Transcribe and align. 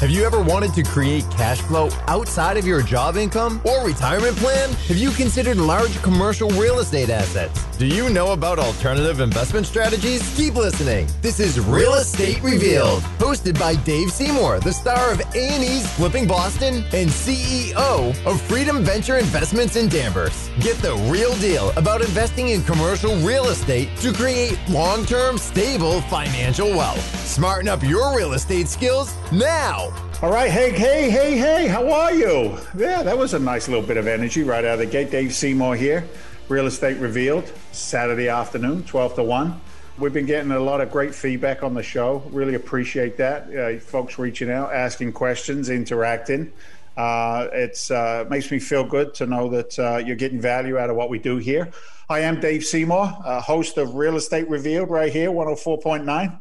Have 0.00 0.08
you 0.08 0.24
ever 0.24 0.40
wanted 0.40 0.72
to 0.72 0.82
create 0.82 1.30
cash 1.30 1.60
flow 1.60 1.90
outside 2.08 2.56
of 2.56 2.66
your 2.66 2.80
job 2.80 3.18
income 3.18 3.60
or 3.66 3.84
retirement 3.84 4.34
plan? 4.38 4.72
Have 4.88 4.96
you 4.96 5.10
considered 5.10 5.58
large 5.58 6.00
commercial 6.00 6.48
real 6.52 6.78
estate 6.78 7.10
assets? 7.10 7.66
Do 7.76 7.86
you 7.86 8.08
know 8.08 8.32
about 8.32 8.58
alternative 8.58 9.20
investment 9.20 9.66
strategies? 9.66 10.34
Keep 10.38 10.54
listening. 10.54 11.06
This 11.20 11.38
is 11.38 11.60
Real 11.60 11.92
Estate 11.94 12.42
Revealed, 12.42 13.02
hosted 13.18 13.58
by 13.58 13.74
Dave 13.74 14.10
Seymour, 14.10 14.60
the 14.60 14.72
star 14.72 15.12
of 15.12 15.20
A&E's 15.34 15.86
Flipping 15.96 16.26
Boston 16.26 16.76
and 16.94 17.10
CEO 17.10 18.24
of 18.24 18.40
Freedom 18.40 18.82
Venture 18.82 19.18
Investments 19.18 19.76
in 19.76 19.90
Danvers. 19.90 20.48
Get 20.60 20.78
the 20.78 20.94
real 21.10 21.34
deal 21.36 21.72
about 21.76 22.00
investing 22.00 22.48
in 22.48 22.62
commercial 22.62 23.16
real 23.16 23.48
estate 23.48 23.94
to 23.98 24.14
create 24.14 24.58
long-term, 24.70 25.36
stable 25.36 26.00
financial 26.02 26.70
wealth. 26.70 27.04
Smarten 27.26 27.68
up 27.68 27.82
your 27.82 28.16
real 28.16 28.32
estate 28.32 28.66
skills 28.66 29.14
now. 29.30 29.89
All 30.22 30.30
right, 30.30 30.50
hey, 30.50 30.70
hey, 30.72 31.10
hey, 31.10 31.38
hey, 31.38 31.66
how 31.66 31.90
are 31.90 32.12
you? 32.12 32.58
Yeah, 32.76 33.02
that 33.02 33.16
was 33.16 33.32
a 33.32 33.38
nice 33.38 33.68
little 33.68 33.82
bit 33.82 33.96
of 33.96 34.06
energy 34.06 34.42
right 34.42 34.62
out 34.66 34.74
of 34.74 34.80
the 34.80 34.84
gate. 34.84 35.10
Dave 35.10 35.32
Seymour 35.32 35.76
here, 35.76 36.06
Real 36.50 36.66
Estate 36.66 36.98
Revealed, 36.98 37.50
Saturday 37.72 38.28
afternoon, 38.28 38.84
12 38.84 39.14
to 39.14 39.22
1. 39.22 39.58
We've 39.96 40.12
been 40.12 40.26
getting 40.26 40.50
a 40.50 40.60
lot 40.60 40.82
of 40.82 40.90
great 40.90 41.14
feedback 41.14 41.62
on 41.62 41.72
the 41.72 41.82
show. 41.82 42.22
Really 42.32 42.54
appreciate 42.54 43.16
that. 43.16 43.48
Uh, 43.56 43.80
folks 43.80 44.18
reaching 44.18 44.50
out, 44.50 44.74
asking 44.74 45.14
questions, 45.14 45.70
interacting. 45.70 46.52
Uh, 46.98 47.48
it 47.54 47.90
uh, 47.90 48.26
makes 48.28 48.50
me 48.50 48.58
feel 48.58 48.84
good 48.84 49.14
to 49.14 49.26
know 49.26 49.48
that 49.48 49.78
uh, 49.78 50.02
you're 50.04 50.16
getting 50.16 50.38
value 50.38 50.76
out 50.76 50.90
of 50.90 50.96
what 50.96 51.08
we 51.08 51.18
do 51.18 51.38
here. 51.38 51.70
I 52.10 52.20
am 52.20 52.40
Dave 52.40 52.64
Seymour, 52.64 53.06
host 53.06 53.78
of 53.78 53.94
Real 53.94 54.16
Estate 54.16 54.50
Revealed 54.50 54.90
right 54.90 55.10
here, 55.10 55.30
104.9. 55.30 56.38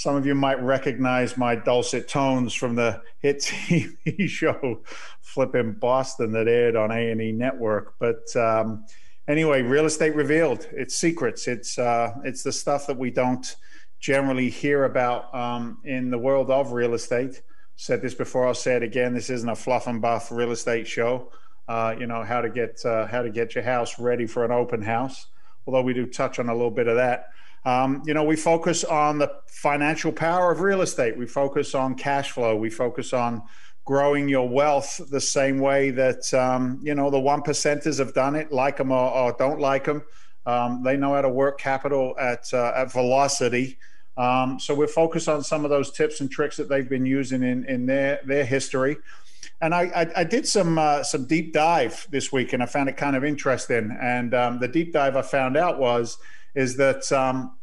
Some 0.00 0.16
of 0.16 0.24
you 0.24 0.34
might 0.34 0.62
recognize 0.62 1.36
my 1.36 1.54
dulcet 1.54 2.08
tones 2.08 2.54
from 2.54 2.74
the 2.74 3.02
hit 3.18 3.40
TV 3.42 4.26
show 4.30 4.80
Flipping 5.20 5.74
Boston 5.74 6.32
that 6.32 6.48
aired 6.48 6.74
on 6.74 6.90
A&E 6.90 7.32
Network. 7.32 7.96
But 7.98 8.34
um, 8.34 8.86
anyway, 9.28 9.60
real 9.60 9.84
estate 9.84 10.14
revealed. 10.14 10.66
It's 10.72 10.96
secrets. 10.96 11.46
It's 11.46 11.78
uh, 11.78 12.14
it's 12.24 12.42
the 12.42 12.50
stuff 12.50 12.86
that 12.86 12.96
we 12.96 13.10
don't 13.10 13.54
generally 13.98 14.48
hear 14.48 14.84
about 14.84 15.34
um, 15.34 15.82
in 15.84 16.08
the 16.08 16.16
world 16.16 16.50
of 16.50 16.72
real 16.72 16.94
estate. 16.94 17.42
Said 17.76 18.00
this 18.00 18.14
before. 18.14 18.46
I'll 18.46 18.54
say 18.54 18.76
it 18.76 18.82
again. 18.82 19.12
This 19.12 19.28
isn't 19.28 19.50
a 19.50 19.54
fluff 19.54 19.86
and 19.86 20.00
buff 20.00 20.32
real 20.32 20.52
estate 20.52 20.88
show. 20.88 21.30
Uh, 21.68 21.94
you 22.00 22.06
know 22.06 22.24
how 22.24 22.40
to 22.40 22.48
get 22.48 22.82
uh, 22.86 23.06
how 23.06 23.20
to 23.20 23.28
get 23.28 23.54
your 23.54 23.64
house 23.64 23.98
ready 23.98 24.26
for 24.26 24.46
an 24.46 24.50
open 24.50 24.80
house. 24.80 25.26
Although 25.66 25.82
we 25.82 25.92
do 25.92 26.06
touch 26.06 26.38
on 26.38 26.48
a 26.48 26.54
little 26.54 26.70
bit 26.70 26.88
of 26.88 26.96
that. 26.96 27.26
Um, 27.64 28.02
you 28.06 28.14
know, 28.14 28.24
we 28.24 28.36
focus 28.36 28.84
on 28.84 29.18
the 29.18 29.30
financial 29.46 30.12
power 30.12 30.50
of 30.50 30.60
real 30.60 30.80
estate. 30.80 31.16
We 31.16 31.26
focus 31.26 31.74
on 31.74 31.94
cash 31.94 32.30
flow. 32.30 32.56
We 32.56 32.70
focus 32.70 33.12
on 33.12 33.42
growing 33.84 34.28
your 34.28 34.48
wealth 34.48 35.00
the 35.10 35.20
same 35.20 35.58
way 35.58 35.90
that 35.90 36.32
um, 36.32 36.80
you 36.82 36.94
know 36.94 37.10
the 37.10 37.18
one 37.18 37.42
percenters 37.42 37.98
have 37.98 38.14
done 38.14 38.36
it, 38.36 38.52
like 38.52 38.76
them 38.76 38.92
or, 38.92 39.10
or 39.10 39.36
don't 39.38 39.60
like 39.60 39.84
them. 39.84 40.02
Um, 40.46 40.82
they 40.82 40.96
know 40.96 41.14
how 41.14 41.20
to 41.22 41.28
work 41.28 41.58
capital 41.58 42.14
at 42.18 42.52
uh, 42.54 42.72
at 42.74 42.92
velocity. 42.92 43.78
Um, 44.16 44.58
so 44.58 44.74
we're 44.74 44.86
focused 44.86 45.28
on 45.28 45.42
some 45.42 45.64
of 45.64 45.70
those 45.70 45.90
tips 45.92 46.20
and 46.20 46.30
tricks 46.30 46.56
that 46.56 46.68
they've 46.68 46.88
been 46.88 47.06
using 47.06 47.42
in 47.42 47.64
in 47.66 47.86
their 47.86 48.20
their 48.24 48.44
history. 48.44 48.96
And 49.62 49.74
I, 49.74 49.82
I, 49.94 50.20
I 50.20 50.24
did 50.24 50.46
some 50.46 50.78
uh, 50.78 51.02
some 51.02 51.26
deep 51.26 51.52
dive 51.52 52.06
this 52.10 52.32
week, 52.32 52.52
and 52.54 52.62
I 52.62 52.66
found 52.66 52.88
it 52.88 52.96
kind 52.96 53.16
of 53.16 53.24
interesting. 53.24 53.96
And 54.00 54.34
um, 54.34 54.58
the 54.58 54.68
deep 54.68 54.92
dive 54.92 55.16
I 55.16 55.22
found 55.22 55.56
out 55.56 55.78
was 55.78 56.16
is 56.54 56.76
that 56.76 57.10
um, 57.12 57.56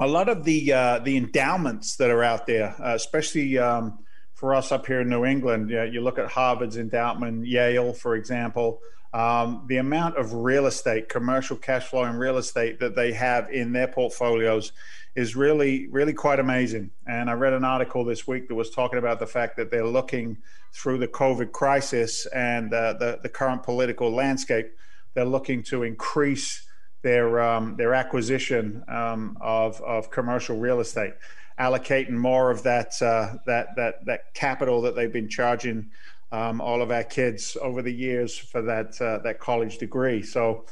a 0.00 0.06
lot 0.06 0.28
of 0.28 0.44
the 0.44 0.72
uh, 0.72 0.98
the 1.00 1.16
endowments 1.16 1.96
that 1.96 2.10
are 2.10 2.22
out 2.22 2.46
there, 2.46 2.74
uh, 2.80 2.94
especially 2.94 3.58
um, 3.58 3.98
for 4.34 4.54
us 4.54 4.70
up 4.70 4.86
here 4.86 5.00
in 5.00 5.08
New 5.08 5.24
England, 5.24 5.70
you, 5.70 5.82
you, 5.84 6.00
look 6.00 6.18
at 6.18 6.30
Harvard's 6.30 6.76
endowment, 6.76 7.46
Yale, 7.46 7.92
for 7.92 8.14
example. 8.14 8.80
Um, 9.12 9.64
the 9.68 9.78
amount 9.78 10.18
of 10.18 10.34
real 10.34 10.66
estate, 10.66 11.08
commercial 11.08 11.56
cash 11.56 11.86
flow 11.86 12.04
and 12.04 12.18
real 12.18 12.36
estate 12.36 12.78
that 12.80 12.94
they 12.94 13.12
have 13.12 13.50
in 13.50 13.72
their 13.72 13.88
portfolios 13.88 14.72
is 15.16 15.34
really, 15.34 15.88
really 15.88 16.12
quite 16.12 16.38
amazing. 16.38 16.90
And 17.06 17.30
I 17.30 17.32
read 17.32 17.54
an 17.54 17.64
article 17.64 18.04
this 18.04 18.28
week 18.28 18.48
that 18.48 18.54
was 18.54 18.70
talking 18.70 18.98
about 18.98 19.18
the 19.18 19.26
fact 19.26 19.56
that 19.56 19.70
they're 19.70 19.86
looking 19.86 20.36
through 20.72 20.98
the 20.98 21.08
COVID 21.08 21.52
crisis 21.52 22.26
and 22.26 22.72
uh, 22.72 22.92
the, 22.92 23.18
the 23.22 23.28
current 23.28 23.62
political 23.62 24.12
landscape, 24.12 24.70
they're 25.14 25.24
looking 25.24 25.62
to 25.64 25.82
increase 25.82 26.67
their 27.02 27.40
um, 27.40 27.76
their 27.76 27.94
acquisition 27.94 28.84
um, 28.88 29.36
of 29.40 29.80
of 29.82 30.10
commercial 30.10 30.58
real 30.58 30.80
estate, 30.80 31.14
allocating 31.58 32.10
more 32.10 32.50
of 32.50 32.62
that 32.64 33.00
uh, 33.02 33.36
that 33.46 33.76
that 33.76 34.04
that 34.06 34.34
capital 34.34 34.82
that 34.82 34.96
they've 34.96 35.12
been 35.12 35.28
charging 35.28 35.90
um, 36.32 36.60
all 36.60 36.82
of 36.82 36.90
our 36.90 37.04
kids 37.04 37.56
over 37.62 37.82
the 37.82 37.92
years 37.92 38.36
for 38.36 38.62
that 38.62 39.00
uh, 39.00 39.18
that 39.18 39.38
college 39.38 39.78
degree. 39.78 40.22
So. 40.22 40.66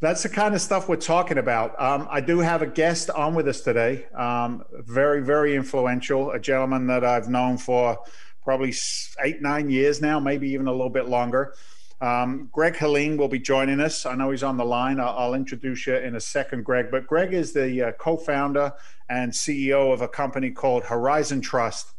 That's 0.00 0.24
the 0.24 0.28
kind 0.28 0.52
of 0.52 0.60
stuff 0.60 0.88
we're 0.88 0.96
talking 0.96 1.38
about. 1.38 1.80
Um, 1.80 2.08
I 2.10 2.20
do 2.20 2.40
have 2.40 2.60
a 2.60 2.66
guest 2.66 3.08
on 3.10 3.36
with 3.36 3.46
us 3.46 3.60
today, 3.60 4.06
um, 4.16 4.64
very, 4.72 5.22
very 5.22 5.54
influential, 5.54 6.32
a 6.32 6.40
gentleman 6.40 6.88
that 6.88 7.04
I've 7.04 7.28
known 7.28 7.56
for 7.56 7.96
probably 8.42 8.74
eight, 9.22 9.40
nine 9.40 9.70
years 9.70 10.00
now, 10.00 10.18
maybe 10.18 10.50
even 10.50 10.66
a 10.66 10.72
little 10.72 10.90
bit 10.90 11.06
longer. 11.08 11.54
Um, 12.02 12.48
Greg 12.50 12.74
Herlean 12.74 13.16
will 13.16 13.28
be 13.28 13.38
joining 13.38 13.78
us. 13.78 14.04
I 14.04 14.16
know 14.16 14.32
he's 14.32 14.42
on 14.42 14.56
the 14.56 14.64
line. 14.64 14.98
I'll, 14.98 15.16
I'll 15.16 15.34
introduce 15.34 15.86
you 15.86 15.94
in 15.94 16.16
a 16.16 16.20
second, 16.20 16.64
Greg. 16.64 16.88
But 16.90 17.06
Greg 17.06 17.32
is 17.32 17.52
the 17.52 17.80
uh, 17.80 17.92
co 17.92 18.16
founder 18.16 18.72
and 19.08 19.30
CEO 19.30 19.92
of 19.92 20.02
a 20.02 20.08
company 20.08 20.50
called 20.50 20.82
Horizon 20.82 21.40
Trust. 21.40 21.92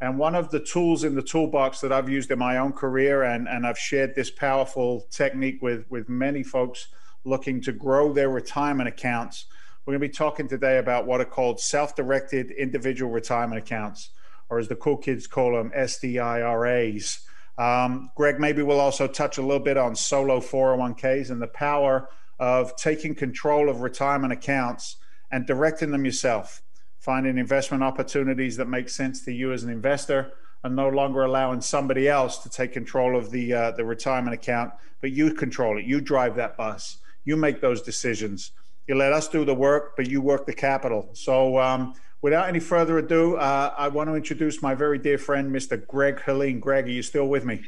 And 0.00 0.18
one 0.18 0.34
of 0.34 0.50
the 0.50 0.58
tools 0.58 1.04
in 1.04 1.14
the 1.14 1.22
toolbox 1.22 1.80
that 1.80 1.92
I've 1.92 2.08
used 2.08 2.32
in 2.32 2.38
my 2.40 2.56
own 2.56 2.72
career, 2.72 3.22
and, 3.22 3.46
and 3.48 3.64
I've 3.64 3.78
shared 3.78 4.16
this 4.16 4.30
powerful 4.30 5.06
technique 5.10 5.62
with, 5.62 5.88
with 5.88 6.08
many 6.08 6.42
folks 6.42 6.88
looking 7.24 7.60
to 7.62 7.72
grow 7.72 8.12
their 8.12 8.30
retirement 8.30 8.88
accounts. 8.88 9.46
We're 9.86 9.92
going 9.92 10.00
to 10.00 10.08
be 10.08 10.14
talking 10.14 10.48
today 10.48 10.78
about 10.78 11.06
what 11.06 11.20
are 11.20 11.24
called 11.24 11.60
self 11.60 11.94
directed 11.94 12.50
individual 12.50 13.12
retirement 13.12 13.62
accounts, 13.62 14.10
or 14.50 14.58
as 14.58 14.66
the 14.66 14.76
cool 14.76 14.96
kids 14.96 15.28
call 15.28 15.52
them, 15.52 15.70
SDIRAs. 15.76 17.20
Um, 17.58 18.12
Greg, 18.14 18.38
maybe 18.38 18.62
we'll 18.62 18.80
also 18.80 19.08
touch 19.08 19.38
a 19.38 19.42
little 19.42 19.62
bit 19.62 19.76
on 19.76 19.96
solo 19.96 20.40
401ks 20.40 21.30
and 21.30 21.42
the 21.42 21.48
power 21.48 22.08
of 22.38 22.76
taking 22.76 23.14
control 23.14 23.68
of 23.68 23.80
retirement 23.80 24.32
accounts 24.32 24.96
and 25.32 25.44
directing 25.44 25.90
them 25.90 26.04
yourself, 26.04 26.62
finding 27.00 27.36
investment 27.36 27.82
opportunities 27.82 28.56
that 28.56 28.68
make 28.68 28.88
sense 28.88 29.24
to 29.24 29.32
you 29.32 29.52
as 29.52 29.64
an 29.64 29.70
investor, 29.70 30.32
and 30.62 30.74
no 30.74 30.88
longer 30.88 31.24
allowing 31.24 31.60
somebody 31.60 32.08
else 32.08 32.38
to 32.38 32.48
take 32.48 32.72
control 32.72 33.16
of 33.16 33.30
the 33.30 33.52
uh, 33.52 33.70
the 33.72 33.84
retirement 33.84 34.34
account, 34.34 34.72
but 35.00 35.12
you 35.12 35.32
control 35.34 35.78
it. 35.78 35.84
You 35.84 36.00
drive 36.00 36.36
that 36.36 36.56
bus. 36.56 36.98
You 37.24 37.36
make 37.36 37.60
those 37.60 37.82
decisions. 37.82 38.52
You 38.86 38.94
let 38.94 39.12
us 39.12 39.28
do 39.28 39.44
the 39.44 39.54
work, 39.54 39.96
but 39.96 40.08
you 40.08 40.20
work 40.20 40.46
the 40.46 40.54
capital. 40.54 41.10
So 41.12 41.58
um, 41.58 41.94
without 42.20 42.48
any 42.48 42.60
further 42.60 42.98
ado, 42.98 43.36
uh, 43.36 43.74
I 43.76 43.88
want 43.88 44.08
to 44.10 44.14
introduce 44.14 44.62
my 44.62 44.74
very 44.74 44.98
dear 44.98 45.18
friend, 45.18 45.54
Mr. 45.54 45.84
Greg 45.86 46.20
Herlean. 46.20 46.60
Greg, 46.60 46.86
are 46.86 46.90
you 46.90 47.02
still 47.02 47.28
with 47.28 47.44
me? 47.44 47.62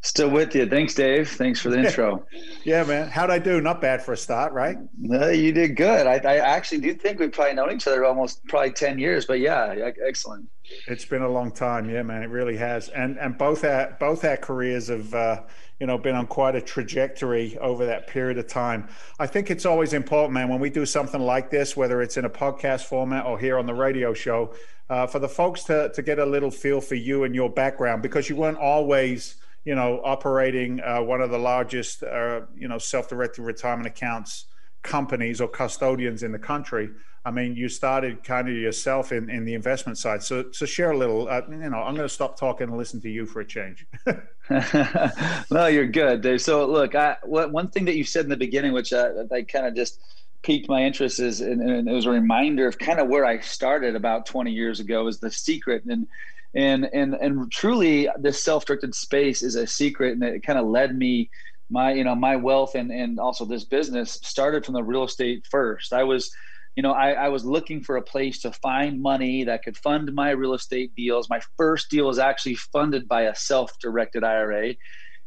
Still 0.00 0.30
with 0.30 0.54
you. 0.54 0.66
Thanks, 0.66 0.94
Dave. 0.94 1.28
Thanks 1.28 1.60
for 1.60 1.70
the 1.70 1.78
intro. 1.78 2.26
yeah, 2.64 2.82
man. 2.82 3.08
How'd 3.08 3.30
I 3.30 3.38
do? 3.38 3.60
Not 3.60 3.80
bad 3.80 4.02
for 4.02 4.12
a 4.12 4.16
start, 4.16 4.52
right? 4.52 4.76
No, 4.98 5.28
you 5.28 5.52
did 5.52 5.76
good. 5.76 6.06
I, 6.06 6.14
I 6.14 6.38
actually 6.38 6.80
do 6.80 6.94
think 6.94 7.20
we've 7.20 7.30
probably 7.30 7.54
known 7.54 7.72
each 7.72 7.86
other 7.86 8.04
almost 8.04 8.44
probably 8.46 8.72
10 8.72 8.98
years, 8.98 9.26
but 9.26 9.38
yeah, 9.38 9.90
excellent. 10.04 10.48
It's 10.88 11.04
been 11.04 11.22
a 11.22 11.28
long 11.28 11.52
time. 11.52 11.88
Yeah, 11.88 12.02
man. 12.02 12.22
It 12.22 12.30
really 12.30 12.56
has. 12.56 12.88
And, 12.88 13.18
and 13.18 13.38
both 13.38 13.64
our, 13.64 13.96
both 14.00 14.24
our 14.24 14.36
careers 14.36 14.88
have, 14.88 15.14
uh, 15.14 15.42
you 15.82 15.86
know, 15.86 15.98
been 15.98 16.14
on 16.14 16.28
quite 16.28 16.54
a 16.54 16.60
trajectory 16.60 17.58
over 17.58 17.86
that 17.86 18.06
period 18.06 18.38
of 18.38 18.46
time. 18.46 18.86
I 19.18 19.26
think 19.26 19.50
it's 19.50 19.66
always 19.66 19.92
important, 19.92 20.32
man, 20.32 20.48
when 20.48 20.60
we 20.60 20.70
do 20.70 20.86
something 20.86 21.20
like 21.20 21.50
this, 21.50 21.76
whether 21.76 22.00
it's 22.00 22.16
in 22.16 22.24
a 22.24 22.30
podcast 22.30 22.84
format 22.84 23.26
or 23.26 23.36
here 23.36 23.58
on 23.58 23.66
the 23.66 23.74
radio 23.74 24.14
show, 24.14 24.54
uh, 24.88 25.08
for 25.08 25.18
the 25.18 25.28
folks 25.28 25.64
to, 25.64 25.90
to 25.92 26.00
get 26.00 26.20
a 26.20 26.24
little 26.24 26.52
feel 26.52 26.80
for 26.80 26.94
you 26.94 27.24
and 27.24 27.34
your 27.34 27.50
background, 27.50 28.00
because 28.00 28.28
you 28.28 28.36
weren't 28.36 28.58
always, 28.58 29.34
you 29.64 29.74
know, 29.74 30.00
operating 30.04 30.80
uh, 30.82 31.02
one 31.02 31.20
of 31.20 31.32
the 31.32 31.38
largest, 31.38 32.04
uh, 32.04 32.42
you 32.56 32.68
know, 32.68 32.78
self-directed 32.78 33.42
retirement 33.42 33.88
accounts 33.88 34.44
companies 34.82 35.40
or 35.40 35.48
custodians 35.48 36.22
in 36.22 36.32
the 36.32 36.38
country. 36.38 36.90
I 37.24 37.30
mean, 37.30 37.54
you 37.54 37.68
started 37.68 38.24
kind 38.24 38.48
of 38.48 38.54
yourself 38.54 39.12
in, 39.12 39.30
in 39.30 39.44
the 39.44 39.54
investment 39.54 39.96
side. 39.96 40.24
So, 40.24 40.50
so 40.50 40.66
share 40.66 40.90
a 40.90 40.96
little. 40.96 41.28
Uh, 41.28 41.42
you 41.48 41.70
know, 41.70 41.78
I'm 41.78 41.94
going 41.94 42.08
to 42.08 42.12
stop 42.12 42.36
talking 42.36 42.68
and 42.68 42.76
listen 42.76 43.00
to 43.02 43.08
you 43.08 43.26
for 43.26 43.40
a 43.40 43.44
change. 43.44 43.86
no, 45.50 45.66
you're 45.66 45.86
good, 45.86 46.20
Dave. 46.20 46.42
So, 46.42 46.66
look, 46.66 46.96
I, 46.96 47.16
what, 47.22 47.52
one 47.52 47.70
thing 47.70 47.84
that 47.84 47.94
you 47.94 48.02
said 48.02 48.24
in 48.24 48.30
the 48.30 48.36
beginning, 48.36 48.72
which 48.72 48.92
I, 48.92 49.10
I 49.30 49.42
kind 49.42 49.66
of 49.66 49.76
just 49.76 50.00
piqued 50.42 50.68
my 50.68 50.82
interest, 50.82 51.20
is 51.20 51.40
and, 51.40 51.62
and 51.62 51.88
it 51.88 51.92
was 51.92 52.06
a 52.06 52.10
reminder 52.10 52.66
of 52.66 52.76
kind 52.78 52.98
of 52.98 53.08
where 53.08 53.24
I 53.24 53.38
started 53.38 53.94
about 53.94 54.26
20 54.26 54.50
years 54.50 54.80
ago, 54.80 55.06
is 55.06 55.20
the 55.20 55.30
secret 55.30 55.84
and 55.84 56.08
and 56.54 56.88
and 56.92 57.14
and 57.14 57.50
truly, 57.50 58.08
this 58.18 58.42
self-directed 58.42 58.94
space 58.94 59.42
is 59.42 59.54
a 59.54 59.66
secret, 59.66 60.12
and 60.12 60.22
it 60.22 60.42
kind 60.42 60.58
of 60.58 60.66
led 60.66 60.96
me 60.96 61.30
my 61.72 61.92
you 61.92 62.04
know 62.04 62.14
my 62.14 62.36
wealth 62.36 62.74
and 62.74 62.92
and 62.92 63.18
also 63.18 63.44
this 63.44 63.64
business 63.64 64.18
started 64.22 64.64
from 64.64 64.74
the 64.74 64.84
real 64.84 65.04
estate 65.04 65.46
first. 65.50 65.92
I 65.92 66.04
was 66.04 66.30
you 66.76 66.82
know, 66.82 66.92
I, 66.92 67.12
I, 67.12 67.28
was 67.28 67.44
looking 67.44 67.82
for 67.82 67.98
a 67.98 68.02
place 68.02 68.40
to 68.40 68.52
find 68.52 69.02
money 69.02 69.44
that 69.44 69.62
could 69.62 69.76
fund 69.76 70.12
my 70.14 70.30
real 70.30 70.54
estate 70.54 70.94
deals. 70.96 71.28
My 71.28 71.40
first 71.58 71.90
deal 71.90 72.06
was 72.06 72.18
actually 72.18 72.54
funded 72.54 73.06
by 73.06 73.22
a 73.22 73.34
self-directed 73.34 74.24
IRA. 74.24 74.74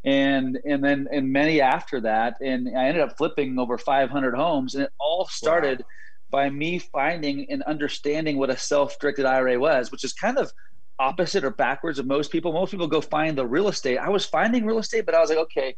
And 0.03 0.59
and 0.65 0.83
then 0.83 1.07
and 1.11 1.31
many 1.31 1.61
after 1.61 2.01
that. 2.01 2.37
And 2.41 2.75
I 2.75 2.85
ended 2.85 3.03
up 3.03 3.17
flipping 3.17 3.59
over 3.59 3.77
500 3.77 4.35
homes. 4.35 4.73
And 4.73 4.85
it 4.85 4.91
all 4.99 5.27
started 5.27 5.79
wow. 5.79 5.85
by 6.31 6.49
me 6.49 6.79
finding 6.79 7.49
and 7.51 7.61
understanding 7.63 8.37
what 8.37 8.49
a 8.49 8.57
self-directed 8.57 9.25
IRA 9.25 9.59
was, 9.59 9.91
which 9.91 10.03
is 10.03 10.13
kind 10.13 10.39
of 10.39 10.51
opposite 10.97 11.43
or 11.43 11.51
backwards 11.51 11.99
of 11.99 12.07
most 12.07 12.31
people. 12.31 12.53
Most 12.53 12.71
people 12.71 12.87
go 12.87 13.01
find 13.01 13.37
the 13.37 13.45
real 13.45 13.67
estate. 13.67 13.97
I 13.97 14.09
was 14.09 14.25
finding 14.25 14.65
real 14.65 14.79
estate, 14.79 15.05
but 15.05 15.13
I 15.13 15.19
was 15.19 15.29
like, 15.29 15.39
okay, 15.39 15.75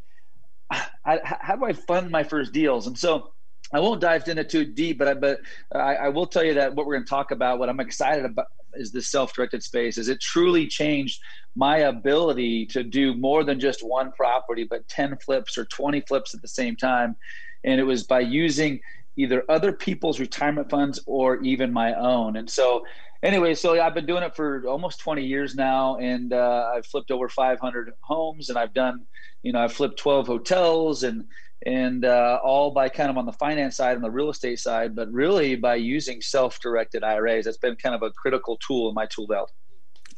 I, 0.70 1.20
how 1.24 1.56
do 1.56 1.66
I 1.66 1.74
fund 1.74 2.12
my 2.12 2.24
first 2.24 2.52
deals? 2.52 2.88
And 2.88 2.98
so 2.98 3.32
I 3.74 3.80
won't 3.80 4.02
dive 4.02 4.28
into 4.28 4.44
too 4.44 4.66
deep, 4.66 4.98
but 4.98 5.08
I, 5.08 5.14
but 5.14 5.40
I, 5.74 5.96
I 5.96 6.10
will 6.10 6.28
tell 6.28 6.44
you 6.44 6.56
that 6.56 6.76
what 6.76 6.86
we're 6.86 6.96
going 6.96 7.06
to 7.06 7.10
talk 7.10 7.32
about, 7.32 7.60
what 7.60 7.70
I'm 7.70 7.80
excited 7.80 8.26
about, 8.26 8.48
is 8.74 8.92
this 8.92 9.10
self-directed 9.10 9.64
space. 9.64 9.98
Is 9.98 10.10
it 10.10 10.22
truly 10.22 10.68
changed 10.68 11.20
my 11.56 11.78
ability 11.78 12.66
to 12.68 12.84
do 12.84 13.16
more 13.16 13.44
than 13.44 13.60
just 13.60 13.82
one 13.82 14.12
property, 14.12 14.66
but 14.70 14.88
10 14.88 15.18
flips 15.18 15.58
or 15.58 15.66
20 15.66 16.02
flips 16.02 16.34
at 16.34 16.42
the 16.42 16.48
same 16.48 16.76
time? 16.76 17.16
And 17.64 17.80
it 17.80 17.84
was 17.84 18.04
by 18.04 18.20
using 18.20 18.80
either 19.18 19.44
other 19.50 19.74
people's 19.74 20.20
retirement 20.20 20.70
funds 20.70 21.00
or 21.08 21.42
even 21.42 21.74
my 21.74 21.94
own. 21.96 22.38
And 22.38 22.50
so 22.50 22.84
anyway, 23.24 23.56
so 23.56 23.80
I've 23.82 23.94
been 23.94 24.06
doing 24.06 24.24
it 24.24 24.36
for 24.36 24.66
almost 24.68 25.00
20 25.00 25.24
years 25.24 25.56
now, 25.56 25.98
and 25.98 26.34
uh, 26.34 26.72
I've 26.76 26.86
flipped 26.86 27.12
over 27.12 27.30
500 27.30 27.94
homes, 28.02 28.50
and 28.50 28.58
I've 28.58 28.74
done, 28.74 29.06
you 29.44 29.54
know, 29.54 29.60
I've 29.60 29.74
flipped 29.74 30.00
12 30.00 30.28
hotels, 30.28 31.04
and 31.04 31.26
and 31.66 32.06
uh, 32.06 32.40
all 32.44 32.70
by 32.70 32.88
kind 32.88 33.10
of 33.10 33.18
on 33.18 33.26
the 33.26 33.34
finance 33.34 33.78
side 33.78 33.96
and 33.96 34.04
the 34.04 34.12
real 34.12 34.30
estate 34.30 34.60
side, 34.60 34.96
but 34.96 35.12
really 35.12 35.56
by 35.56 35.74
using 35.74 36.22
self-directed 36.22 37.04
IRAs. 37.04 37.46
That's 37.46 37.58
been 37.58 37.76
kind 37.76 37.96
of 37.96 38.04
a 38.04 38.12
critical 38.12 38.58
tool 38.58 38.90
in 38.90 38.94
my 38.94 39.08
tool 39.08 39.26
belt. 39.26 39.52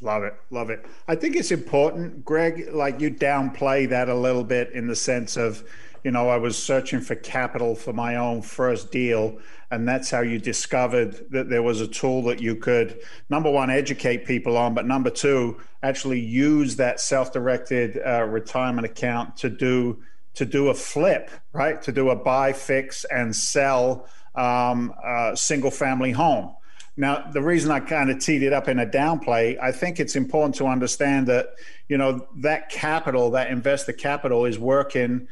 Love 0.02 0.24
it, 0.24 0.34
love 0.50 0.70
it. 0.70 0.86
I 1.08 1.16
think 1.16 1.38
it's 1.38 1.52
important, 1.52 2.26
Greg. 2.26 2.70
Like 2.74 3.00
you 3.00 3.10
downplay 3.10 3.88
that 3.90 4.10
a 4.10 4.16
little 4.16 4.44
bit 4.44 4.72
in 4.74 4.88
the 4.88 4.96
sense 4.96 5.38
of 5.38 5.64
you 6.04 6.12
know, 6.12 6.30
I 6.30 6.38
was 6.38 6.62
searching 6.62 7.02
for 7.02 7.16
capital 7.16 7.76
for 7.76 7.94
my 7.94 8.16
own 8.16 8.42
first 8.42 8.92
deal. 8.92 9.40
And 9.72 9.88
that's 9.88 10.10
how 10.10 10.22
you 10.22 10.40
discovered 10.40 11.30
that 11.32 11.50
there 11.50 11.62
was 11.62 11.80
a 11.80 11.88
tool 11.88 12.24
that 12.24 12.42
you 12.42 12.56
could, 12.56 13.00
number 13.30 13.52
one, 13.52 13.70
educate 13.70 14.26
people 14.26 14.58
on, 14.58 14.74
but 14.74 14.88
number 14.88 15.10
two, 15.10 15.58
actually 15.84 16.20
use 16.20 16.76
that 16.78 17.00
self 17.00 17.32
directed 17.32 18.00
uh, 18.06 18.24
retirement 18.24 18.86
account 18.86 19.38
to 19.38 19.50
do. 19.50 20.00
To 20.36 20.46
do 20.46 20.70
a 20.70 20.74
flip, 20.74 21.32
right? 21.52 21.82
To 21.82 21.92
do 21.92 22.12
a 22.12 22.16
buy, 22.16 22.54
fix, 22.54 23.04
and 23.04 23.36
sell 23.36 24.08
um, 24.36 24.94
single 25.36 25.72
family 25.72 26.12
home. 26.12 26.56
Now, 26.96 27.30
the 27.32 27.42
reason 27.42 27.72
I 27.72 27.80
kind 27.80 28.10
of 28.10 28.20
teed 28.20 28.44
it 28.44 28.54
up 28.54 28.68
in 28.68 28.80
a 28.80 28.86
downplay, 28.86 29.58
I 29.62 29.72
think 29.72 30.00
it's 30.00 30.16
important 30.16 30.56
to 30.56 30.68
understand 30.68 31.28
that, 31.28 31.56
you 31.88 31.98
know, 31.98 32.28
that 32.38 32.70
capital, 32.70 33.32
that 33.32 33.52
investor 33.52 33.92
capital 33.92 34.46
is 34.46 34.60
working 34.60 35.28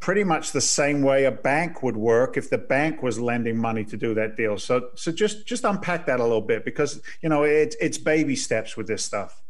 pretty 0.00 0.24
much 0.24 0.52
the 0.52 0.60
same 0.60 1.02
way 1.02 1.24
a 1.24 1.30
bank 1.30 1.82
would 1.82 1.96
work 1.96 2.36
if 2.36 2.50
the 2.50 2.58
bank 2.58 3.02
was 3.02 3.18
lending 3.18 3.56
money 3.56 3.84
to 3.84 3.96
do 3.96 4.14
that 4.14 4.36
deal. 4.36 4.58
So, 4.58 4.90
so 4.94 5.10
just 5.12 5.46
just 5.46 5.64
unpack 5.64 6.06
that 6.06 6.20
a 6.20 6.22
little 6.22 6.40
bit 6.40 6.64
because 6.64 7.00
you 7.20 7.28
know 7.28 7.42
it's 7.42 7.76
it's 7.80 7.98
baby 7.98 8.36
steps 8.36 8.76
with 8.76 8.86
this 8.86 9.04
stuff. 9.04 9.42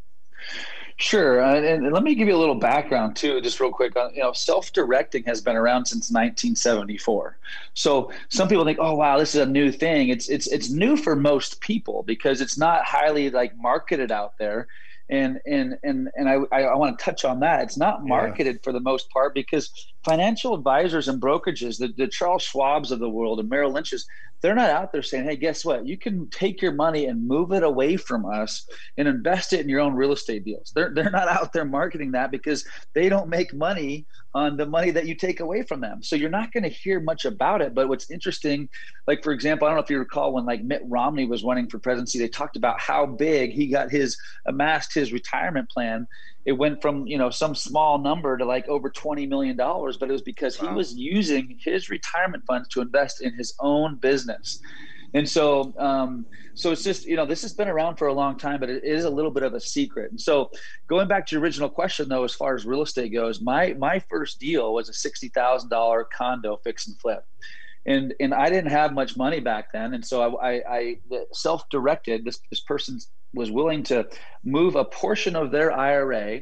Sure, 1.01 1.41
uh, 1.41 1.55
and 1.55 1.93
let 1.93 2.03
me 2.03 2.17
give 2.17 2.27
you 2.27 2.35
a 2.35 2.39
little 2.39 2.57
background 2.57 3.15
too, 3.15 3.41
just 3.41 3.61
real 3.61 3.71
quick. 3.71 3.93
You 4.15 4.21
know, 4.21 4.33
self-directing 4.33 5.23
has 5.25 5.41
been 5.41 5.55
around 5.55 5.87
since 5.87 6.11
1974. 6.11 7.39
So 7.75 8.11
some 8.31 8.49
people 8.49 8.65
think, 8.65 8.79
"Oh, 8.81 8.97
wow, 8.97 9.17
this 9.17 9.33
is 9.37 9.41
a 9.43 9.47
new 9.47 9.71
thing." 9.71 10.09
It's 10.09 10.29
it's 10.29 10.49
it's 10.49 10.71
new 10.71 10.97
for 10.97 11.15
most 11.15 11.61
people 11.61 12.03
because 12.03 12.41
it's 12.41 12.59
not 12.59 12.85
highly 12.85 13.31
like 13.31 13.57
marketed 13.57 14.11
out 14.11 14.39
there 14.39 14.67
and 15.11 15.41
and 15.47 15.79
and 15.83 16.09
and 16.15 16.29
I 16.29 16.35
I, 16.53 16.75
want 16.75 16.99
to 16.99 17.05
touch 17.05 17.25
on 17.25 17.41
that. 17.41 17.63
It's 17.63 17.77
not 17.77 18.05
marketed 18.05 18.57
yeah. 18.57 18.61
for 18.63 18.73
the 18.73 18.81
most 18.81 19.11
part 19.11 19.35
because 19.35 19.71
financial 20.05 20.55
advisors 20.55 21.09
and 21.09 21.21
brokerages, 21.21 21.79
the, 21.79 21.93
the 21.97 22.09
Charles 22.09 22.47
Schwabs 22.47 22.91
of 22.91 22.99
the 22.99 23.09
world 23.09 23.41
and 23.41 23.49
Merrill 23.49 23.73
Lynch's, 23.73 24.07
they're 24.41 24.55
not 24.55 24.71
out 24.71 24.93
there 24.93 25.03
saying, 25.03 25.25
"Hey, 25.25 25.37
guess 25.37 25.65
what? 25.65 25.87
You 25.87 25.99
can 25.99 26.29
take 26.31 26.63
your 26.63 26.73
money 26.73 27.07
and 27.07 27.27
move 27.27 27.53
it 27.53 27.63
away 27.63 27.97
from 27.97 28.25
us 28.25 28.69
and 28.97 29.09
invest 29.09 29.53
it 29.53 29.61
in 29.61 29.69
your 29.69 29.81
own 29.81 29.95
real 29.95 30.13
estate 30.13 30.45
deals." 30.45 30.73
They're 30.75 30.93
they're 30.95 31.11
not 31.11 31.29
out 31.29 31.53
there 31.53 31.65
marketing 31.65 32.13
that 32.13 32.31
because 32.31 32.65
they 32.95 33.09
don't 33.09 33.29
make 33.29 33.53
money 33.55 34.07
on 34.35 34.57
the 34.57 34.67
money 34.67 34.91
that 34.91 35.07
you 35.07 35.15
take 35.15 35.41
away 35.41 35.63
from 35.63 35.81
them. 35.81 36.03
So 36.03 36.15
you're 36.15 36.31
not 36.31 36.53
going 36.53 36.63
to 36.63 36.69
hear 36.69 37.01
much 37.01 37.25
about 37.25 37.63
it. 37.63 37.75
But 37.75 37.89
what's 37.89 38.11
interesting, 38.11 38.69
like 39.07 39.25
for 39.25 39.33
example, 39.33 39.67
I 39.67 39.71
don't 39.71 39.79
know 39.79 39.83
if 39.83 39.91
you 39.91 39.99
recall 39.99 40.33
when 40.33 40.45
like 40.45 40.63
Mitt 40.63 40.83
Romney 40.85 41.27
was 41.27 41.43
running 41.43 41.69
for 41.69 41.79
presidency, 41.79 42.19
they 42.19 42.29
talked 42.29 42.57
about 42.57 42.81
how 42.81 43.07
big 43.07 43.53
he 43.53 43.69
got 43.69 43.91
his 43.91 44.17
amassed 44.47 44.95
his 44.95 45.13
retirement 45.13 45.69
plan. 45.71 46.07
It 46.49 46.57
went 46.57 46.81
from 46.81 47.07
you 47.07 47.19
know 47.19 47.29
some 47.29 47.55
small 47.55 47.99
number 47.99 48.39
to 48.39 48.45
like 48.47 48.67
over 48.69 48.89
twenty 48.89 49.27
million 49.27 49.55
dollars, 49.55 49.99
but 49.99 50.09
it 50.09 50.13
was 50.13 50.23
because 50.23 50.59
wow. 50.59 50.71
he 50.71 50.75
was 50.75 50.95
using 50.95 51.59
his 51.63 51.91
retirement 51.91 52.43
funds 52.47 52.69
to 52.71 52.81
invest 52.81 53.21
in 53.21 53.35
his 53.35 53.53
own 53.61 53.97
business. 53.97 54.59
And 55.13 55.29
so, 55.29 55.75
um, 55.79 56.25
so 56.55 56.73
it's 56.73 56.83
just 56.83 57.05
you 57.05 57.17
know 57.17 57.27
this 57.27 57.43
has 57.43 57.53
been 57.53 57.69
around 57.69 57.97
for 57.97 58.07
a 58.07 58.15
long 58.15 58.39
time, 58.39 58.61
but 58.61 58.71
it 58.71 58.83
is 58.83 59.05
a 59.05 59.11
little 59.11 59.31
bit 59.31 59.43
of 59.43 59.53
a 59.53 59.61
secret. 59.61 60.11
And 60.11 60.19
so, 60.19 60.51
going 60.89 61.07
back 61.07 61.27
to 61.27 61.35
your 61.35 61.43
original 61.43 61.69
question 61.69 62.09
though, 62.09 62.25
as 62.25 62.33
far 62.33 62.55
as 62.55 62.65
real 62.65 62.81
estate 62.81 63.13
goes, 63.13 63.43
my 63.43 63.75
my 63.75 63.99
first 64.09 64.41
deal 64.41 64.73
was 64.73 64.89
a 64.89 64.95
sixty 64.95 65.29
thousand 65.29 65.69
dollar 65.69 66.09
condo 66.17 66.57
fix 66.65 66.87
and 66.87 66.99
flip, 66.99 67.25
and 67.85 68.15
and 68.21 68.33
I 68.33 68.49
didn't 68.49 68.71
have 68.71 68.95
much 68.95 69.19
money 69.19 69.41
back 69.41 69.71
then, 69.71 69.93
and 69.93 70.03
so 70.03 70.39
I, 70.39 70.55
I, 70.55 70.63
I 70.71 70.97
self 71.35 71.69
directed. 71.69 72.25
This 72.25 72.41
this 72.51 72.61
person 72.61 72.99
was 73.35 73.51
willing 73.51 73.83
to 73.85 74.09
move 74.45 74.77
a 74.77 74.85
portion 74.85 75.37
of 75.37 75.51
their 75.51 75.73
IRA 75.73 76.41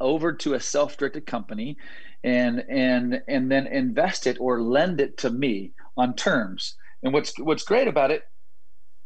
over 0.00 0.32
to 0.32 0.54
a 0.54 0.60
self 0.60 0.96
directed 0.96 1.26
company, 1.26 1.76
and 2.24 2.64
and 2.68 3.22
and 3.28 3.50
then 3.50 3.66
invest 3.66 4.26
it 4.26 4.38
or 4.40 4.60
lend 4.62 5.00
it 5.00 5.18
to 5.18 5.30
me 5.30 5.72
on 5.96 6.14
terms. 6.14 6.76
And 7.02 7.12
what's 7.12 7.38
what's 7.38 7.64
great 7.64 7.88
about 7.88 8.10
it 8.10 8.22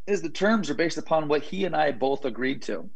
is 0.07 0.23
the 0.23 0.31
terms 0.31 0.71
are 0.71 0.75
based 0.75 0.99
upon 0.99 1.29
what 1.29 1.43
he 1.43 1.65
and 1.65 1.75
I 1.75 1.93
both 1.93 2.25
agreed 2.25 2.63
to. 2.63 2.89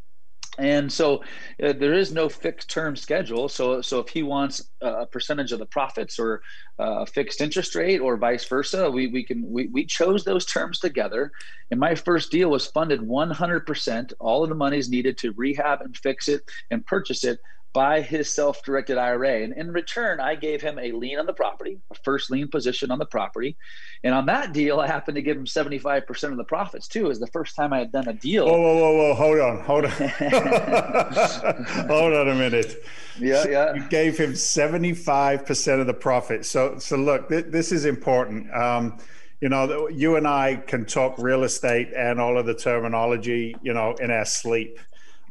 And 0.60 0.92
so 0.92 1.22
uh, 1.62 1.72
there 1.72 1.94
is 1.94 2.12
no 2.12 2.28
fixed 2.28 2.68
term 2.68 2.94
schedule. 2.94 3.48
So, 3.48 3.80
so 3.80 3.98
if 4.00 4.08
he 4.08 4.22
wants 4.22 4.68
a 4.82 5.06
percentage 5.06 5.52
of 5.52 5.58
the 5.58 5.66
profits 5.66 6.18
or 6.18 6.42
a 6.78 7.06
fixed 7.06 7.40
interest 7.40 7.74
rate 7.74 8.00
or 8.00 8.16
vice 8.18 8.44
versa, 8.44 8.90
we, 8.90 9.06
we 9.06 9.24
can 9.24 9.50
we, 9.50 9.68
we 9.68 9.86
chose 9.86 10.22
those 10.22 10.44
terms 10.44 10.78
together. 10.78 11.32
And 11.70 11.80
my 11.80 11.94
first 11.94 12.30
deal 12.30 12.50
was 12.50 12.66
funded 12.66 13.00
100%. 13.00 14.12
All 14.20 14.42
of 14.42 14.50
the 14.50 14.54
money 14.54 14.76
is 14.76 14.90
needed 14.90 15.16
to 15.18 15.32
rehab 15.32 15.80
and 15.80 15.96
fix 15.96 16.28
it 16.28 16.42
and 16.70 16.84
purchase 16.84 17.24
it 17.24 17.38
by 17.72 18.00
his 18.00 18.34
self 18.34 18.62
directed 18.64 18.98
IRA. 18.98 19.42
And 19.42 19.52
in 19.54 19.72
return, 19.72 20.20
I 20.20 20.34
gave 20.34 20.60
him 20.60 20.78
a 20.78 20.92
lien 20.92 21.18
on 21.18 21.26
the 21.26 21.32
property, 21.32 21.78
a 21.90 21.94
first 21.94 22.30
lien 22.30 22.48
position 22.48 22.90
on 22.90 22.98
the 22.98 23.06
property. 23.06 23.56
And 24.02 24.14
on 24.14 24.26
that 24.26 24.52
deal, 24.52 24.80
I 24.80 24.86
happened 24.86 25.14
to 25.16 25.22
give 25.22 25.36
him 25.36 25.44
75% 25.44 26.30
of 26.30 26.36
the 26.36 26.44
profits 26.44 26.88
too. 26.88 27.04
It 27.04 27.08
was 27.08 27.20
the 27.20 27.28
first 27.28 27.54
time 27.54 27.72
I 27.72 27.78
had 27.78 27.92
done 27.92 28.08
a 28.08 28.12
deal. 28.12 28.46
Whoa, 28.46 28.60
whoa, 28.60 28.74
whoa, 28.76 28.96
whoa. 28.96 29.14
Hold 29.14 29.40
on. 29.40 29.60
Hold 29.60 29.84
on. 29.84 29.90
hold 31.88 32.12
on 32.12 32.28
a 32.28 32.34
minute. 32.34 32.82
Yeah, 33.18 33.42
so 33.42 33.50
yeah. 33.50 33.74
You 33.74 33.88
gave 33.88 34.18
him 34.18 34.32
75% 34.32 35.80
of 35.80 35.86
the 35.86 35.94
profit. 35.94 36.46
So, 36.46 36.78
so 36.78 36.96
look, 36.96 37.28
th- 37.28 37.46
this 37.48 37.70
is 37.70 37.84
important. 37.84 38.52
Um, 38.54 38.98
you 39.40 39.48
know, 39.48 39.88
you 39.88 40.16
and 40.16 40.26
I 40.26 40.56
can 40.56 40.84
talk 40.84 41.16
real 41.18 41.44
estate 41.44 41.92
and 41.96 42.20
all 42.20 42.36
of 42.36 42.46
the 42.46 42.54
terminology, 42.54 43.56
you 43.62 43.72
know, 43.72 43.94
in 43.94 44.10
our 44.10 44.26
sleep. 44.26 44.78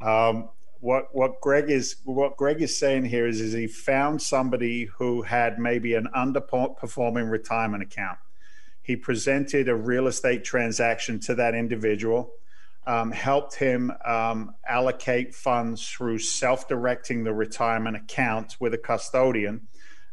Um, 0.02 0.50
what 0.80 1.14
what 1.14 1.42
Greg 1.42 1.70
is 1.70 1.98
what 2.06 2.38
Greg 2.38 2.62
is 2.62 2.80
saying 2.80 3.06
here 3.06 3.28
is 3.28 3.42
is 3.42 3.54
he 3.54 3.68
found 3.68 4.22
somebody 4.22 4.86
who 4.86 5.22
had 5.22 5.60
maybe 5.60 5.94
an 5.94 6.08
underperforming 6.16 7.30
retirement 7.30 7.84
account. 7.84 8.18
He 8.82 8.96
presented 8.96 9.70
a 9.70 9.76
real 9.76 10.08
estate 10.08 10.44
transaction 10.44 11.20
to 11.22 11.36
that 11.36 11.54
individual, 11.54 12.32
um, 12.88 13.12
helped 13.12 13.56
him 13.56 13.92
um, 14.06 14.56
allocate 14.68 15.36
funds 15.36 15.88
through 15.88 16.20
self-directing 16.20 17.24
the 17.24 17.34
retirement 17.34 17.98
account 17.98 18.56
with 18.60 18.74
a 18.74 18.78
custodian. 18.78 19.68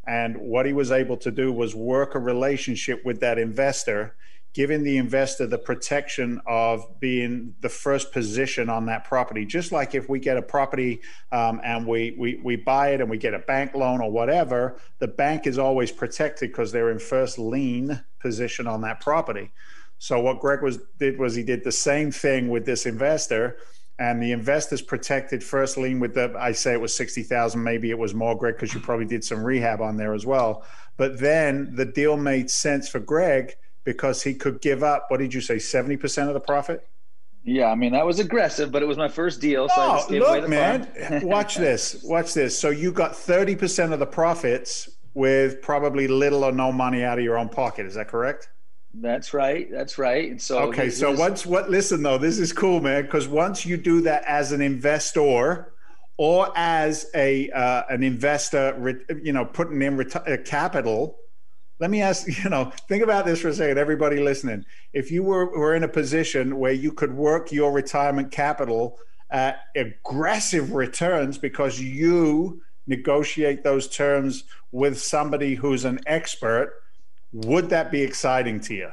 And 0.07 0.37
what 0.37 0.67
he 0.67 0.73
was 0.73 0.93
able 0.93 1.17
to 1.19 1.31
do 1.31 1.53
was 1.53 1.75
work 1.75 2.15
a 2.15 2.19
relationship 2.19 3.05
with 3.05 3.21
that 3.21 3.39
investor 3.39 4.15
giving 4.57 4.83
the 4.83 4.97
investor 4.97 5.47
the 5.47 5.59
protection 5.59 6.41
of 6.47 6.99
being 6.99 7.55
the 7.61 7.69
first 7.69 8.11
position 8.11 8.71
on 8.71 8.87
that 8.87 9.05
property. 9.05 9.45
Just 9.45 9.71
like 9.71 9.95
if 9.95 10.09
we 10.09 10.19
get 10.19 10.39
a 10.39 10.43
property 10.43 11.03
um, 11.31 11.61
and 11.63 11.87
we, 11.87 12.17
we, 12.19 12.41
we 12.43 12.57
buy 12.57 12.89
it 12.89 13.03
and 13.03 13.11
we 13.11 13.19
get 13.19 13.35
a 13.35 13.39
bank 13.41 13.75
loan 13.75 14.01
or 14.01 14.11
whatever, 14.11 14.79
the 14.99 15.09
bank 15.09 15.47
is 15.47 15.59
always 15.59 15.93
protected 15.93 16.53
because 16.53 16.73
they're 16.73 16.91
in 16.91 16.99
first 16.99 17.39
lien 17.39 18.03
position 18.19 18.67
on 18.67 18.81
that 18.81 18.99
property. 18.99 19.53
So 19.99 20.21
what 20.21 20.41
Greg 20.41 20.63
was 20.63 20.79
did 20.99 21.19
was 21.19 21.35
he 21.35 21.43
did 21.43 21.63
the 21.63 21.71
same 21.71 22.11
thing 22.11 22.49
with 22.49 22.65
this 22.65 22.87
investor 22.87 23.59
and 23.99 24.23
the 24.23 24.33
investors 24.33 24.81
protected 24.81 25.45
first 25.45 25.79
lien 25.79 26.01
with 26.01 26.13
the 26.13 26.35
i 26.39 26.53
say 26.53 26.75
it 26.75 26.81
was 26.83 26.95
60000 26.95 27.63
maybe 27.63 27.89
it 27.89 27.99
was 27.99 28.13
more 28.13 28.37
greg 28.37 28.55
because 28.55 28.75
you 28.75 28.81
probably 28.81 29.07
did 29.07 29.25
some 29.25 29.43
rehab 29.43 29.81
on 29.81 29.97
there 29.97 30.13
as 30.13 30.27
well 30.27 30.67
but 30.99 31.19
then 31.19 31.75
the 31.77 31.87
deal 31.87 32.19
made 32.19 32.51
sense 32.51 32.91
for 32.91 33.01
greg 33.01 33.57
because 33.87 34.23
he 34.23 34.35
could 34.35 34.61
give 34.61 34.83
up, 34.83 35.07
what 35.09 35.21
did 35.21 35.33
you 35.33 35.41
say, 35.41 35.57
70% 35.57 36.29
of 36.29 36.35
the 36.35 36.41
profit? 36.41 36.87
Yeah, 37.49 37.69
I 37.69 37.77
mean 37.77 37.93
that 37.93 38.05
was 38.05 38.19
aggressive, 38.19 38.73
but 38.73 38.83
it 38.83 38.87
was 38.87 38.99
my 38.99 39.07
first 39.07 39.41
deal. 39.41 39.69
So 39.69 39.75
oh, 39.79 40.07
look, 40.11 40.49
man, 40.49 40.89
watch 41.23 41.55
this, 41.55 42.03
watch 42.03 42.35
this. 42.35 42.59
So 42.59 42.71
you 42.71 42.91
got 42.91 43.15
thirty 43.15 43.55
percent 43.55 43.93
of 43.93 44.01
the 44.01 44.07
profits 44.07 44.91
with 45.15 45.63
probably 45.63 46.09
little 46.09 46.43
or 46.43 46.51
no 46.51 46.73
money 46.73 47.05
out 47.05 47.19
of 47.19 47.25
your 47.25 47.39
own 47.39 47.49
pocket. 47.49 47.87
Is 47.87 47.95
that 47.95 48.09
correct? 48.09 48.49
That's 48.95 49.33
right. 49.33 49.71
That's 49.71 49.97
right. 49.97 50.29
And 50.29 50.43
so 50.43 50.59
okay. 50.71 50.91
So 50.91 51.13
once 51.13 51.47
what? 51.47 51.71
Listen 51.71 52.03
though, 52.03 52.19
this 52.19 52.41
is 52.41 52.53
cool, 52.53 52.81
man. 52.81 53.03
Because 53.03 53.29
once 53.29 53.65
you 53.65 53.77
do 53.77 54.01
that 54.01 54.25
as 54.25 54.51
an 54.51 54.61
investor 54.61 55.73
or 56.17 56.53
as 56.57 57.07
a 57.15 57.49
uh, 57.51 57.85
an 57.91 58.03
investor, 58.03 59.05
you 59.23 59.33
know, 59.33 59.45
putting 59.45 59.81
in 59.83 59.97
reti- 59.97 60.29
uh, 60.29 60.43
capital 60.43 61.17
let 61.79 61.91
me 61.91 62.01
ask 62.03 62.27
you 62.45 62.51
know 62.51 62.73
think 62.89 63.03
about 63.03 63.25
this 63.25 63.41
for 63.41 63.49
a 63.49 63.55
second 63.55 63.79
everybody 63.79 64.19
listening. 64.21 64.65
If 64.93 65.11
you 65.11 65.23
were, 65.23 65.47
were 65.47 65.75
in 65.75 65.85
a 65.85 65.89
position 65.89 66.59
where 66.59 66.73
you 66.73 66.93
could 66.93 67.15
work 67.15 67.53
your 67.53 67.73
retirement 67.73 68.31
capital 68.31 68.99
at 69.31 69.61
aggressive 69.75 70.73
returns 70.73 71.37
because 71.39 71.81
you 71.81 72.63
negotiate 72.87 73.65
those 73.65 73.89
terms 73.89 74.45
with 74.71 74.99
somebody 74.99 75.57
who's 75.57 75.85
an 75.85 75.99
expert 76.07 76.75
would 77.33 77.69
that 77.71 77.91
be 77.91 78.03
exciting 78.03 78.61
to 78.61 78.75
you? 78.75 78.91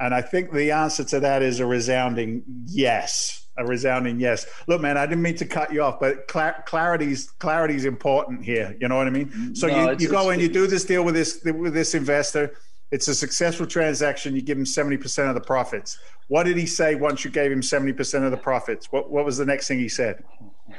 And 0.00 0.14
i 0.14 0.22
think 0.22 0.52
the 0.52 0.70
answer 0.70 1.04
to 1.04 1.20
that 1.20 1.42
is 1.42 1.60
a 1.60 1.66
resounding 1.66 2.42
yes 2.66 3.47
a 3.58 3.66
resounding 3.66 4.20
yes. 4.20 4.46
Look, 4.66 4.80
man, 4.80 4.96
I 4.96 5.06
didn't 5.06 5.22
mean 5.22 5.36
to 5.36 5.44
cut 5.46 5.72
you 5.72 5.82
off, 5.82 6.00
but 6.00 6.30
cl- 6.30 6.54
clarity's 6.64 7.30
clarity's 7.38 7.84
important 7.84 8.44
here. 8.44 8.76
You 8.80 8.88
know 8.88 8.96
what 8.96 9.06
I 9.06 9.10
mean? 9.10 9.54
So 9.54 9.66
no, 9.66 9.90
you, 9.90 9.96
you 9.98 10.08
go 10.08 10.30
and 10.30 10.40
you 10.40 10.48
do 10.48 10.66
this 10.66 10.84
deal 10.84 11.04
with 11.04 11.14
this 11.14 11.42
with 11.44 11.74
this 11.74 11.94
investor. 11.94 12.54
It's 12.90 13.08
a 13.08 13.14
successful 13.14 13.66
transaction. 13.66 14.34
You 14.34 14.42
give 14.42 14.56
him 14.56 14.64
seventy 14.64 14.96
percent 14.96 15.28
of 15.28 15.34
the 15.34 15.42
profits. 15.42 15.98
What 16.28 16.44
did 16.44 16.56
he 16.56 16.66
say 16.66 16.94
once 16.94 17.24
you 17.24 17.30
gave 17.30 17.52
him 17.52 17.62
seventy 17.62 17.92
percent 17.92 18.24
of 18.24 18.30
the 18.30 18.36
profits? 18.38 18.90
What 18.90 19.10
What 19.10 19.24
was 19.24 19.36
the 19.36 19.44
next 19.44 19.68
thing 19.68 19.78
he 19.78 19.88
said? 19.88 20.24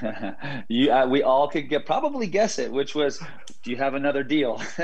you, 0.67 0.91
uh, 0.91 1.07
we 1.07 1.23
all 1.23 1.47
could 1.47 1.69
get 1.69 1.85
probably 1.85 2.27
guess 2.27 2.59
it, 2.59 2.71
which 2.71 2.95
was, 2.95 3.19
do 3.63 3.71
you 3.71 3.77
have 3.77 3.93
another 3.93 4.23
deal? 4.23 4.61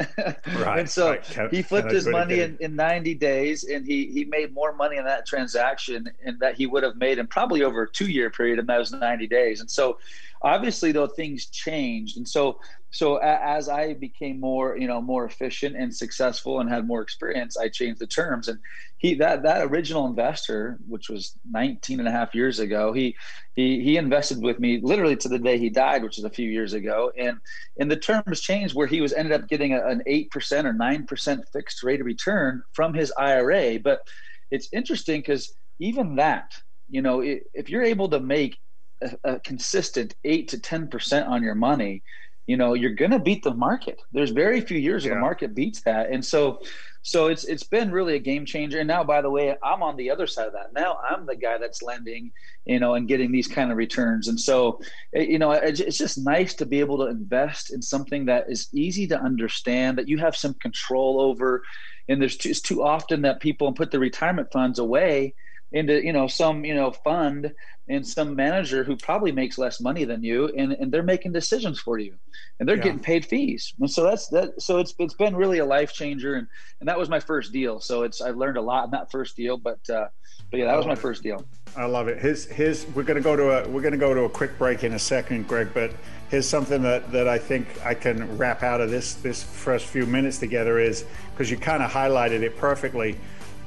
right. 0.58 0.80
And 0.80 0.90
so 0.90 1.12
right. 1.12 1.24
Can, 1.24 1.50
he 1.50 1.62
flipped 1.62 1.92
his 1.92 2.08
money 2.08 2.42
in, 2.42 2.58
in 2.60 2.76
90 2.76 3.16
days 3.16 3.64
and 3.64 3.86
he, 3.86 4.08
he 4.08 4.26
made 4.26 4.54
more 4.54 4.74
money 4.74 4.98
in 4.98 5.06
that 5.06 5.26
transaction 5.26 6.10
and 6.24 6.40
that 6.40 6.56
he 6.56 6.68
would 6.68 6.84
have 6.84 6.96
made 6.96 7.20
in 7.20 7.28
probably 7.28 7.64
over 7.64 7.84
a 7.84 7.90
two 7.90 8.08
year 8.08 8.30
period 8.30 8.60
in 8.60 8.66
those 8.66 8.92
90 8.92 9.28
days. 9.28 9.62
And 9.62 9.70
so 9.70 9.98
obviously 10.42 10.92
though 10.92 11.08
things 11.08 11.48
changed. 11.48 12.18
And 12.18 12.28
so, 12.28 12.60
so 12.92 13.18
as 13.18 13.68
I 13.68 13.94
became 13.94 14.40
more, 14.40 14.78
you 14.78 14.88
know, 14.88 15.02
more 15.02 15.26
efficient 15.26 15.76
and 15.76 15.94
successful 15.94 16.60
and 16.60 16.70
had 16.70 16.88
more 16.88 17.02
experience, 17.02 17.58
I 17.58 17.68
changed 17.68 18.00
the 18.00 18.08
terms 18.08 18.48
and 18.48 18.60
he, 18.98 19.16
that, 19.16 19.44
that 19.44 19.64
original 19.64 20.08
investor, 20.08 20.80
which 20.88 21.10
was 21.10 21.38
19 21.50 22.00
and 22.00 22.08
a 22.08 22.12
half 22.12 22.34
years 22.34 22.60
ago, 22.60 22.94
he, 22.94 23.16
he, 23.54 23.84
he 23.84 23.98
invested 23.98 24.42
with 24.42 24.60
me 24.60 24.80
literally 24.82 25.18
to 25.18 25.30
the 25.30 25.38
day 25.38 25.58
he 25.58 25.70
died, 25.70 26.04
which 26.04 26.18
is 26.18 26.24
a 26.24 26.30
few 26.30 26.50
years 26.50 26.74
ago. 26.74 27.12
And, 27.18 27.38
and 27.78 27.92
the 27.92 27.98
terms 27.98 28.40
changed 28.40 28.76
where 28.76 28.88
he 28.88 29.02
was 29.02 29.14
ended 29.14 29.34
up 29.34 29.50
getting 29.50 29.74
a, 29.74 29.86
an 29.86 30.02
8% 30.08 30.30
or 30.66 30.74
9% 30.74 31.44
fixed 31.52 31.84
rate 31.84 32.00
of 32.00 32.06
return 32.06 32.64
from 32.74 32.94
his 32.94 33.12
IRA. 33.18 33.80
But 33.80 34.08
it's 34.52 34.70
interesting 34.72 35.20
because 35.20 35.54
even 35.80 36.16
that, 36.16 36.54
you 36.90 37.02
know, 37.02 37.22
if 37.22 37.70
you're 37.70 37.84
able 37.84 38.10
to 38.10 38.20
make 38.20 38.58
a, 39.02 39.34
a 39.36 39.40
consistent 39.40 40.16
eight 40.24 40.48
to 40.50 40.60
ten 40.60 40.88
percent 40.88 41.28
on 41.28 41.44
your 41.44 41.56
money, 41.56 42.04
you 42.48 42.58
know 42.58 42.74
you're 42.74 42.94
going 42.94 43.12
to 43.12 43.20
beat 43.20 43.44
the 43.44 43.54
market. 43.54 44.02
There's 44.12 44.32
very 44.32 44.62
few 44.62 44.78
years 44.78 45.04
yeah. 45.04 45.12
where 45.12 45.20
the 45.20 45.22
market 45.22 45.56
beats 45.56 45.82
that, 45.82 46.12
and 46.12 46.24
so 46.24 46.62
so 47.06 47.28
it's 47.28 47.44
it's 47.44 47.64
been 47.64 47.92
really 47.92 48.16
a 48.16 48.20
game 48.20 48.48
changer. 48.48 48.80
And 48.80 48.88
now, 48.88 49.04
by 49.04 49.22
the 49.22 49.30
way, 49.30 49.56
I'm 49.64 49.84
on 49.84 49.96
the 49.96 50.10
other 50.10 50.26
side 50.26 50.48
of 50.48 50.54
that. 50.54 50.74
Now 50.74 50.98
I'm 51.08 51.28
the 51.28 51.36
guy 51.36 51.60
that's 51.60 51.84
lending, 51.84 52.32
you 52.66 52.80
know, 52.80 52.96
and 52.96 53.08
getting 53.08 53.32
these 53.32 53.48
kind 53.48 53.70
of 53.70 53.78
returns. 53.78 54.28
And 54.28 54.40
so, 54.40 54.82
eh, 55.14 55.22
you 55.22 55.38
know, 55.38 55.52
it's 55.52 56.00
just 56.00 56.18
nice 56.18 56.56
to 56.56 56.66
be 56.66 56.80
able 56.80 56.98
to 56.98 57.06
invest 57.06 57.72
in 57.72 57.84
something 57.84 58.26
that 58.26 58.46
is 58.50 58.70
easy 58.74 59.06
to 59.06 59.22
understand, 59.22 60.00
that 60.00 60.10
you 60.10 60.18
have 60.18 60.36
some 60.36 60.56
control 60.56 61.22
over. 61.22 61.62
And 62.10 62.20
there's 62.20 62.38
too, 62.38 62.50
it's 62.50 62.60
too 62.60 62.84
often 62.84 63.22
that 63.22 63.40
people 63.40 63.72
put 63.72 63.92
their 63.92 64.00
retirement 64.00 64.52
funds 64.52 64.80
away 64.80 65.36
into 65.76 66.04
you 66.04 66.14
know 66.14 66.26
some 66.26 66.64
you 66.64 66.74
know 66.74 66.90
fund 66.90 67.54
and 67.90 68.08
some 68.08 68.34
manager 68.34 68.84
who 68.84 68.96
probably 68.96 69.32
makes 69.32 69.60
less 69.60 69.80
money 69.80 70.06
than 70.06 70.24
you 70.24 70.48
and, 70.58 70.72
and 70.72 70.92
they're 70.92 71.04
making 71.04 71.32
decisions 71.32 71.80
for 71.80 72.00
you 72.00 72.16
and 72.60 72.68
they're 72.68 72.78
yeah. 72.78 72.84
getting 72.84 73.00
paid 73.00 73.24
fees. 73.26 73.74
And 73.80 73.92
so 73.92 74.04
that's 74.04 74.28
that 74.30 74.60
so 74.60 74.80
it's 74.80 74.96
it's 74.98 75.14
been 75.14 75.36
really 75.36 75.60
a 75.60 75.66
life 75.66 75.94
changer 75.94 76.36
and 76.36 76.48
and 76.80 76.88
that 76.90 76.98
was 76.98 77.10
my 77.10 77.20
first 77.20 77.52
deal. 77.52 77.82
So 77.82 78.04
it's 78.04 78.22
i've 78.22 78.38
learned 78.38 78.58
a 78.58 78.62
lot 78.62 78.86
in 78.86 78.92
that 78.92 79.12
first 79.12 79.36
deal 79.36 79.58
but 79.58 79.88
uh 79.90 80.08
but 80.50 80.60
yeah 80.60 80.66
that 80.68 80.78
was 80.78 80.88
my 80.88 80.96
first 80.96 81.22
deal. 81.22 81.46
I 81.76 81.86
love 81.86 82.08
it. 82.08 82.20
His 82.20 82.46
his 82.46 82.88
we're 82.96 83.04
going 83.04 83.18
to 83.18 83.24
go 83.24 83.36
to 83.36 83.66
a 83.66 83.70
we're 83.70 83.88
to 83.90 83.98
go 83.98 84.14
to 84.14 84.22
a 84.22 84.30
quick 84.30 84.58
break 84.58 84.86
in 84.86 84.94
a 84.94 85.00
second 85.00 85.48
greg 85.48 85.70
but 85.74 85.92
here's 86.30 86.48
something 86.48 86.82
that 86.82 87.12
that 87.12 87.28
i 87.28 87.38
think 87.38 87.68
i 87.86 87.94
can 87.94 88.38
wrap 88.38 88.64
out 88.64 88.82
of 88.82 88.90
this 88.90 89.16
this 89.16 89.44
first 89.44 89.86
few 89.86 90.06
minutes 90.06 90.40
together 90.40 90.80
is 90.80 91.06
because 91.32 91.52
you 91.52 91.58
kind 91.58 91.84
of 91.84 91.92
highlighted 91.92 92.42
it 92.42 92.58
perfectly 92.58 93.16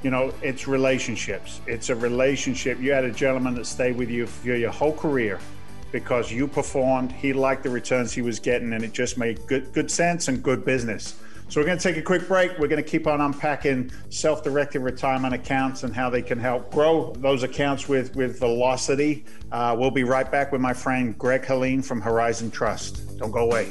you 0.02 0.10
know, 0.10 0.32
it's 0.42 0.68
relationships. 0.68 1.60
It's 1.66 1.90
a 1.90 1.94
relationship. 1.94 2.80
You 2.80 2.92
had 2.92 3.04
a 3.04 3.10
gentleman 3.10 3.54
that 3.54 3.66
stayed 3.66 3.96
with 3.96 4.10
you 4.10 4.26
for 4.26 4.54
your 4.54 4.70
whole 4.70 4.92
career 4.92 5.40
because 5.92 6.30
you 6.30 6.46
performed. 6.46 7.12
He 7.12 7.32
liked 7.32 7.62
the 7.62 7.70
returns 7.70 8.12
he 8.12 8.22
was 8.22 8.38
getting, 8.38 8.72
and 8.72 8.84
it 8.84 8.92
just 8.92 9.18
made 9.18 9.44
good 9.46 9.72
good 9.72 9.90
sense 9.90 10.28
and 10.28 10.42
good 10.42 10.64
business. 10.64 11.16
So 11.48 11.60
we're 11.60 11.66
going 11.66 11.78
to 11.78 11.82
take 11.82 11.96
a 11.96 12.02
quick 12.02 12.28
break. 12.28 12.58
We're 12.58 12.68
going 12.68 12.82
to 12.82 12.88
keep 12.88 13.06
on 13.06 13.22
unpacking 13.22 13.90
self-directed 14.10 14.80
retirement 14.80 15.32
accounts 15.32 15.82
and 15.82 15.96
how 15.96 16.10
they 16.10 16.20
can 16.20 16.38
help 16.38 16.70
grow 16.70 17.14
those 17.16 17.42
accounts 17.42 17.88
with 17.88 18.14
with 18.14 18.38
velocity. 18.38 19.24
Uh, 19.50 19.74
we'll 19.78 19.90
be 19.90 20.04
right 20.04 20.30
back 20.30 20.52
with 20.52 20.60
my 20.60 20.74
friend 20.74 21.16
Greg 21.18 21.44
Herlean 21.44 21.82
from 21.82 22.00
Horizon 22.00 22.50
Trust. 22.50 23.18
Don't 23.18 23.30
go 23.30 23.50
away. 23.50 23.70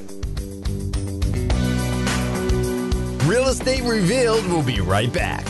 Real 3.28 3.50
Estate 3.50 3.84
Revealed 3.84 4.46
We'll 4.48 4.64
be 4.64 4.80
right 4.80 5.12
back. 5.12 5.46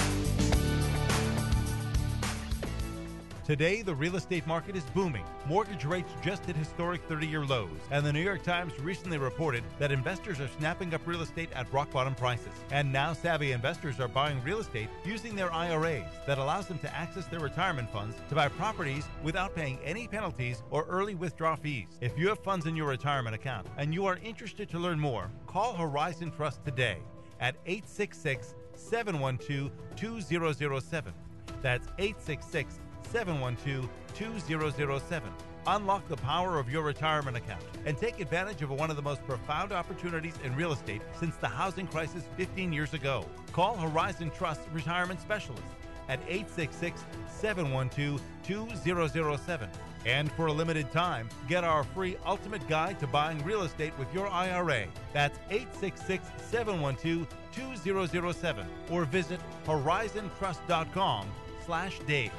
Today, 3.47 3.81
the 3.81 3.95
real 3.95 4.17
estate 4.17 4.45
market 4.45 4.75
is 4.75 4.83
booming. 4.93 5.23
Mortgage 5.45 5.85
rates 5.85 6.11
just 6.21 6.43
hit 6.43 6.57
historic 6.57 7.01
30 7.03 7.27
year 7.27 7.45
lows, 7.45 7.69
and 7.91 8.05
the 8.05 8.11
New 8.11 8.19
York 8.19 8.43
Times 8.43 8.77
recently 8.77 9.17
reported 9.17 9.63
that 9.79 9.89
investors 9.89 10.41
are 10.41 10.49
snapping 10.59 10.93
up 10.93 10.99
real 11.07 11.21
estate 11.21 11.47
at 11.53 11.71
rock 11.71 11.89
bottom 11.89 12.13
prices. 12.13 12.51
And 12.71 12.91
now, 12.91 13.13
savvy 13.13 13.53
investors 13.53 14.01
are 14.01 14.09
buying 14.09 14.43
real 14.43 14.59
estate 14.59 14.89
using 15.05 15.33
their 15.33 15.49
IRAs 15.53 16.11
that 16.25 16.39
allows 16.39 16.67
them 16.67 16.77
to 16.79 16.93
access 16.93 17.25
their 17.27 17.39
retirement 17.39 17.89
funds 17.89 18.17
to 18.27 18.35
buy 18.35 18.49
properties 18.49 19.07
without 19.23 19.55
paying 19.55 19.79
any 19.81 20.09
penalties 20.09 20.61
or 20.69 20.83
early 20.89 21.15
withdrawal 21.15 21.55
fees. 21.55 21.87
If 22.01 22.17
you 22.17 22.27
have 22.27 22.43
funds 22.43 22.65
in 22.65 22.75
your 22.75 22.89
retirement 22.89 23.33
account 23.33 23.65
and 23.77 23.93
you 23.93 24.05
are 24.07 24.19
interested 24.25 24.67
to 24.71 24.77
learn 24.77 24.99
more, 24.99 25.31
call 25.45 25.73
Horizon 25.73 26.33
Trust 26.35 26.65
today 26.65 26.97
at 27.39 27.55
866 27.65 28.55
712 28.75 29.71
2007. 29.95 31.13
That's 31.61 31.87
866 31.97 32.79
712 33.11 33.89
2007. 34.15 35.31
Unlock 35.67 36.07
the 36.07 36.17
power 36.17 36.57
of 36.57 36.69
your 36.69 36.83
retirement 36.83 37.35
account 37.35 37.61
and 37.85 37.97
take 37.97 38.19
advantage 38.21 38.61
of 38.61 38.69
one 38.69 38.89
of 38.89 38.95
the 38.95 39.01
most 39.01 39.25
profound 39.25 39.71
opportunities 39.73 40.35
in 40.43 40.55
real 40.55 40.71
estate 40.71 41.01
since 41.19 41.35
the 41.35 41.47
housing 41.47 41.87
crisis 41.87 42.23
15 42.37 42.71
years 42.71 42.93
ago. 42.93 43.25
Call 43.51 43.75
Horizon 43.75 44.31
Trust 44.31 44.61
Retirement 44.71 45.19
Specialist 45.19 45.63
at 46.07 46.19
866 46.27 47.03
712 47.27 48.21
2007. 48.43 49.69
And 50.05 50.31
for 50.31 50.45
a 50.45 50.53
limited 50.53 50.89
time, 50.91 51.27
get 51.49 51.65
our 51.65 51.83
free 51.83 52.15
ultimate 52.25 52.65
guide 52.69 52.97
to 53.01 53.07
buying 53.07 53.43
real 53.43 53.63
estate 53.63 53.97
with 53.99 54.11
your 54.13 54.27
IRA. 54.27 54.85
That's 55.11 55.37
866 55.49 56.23
712 56.49 57.27
2007 57.53 58.67
or 58.89 59.03
visit 59.03 59.41
horizontrust.com 59.65 61.27
slash 61.65 61.99
Dave. 62.07 62.31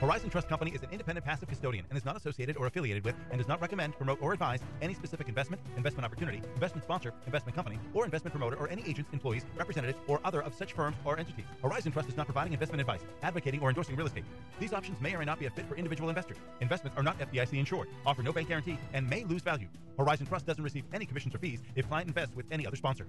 Horizon 0.00 0.30
Trust 0.30 0.48
Company 0.48 0.70
is 0.70 0.82
an 0.82 0.88
independent 0.92 1.26
passive 1.26 1.46
custodian 1.46 1.84
and 1.90 1.98
is 1.98 2.06
not 2.06 2.16
associated 2.16 2.56
or 2.56 2.66
affiliated 2.66 3.04
with 3.04 3.14
and 3.30 3.38
does 3.38 3.46
not 3.46 3.60
recommend, 3.60 3.94
promote, 3.98 4.16
or 4.22 4.32
advise 4.32 4.58
any 4.80 4.94
specific 4.94 5.28
investment, 5.28 5.60
investment 5.76 6.06
opportunity, 6.06 6.40
investment 6.54 6.84
sponsor, 6.84 7.12
investment 7.26 7.54
company, 7.54 7.78
or 7.92 8.06
investment 8.06 8.32
promoter 8.32 8.56
or 8.56 8.66
any 8.70 8.82
agents, 8.88 9.10
employees, 9.12 9.44
representatives, 9.58 9.98
or 10.06 10.18
other 10.24 10.40
of 10.40 10.54
such 10.54 10.72
firms 10.72 10.96
or 11.04 11.18
entities. 11.18 11.44
Horizon 11.62 11.92
Trust 11.92 12.08
is 12.08 12.16
not 12.16 12.24
providing 12.24 12.54
investment 12.54 12.80
advice, 12.80 13.02
advocating, 13.22 13.60
or 13.60 13.68
endorsing 13.68 13.94
real 13.94 14.06
estate. 14.06 14.24
These 14.58 14.72
options 14.72 14.98
may 15.02 15.14
or 15.14 15.18
may 15.18 15.26
not 15.26 15.38
be 15.38 15.44
a 15.44 15.50
fit 15.50 15.68
for 15.68 15.76
individual 15.76 16.08
investors. 16.08 16.38
Investments 16.62 16.96
are 16.96 17.02
not 17.02 17.18
FDIC 17.18 17.58
insured, 17.58 17.88
offer 18.06 18.22
no 18.22 18.32
bank 18.32 18.48
guarantee, 18.48 18.78
and 18.94 19.06
may 19.06 19.24
lose 19.24 19.42
value. 19.42 19.68
Horizon 19.98 20.24
Trust 20.26 20.46
doesn't 20.46 20.64
receive 20.64 20.84
any 20.94 21.04
commissions 21.04 21.34
or 21.34 21.38
fees 21.38 21.60
if 21.76 21.86
client 21.88 22.08
invests 22.08 22.34
with 22.34 22.46
any 22.50 22.66
other 22.66 22.76
sponsor. 22.76 23.06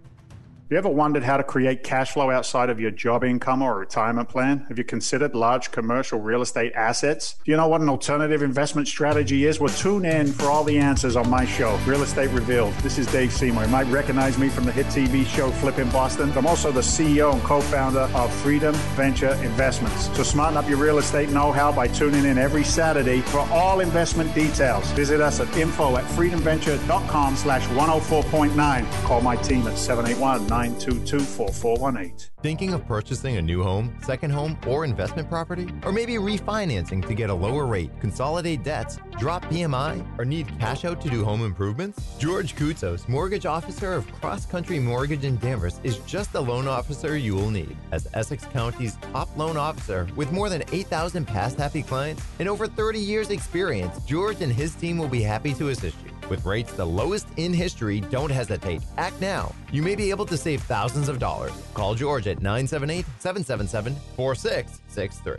You 0.71 0.77
ever 0.77 0.89
wondered 0.89 1.23
how 1.23 1.35
to 1.35 1.43
create 1.43 1.83
cash 1.83 2.13
flow 2.13 2.31
outside 2.31 2.69
of 2.69 2.79
your 2.79 2.91
job 2.91 3.25
income 3.25 3.61
or 3.61 3.77
retirement 3.77 4.29
plan? 4.29 4.59
Have 4.69 4.77
you 4.77 4.85
considered 4.85 5.35
large 5.35 5.69
commercial 5.69 6.17
real 6.21 6.41
estate 6.41 6.71
assets? 6.75 7.35
Do 7.43 7.51
you 7.51 7.57
know 7.57 7.67
what 7.67 7.81
an 7.81 7.89
alternative 7.89 8.41
investment 8.41 8.87
strategy 8.87 9.45
is? 9.45 9.59
Well, 9.59 9.73
tune 9.73 10.05
in 10.05 10.31
for 10.31 10.45
all 10.45 10.63
the 10.63 10.77
answers 10.77 11.17
on 11.17 11.29
my 11.29 11.45
show, 11.45 11.77
Real 11.85 12.03
Estate 12.03 12.29
Revealed. 12.29 12.73
This 12.75 12.97
is 12.97 13.07
Dave 13.07 13.33
Seymour. 13.33 13.65
You 13.65 13.69
might 13.69 13.87
recognize 13.87 14.37
me 14.37 14.47
from 14.47 14.63
the 14.63 14.71
hit 14.71 14.85
TV 14.85 15.25
show 15.25 15.51
Flipping 15.51 15.89
Boston. 15.89 16.31
I'm 16.37 16.47
also 16.47 16.71
the 16.71 16.79
CEO 16.79 17.33
and 17.33 17.43
co-founder 17.43 18.09
of 18.15 18.33
Freedom 18.35 18.73
Venture 18.95 19.33
Investments. 19.43 20.05
So 20.15 20.23
smarten 20.23 20.55
up 20.55 20.69
your 20.69 20.77
real 20.77 20.99
estate 20.99 21.31
know-how 21.31 21.73
by 21.73 21.89
tuning 21.89 22.23
in 22.23 22.37
every 22.37 22.63
Saturday 22.63 23.19
for 23.19 23.39
all 23.51 23.81
investment 23.81 24.33
details. 24.33 24.89
Visit 24.91 25.19
us 25.19 25.41
at 25.41 25.53
info 25.57 25.97
at 25.97 26.05
freedomventure.com 26.05 27.35
slash 27.35 27.67
104.9. 27.67 29.03
Call 29.03 29.19
my 29.19 29.35
team 29.35 29.67
at 29.67 29.77
781 29.77 30.47
922 30.61 32.21
Thinking 32.43 32.73
of 32.73 32.85
purchasing 32.85 33.37
a 33.37 33.41
new 33.41 33.63
home, 33.63 33.97
second 34.03 34.29
home, 34.29 34.59
or 34.67 34.85
investment 34.85 35.27
property? 35.27 35.67
Or 35.83 35.91
maybe 35.91 36.13
refinancing 36.13 37.03
to 37.07 37.15
get 37.15 37.31
a 37.31 37.33
lower 37.33 37.65
rate, 37.65 37.89
consolidate 37.99 38.63
debts, 38.63 38.99
drop 39.17 39.43
PMI, 39.45 40.05
or 40.19 40.25
need 40.25 40.47
cash 40.59 40.85
out 40.85 41.01
to 41.01 41.09
do 41.09 41.25
home 41.25 41.43
improvements? 41.43 42.15
George 42.19 42.55
Koutsos, 42.55 43.09
mortgage 43.09 43.47
officer 43.47 43.93
of 43.93 44.11
Cross 44.11 44.45
Country 44.45 44.77
Mortgage 44.77 45.23
in 45.23 45.37
Danvers, 45.37 45.79
is 45.83 45.97
just 45.99 46.31
the 46.31 46.41
loan 46.41 46.67
officer 46.67 47.17
you 47.17 47.33
will 47.33 47.49
need. 47.49 47.75
As 47.91 48.07
Essex 48.13 48.45
County's 48.45 48.97
top 49.11 49.35
loan 49.35 49.57
officer 49.57 50.07
with 50.15 50.31
more 50.31 50.49
than 50.49 50.63
8,000 50.71 51.25
past 51.25 51.57
happy 51.57 51.81
clients 51.81 52.23
and 52.37 52.47
over 52.47 52.67
30 52.67 52.99
years 52.99 53.31
experience, 53.31 54.05
George 54.05 54.41
and 54.41 54.53
his 54.53 54.75
team 54.75 54.99
will 54.99 55.09
be 55.09 55.23
happy 55.23 55.55
to 55.55 55.69
assist 55.69 55.97
you. 56.05 56.11
With 56.31 56.45
rates 56.45 56.71
the 56.71 56.85
lowest 56.85 57.27
in 57.35 57.53
history, 57.53 57.99
don't 57.99 58.31
hesitate. 58.31 58.81
Act 58.97 59.19
now. 59.19 59.53
You 59.71 59.81
may 59.81 59.95
be 59.95 60.09
able 60.09 60.25
to 60.27 60.37
save 60.37 60.50
thousands 60.59 61.07
of 61.07 61.19
dollars. 61.19 61.53
Call 61.73 61.95
George 61.95 62.27
at 62.27 62.41
978 62.41 63.05
777 63.19 63.95
4663. 64.15 65.37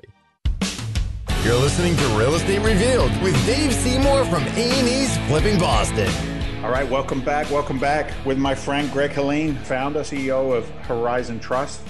You're 1.45 1.57
listening 1.57 1.97
to 1.97 2.07
Real 2.17 2.37
Estate 2.37 2.61
Revealed 2.61 3.11
with 3.21 3.35
Dave 3.45 3.73
Seymour 3.73 4.25
from 4.27 4.45
A&E's 4.45 5.19
Flipping 5.27 5.59
Boston. 5.59 6.09
All 6.65 6.71
right, 6.71 6.89
welcome 6.89 7.21
back. 7.21 7.51
Welcome 7.51 7.81
back 7.81 8.13
with 8.25 8.39
my 8.39 8.55
friend 8.55 8.89
Greg 8.93 9.11
Herlean, 9.11 9.57
founder, 9.57 10.03
CEO 10.03 10.57
of 10.57 10.71
Horizon 10.87 11.41
Trust, 11.41 11.81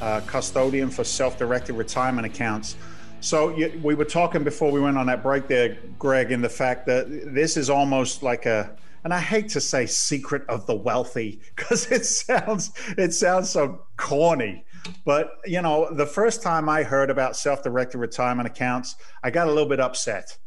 uh, 0.00 0.22
custodian 0.26 0.88
for 0.88 1.04
self-directed 1.04 1.74
retirement 1.74 2.26
accounts. 2.26 2.76
So 3.20 3.54
you, 3.54 3.78
we 3.84 3.94
were 3.94 4.06
talking 4.06 4.42
before 4.42 4.72
we 4.72 4.80
went 4.80 4.96
on 4.96 5.04
that 5.06 5.22
break 5.22 5.46
there, 5.46 5.76
Greg, 5.98 6.32
in 6.32 6.40
the 6.40 6.48
fact 6.48 6.86
that 6.86 7.34
this 7.34 7.58
is 7.58 7.68
almost 7.68 8.22
like 8.22 8.46
a, 8.46 8.74
and 9.04 9.12
I 9.12 9.20
hate 9.20 9.48
to 9.50 9.60
say 9.60 9.86
secret 9.86 10.42
of 10.48 10.66
the 10.66 10.74
wealthy 10.74 11.40
because 11.56 11.90
it 11.90 12.04
sounds 12.04 12.72
it 12.98 13.12
sounds 13.12 13.50
so 13.50 13.84
corny. 13.96 14.64
But 15.04 15.32
you 15.44 15.62
know, 15.62 15.92
the 15.92 16.06
first 16.06 16.42
time 16.42 16.68
I 16.68 16.82
heard 16.82 17.10
about 17.10 17.36
self-directed 17.36 17.98
retirement 17.98 18.46
accounts, 18.46 18.96
I 19.22 19.30
got 19.30 19.46
a 19.46 19.50
little 19.50 19.68
bit 19.68 19.80
upset 19.80 20.38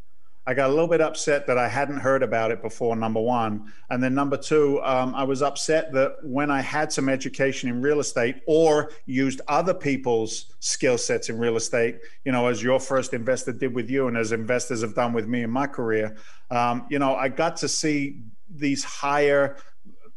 I 0.47 0.53
got 0.53 0.69
a 0.69 0.73
little 0.73 0.87
bit 0.87 1.01
upset 1.01 1.47
that 1.47 1.57
I 1.57 1.67
hadn't 1.67 1.97
heard 1.97 2.21
about 2.21 2.51
it 2.51 2.61
before, 2.61 2.95
number 2.95 3.19
one. 3.19 3.73
And 3.89 4.03
then 4.03 4.13
number 4.13 4.37
two, 4.37 4.79
um, 4.83 5.15
I 5.15 5.23
was 5.23 5.41
upset 5.41 5.91
that 5.93 6.17
when 6.21 6.51
I 6.51 6.61
had 6.61 6.93
some 6.93 7.09
education 7.09 7.67
in 7.67 7.81
real 7.81 7.99
estate 7.99 8.41
or 8.45 8.91
used 9.07 9.41
other 9.47 9.73
people's 9.73 10.53
skill 10.59 10.99
sets 10.99 11.29
in 11.29 11.39
real 11.39 11.55
estate, 11.55 11.97
you 12.25 12.31
know, 12.31 12.45
as 12.45 12.61
your 12.61 12.79
first 12.79 13.13
investor 13.15 13.53
did 13.53 13.73
with 13.73 13.89
you 13.89 14.07
and 14.07 14.15
as 14.15 14.31
investors 14.31 14.81
have 14.81 14.93
done 14.93 15.13
with 15.13 15.27
me 15.27 15.41
in 15.41 15.49
my 15.49 15.65
career, 15.65 16.15
um, 16.51 16.85
you 16.91 16.99
know, 16.99 17.15
I 17.15 17.29
got 17.29 17.57
to 17.57 17.67
see 17.67 18.21
these 18.57 18.83
higher 18.83 19.57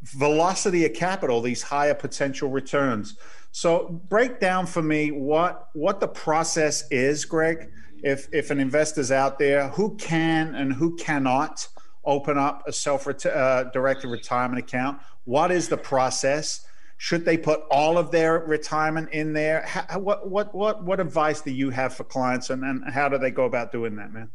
velocity 0.03 0.85
of 0.85 0.95
capital, 0.95 1.41
these 1.41 1.63
higher 1.63 1.95
potential 1.95 2.51
returns. 2.51 3.17
So 3.53 4.01
break 4.09 4.41
down 4.41 4.67
for 4.67 4.83
me 4.83 5.11
what 5.11 5.69
what 5.75 6.01
the 6.01 6.09
process 6.09 6.85
is, 6.91 7.25
Greg. 7.25 7.71
If 8.03 8.29
if 8.33 8.51
an 8.51 8.61
investor's 8.61 9.11
out 9.11 9.39
there 9.39 9.69
who 9.69 9.97
can 9.97 10.55
and 10.55 10.73
who 10.73 10.97
cannot 10.97 11.67
open 12.05 12.39
up 12.39 12.63
a 12.67 12.73
self-directed 12.73 14.07
uh, 14.07 14.11
retirement 14.11 14.59
account 14.59 14.99
what 15.29 15.51
is 15.51 15.69
the 15.69 15.77
process? 15.77 16.65
Should 16.97 17.27
they 17.27 17.37
put 17.37 17.61
all 17.71 17.99
of 17.99 18.11
their 18.11 18.39
retirement 18.39 19.11
in 19.11 19.35
there? 19.35 19.61
How, 19.67 19.99
what 19.99 20.27
what 20.27 20.55
what 20.55 20.83
what 20.83 21.01
advice 21.01 21.43
do 21.43 21.51
you 21.51 21.69
have 21.69 21.93
for 21.93 22.05
clients 22.05 22.49
and, 22.49 22.65
and 22.65 22.91
how 22.91 23.11
do 23.11 23.19
they 23.19 23.31
go 23.31 23.45
about 23.45 23.71
doing 23.71 23.97
that 23.97 24.11
man 24.11 24.31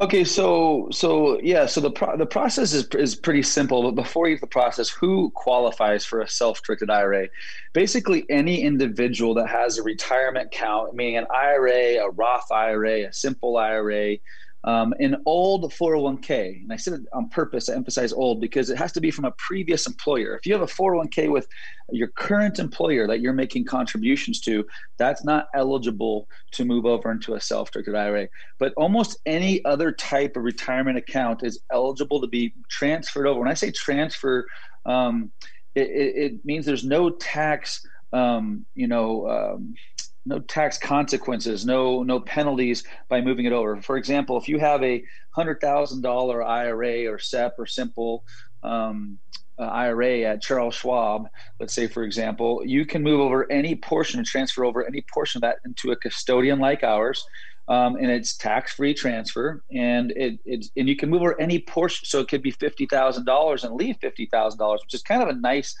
Okay, 0.00 0.22
so 0.22 0.88
so 0.92 1.40
yeah, 1.42 1.66
so 1.66 1.80
the 1.80 1.90
pro- 1.90 2.16
the 2.16 2.24
process 2.24 2.72
is 2.72 2.86
is 2.94 3.16
pretty 3.16 3.42
simple. 3.42 3.82
But 3.82 3.96
before 4.00 4.28
you 4.28 4.36
get 4.36 4.42
the 4.42 4.46
process, 4.46 4.88
who 4.88 5.30
qualifies 5.30 6.04
for 6.04 6.20
a 6.20 6.28
self-directed 6.28 6.88
IRA? 6.88 7.28
Basically, 7.72 8.24
any 8.30 8.62
individual 8.62 9.34
that 9.34 9.48
has 9.48 9.76
a 9.76 9.82
retirement 9.82 10.46
account, 10.54 10.94
meaning 10.94 11.16
an 11.16 11.26
IRA, 11.34 11.96
a 11.96 12.10
Roth 12.10 12.52
IRA, 12.52 13.08
a 13.08 13.12
simple 13.12 13.56
IRA, 13.56 14.18
um, 14.64 14.92
an 14.98 15.16
old 15.24 15.72
401k, 15.72 16.62
and 16.62 16.72
I 16.72 16.76
said 16.76 16.94
it 16.94 17.00
on 17.12 17.28
purpose 17.28 17.66
to 17.66 17.76
emphasize 17.76 18.12
old 18.12 18.40
because 18.40 18.70
it 18.70 18.76
has 18.76 18.92
to 18.92 19.00
be 19.00 19.10
from 19.10 19.24
a 19.24 19.30
previous 19.32 19.86
employer. 19.86 20.36
If 20.36 20.46
you 20.46 20.52
have 20.52 20.62
a 20.62 20.66
401k 20.66 21.30
with 21.30 21.46
your 21.90 22.08
current 22.08 22.58
employer 22.58 23.06
that 23.06 23.20
you're 23.20 23.32
making 23.32 23.66
contributions 23.66 24.40
to, 24.42 24.66
that's 24.98 25.24
not 25.24 25.46
eligible 25.54 26.28
to 26.52 26.64
move 26.64 26.86
over 26.86 27.10
into 27.10 27.34
a 27.34 27.40
self 27.40 27.70
directed 27.70 27.94
IRA. 27.94 28.28
But 28.58 28.74
almost 28.76 29.18
any 29.26 29.64
other 29.64 29.92
type 29.92 30.36
of 30.36 30.42
retirement 30.42 30.98
account 30.98 31.44
is 31.44 31.60
eligible 31.70 32.20
to 32.20 32.26
be 32.26 32.52
transferred 32.68 33.28
over. 33.28 33.38
When 33.38 33.48
I 33.48 33.54
say 33.54 33.70
transfer, 33.70 34.44
um, 34.86 35.30
it, 35.76 35.88
it, 35.88 36.44
means 36.44 36.66
there's 36.66 36.84
no 36.84 37.10
tax, 37.10 37.86
um, 38.12 38.66
you 38.74 38.88
know, 38.88 39.28
um, 39.28 39.74
no 40.28 40.38
tax 40.40 40.76
consequences, 40.76 41.64
no 41.64 42.02
no 42.02 42.20
penalties 42.20 42.84
by 43.08 43.20
moving 43.20 43.46
it 43.46 43.52
over. 43.52 43.80
For 43.80 43.96
example, 43.96 44.36
if 44.36 44.46
you 44.46 44.58
have 44.58 44.82
a 44.82 45.02
hundred 45.30 45.60
thousand 45.60 46.02
dollar 46.02 46.44
IRA 46.44 47.06
or 47.06 47.18
SEP 47.18 47.54
or 47.58 47.66
simple 47.66 48.24
um, 48.62 49.18
uh, 49.58 49.64
IRA 49.64 50.20
at 50.20 50.42
Charles 50.42 50.74
Schwab, 50.74 51.28
let's 51.58 51.74
say 51.74 51.86
for 51.86 52.02
example, 52.02 52.62
you 52.64 52.84
can 52.84 53.02
move 53.02 53.20
over 53.20 53.50
any 53.50 53.74
portion 53.74 54.18
and 54.18 54.26
transfer 54.26 54.64
over 54.64 54.86
any 54.86 55.02
portion 55.12 55.38
of 55.38 55.42
that 55.42 55.58
into 55.64 55.92
a 55.92 55.96
custodian 55.96 56.58
like 56.58 56.84
ours. 56.84 57.24
Um, 57.68 57.96
and 57.96 58.10
it's 58.10 58.34
tax-free 58.34 58.94
transfer, 58.94 59.62
and 59.70 60.10
it, 60.12 60.40
it 60.46 60.66
and 60.74 60.88
you 60.88 60.96
can 60.96 61.10
move 61.10 61.20
over 61.20 61.38
any 61.38 61.58
portion. 61.58 62.06
So 62.06 62.20
it 62.20 62.28
could 62.28 62.42
be 62.42 62.50
fifty 62.50 62.86
thousand 62.86 63.24
dollars 63.24 63.64
and 63.64 63.74
leave 63.74 63.96
fifty 64.00 64.26
thousand 64.26 64.58
dollars, 64.58 64.80
which 64.84 64.94
is 64.94 65.02
kind 65.02 65.22
of 65.22 65.28
a 65.28 65.34
nice 65.34 65.74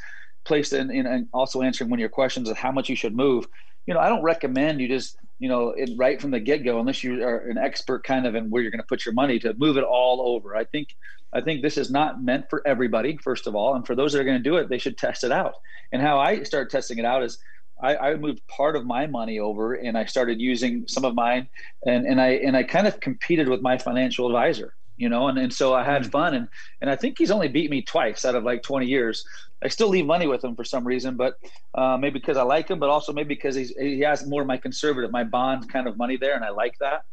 place. 0.44 0.72
And 0.72 1.28
also 1.32 1.62
answering 1.62 1.88
one 1.90 1.98
of 1.98 2.00
your 2.00 2.10
questions 2.10 2.50
of 2.50 2.58
how 2.58 2.72
much 2.72 2.90
you 2.90 2.96
should 2.96 3.16
move 3.16 3.46
you 3.88 3.94
know, 3.94 4.00
I 4.00 4.10
don't 4.10 4.22
recommend 4.22 4.82
you 4.82 4.86
just, 4.86 5.16
you 5.38 5.48
know, 5.48 5.74
right 5.96 6.20
from 6.20 6.30
the 6.30 6.38
get 6.38 6.62
go, 6.62 6.78
unless 6.78 7.02
you 7.02 7.24
are 7.24 7.38
an 7.48 7.56
expert 7.56 8.04
kind 8.04 8.26
of 8.26 8.34
in 8.34 8.50
where 8.50 8.60
you're 8.60 8.70
going 8.70 8.82
to 8.82 8.86
put 8.86 9.06
your 9.06 9.14
money 9.14 9.38
to 9.38 9.54
move 9.54 9.78
it 9.78 9.82
all 9.82 10.20
over. 10.20 10.54
I 10.54 10.64
think, 10.64 10.94
I 11.32 11.40
think 11.40 11.62
this 11.62 11.78
is 11.78 11.90
not 11.90 12.22
meant 12.22 12.50
for 12.50 12.60
everybody, 12.66 13.18
first 13.24 13.46
of 13.46 13.56
all. 13.56 13.76
And 13.76 13.86
for 13.86 13.94
those 13.94 14.12
that 14.12 14.20
are 14.20 14.24
going 14.24 14.36
to 14.36 14.42
do 14.42 14.56
it, 14.56 14.68
they 14.68 14.76
should 14.76 14.98
test 14.98 15.24
it 15.24 15.32
out. 15.32 15.54
And 15.90 16.02
how 16.02 16.18
I 16.18 16.42
started 16.42 16.68
testing 16.68 16.98
it 16.98 17.06
out 17.06 17.22
is 17.22 17.38
I, 17.82 17.96
I, 17.96 18.14
moved 18.16 18.46
part 18.46 18.76
of 18.76 18.84
my 18.84 19.06
money 19.06 19.38
over 19.38 19.72
and 19.72 19.96
I 19.96 20.04
started 20.04 20.38
using 20.38 20.84
some 20.86 21.06
of 21.06 21.14
mine 21.14 21.48
and, 21.86 22.06
and 22.06 22.20
I 22.20 22.30
and 22.30 22.56
I 22.56 22.64
kind 22.64 22.86
of 22.88 23.00
competed 23.00 23.48
with 23.48 23.62
my 23.62 23.78
financial 23.78 24.26
advisor 24.26 24.74
you 24.98 25.08
know, 25.08 25.28
and, 25.28 25.38
and 25.38 25.52
so 25.52 25.74
I 25.74 25.84
had 25.84 26.02
mm. 26.04 26.10
fun 26.10 26.34
and 26.34 26.48
and 26.80 26.90
I 26.90 26.96
think 26.96 27.16
he's 27.18 27.30
only 27.30 27.48
beat 27.48 27.70
me 27.70 27.82
twice 27.82 28.24
out 28.24 28.34
of 28.34 28.44
like 28.44 28.62
20 28.62 28.86
years. 28.86 29.24
I 29.62 29.68
still 29.68 29.88
leave 29.88 30.06
money 30.06 30.26
with 30.26 30.44
him 30.44 30.54
for 30.54 30.64
some 30.64 30.86
reason, 30.86 31.16
but 31.16 31.34
uh, 31.74 31.96
maybe 31.96 32.18
because 32.18 32.36
I 32.36 32.42
like 32.42 32.68
him, 32.68 32.78
but 32.78 32.90
also 32.90 33.12
maybe 33.12 33.34
because 33.34 33.54
he's, 33.54 33.70
he 33.76 34.00
has 34.00 34.26
more 34.26 34.42
of 34.42 34.46
my 34.46 34.56
conservative, 34.56 35.10
my 35.10 35.24
bond 35.24 35.72
kind 35.72 35.88
of 35.88 35.96
money 35.96 36.16
there, 36.16 36.34
and 36.34 36.44
I 36.44 36.50
like 36.50 36.74
that. 36.80 37.04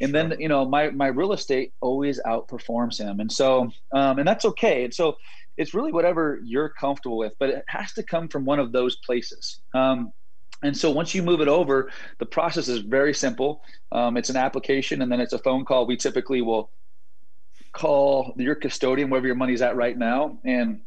And 0.00 0.10
sure. 0.10 0.28
then 0.28 0.40
you 0.40 0.48
know 0.48 0.64
my 0.64 0.90
my 0.90 1.06
real 1.06 1.32
estate 1.32 1.72
always 1.80 2.20
outperforms 2.26 2.98
him, 2.98 3.20
and 3.20 3.30
so 3.30 3.70
um, 3.92 4.18
and 4.18 4.26
that's 4.26 4.44
okay. 4.44 4.84
And 4.84 4.92
so 4.92 5.16
it's 5.56 5.72
really 5.72 5.92
whatever 5.92 6.40
you're 6.44 6.68
comfortable 6.68 7.16
with, 7.16 7.32
but 7.38 7.48
it 7.50 7.64
has 7.68 7.92
to 7.92 8.02
come 8.02 8.28
from 8.28 8.44
one 8.44 8.58
of 8.58 8.72
those 8.72 8.96
places. 8.96 9.60
Um, 9.72 10.12
and 10.62 10.76
so 10.76 10.90
once 10.90 11.14
you 11.14 11.22
move 11.22 11.40
it 11.40 11.48
over, 11.48 11.90
the 12.18 12.26
process 12.26 12.68
is 12.68 12.80
very 12.80 13.14
simple. 13.14 13.62
Um, 13.92 14.16
it's 14.16 14.30
an 14.30 14.36
application 14.36 15.02
and 15.02 15.12
then 15.12 15.20
it's 15.20 15.34
a 15.34 15.38
phone 15.38 15.64
call. 15.64 15.86
We 15.86 15.96
typically 15.96 16.40
will 16.40 16.70
call 17.74 18.32
your 18.36 18.54
custodian, 18.54 19.10
wherever 19.10 19.26
your 19.26 19.36
money's 19.36 19.60
at 19.60 19.76
right 19.76 19.98
now, 19.98 20.38
and 20.44 20.80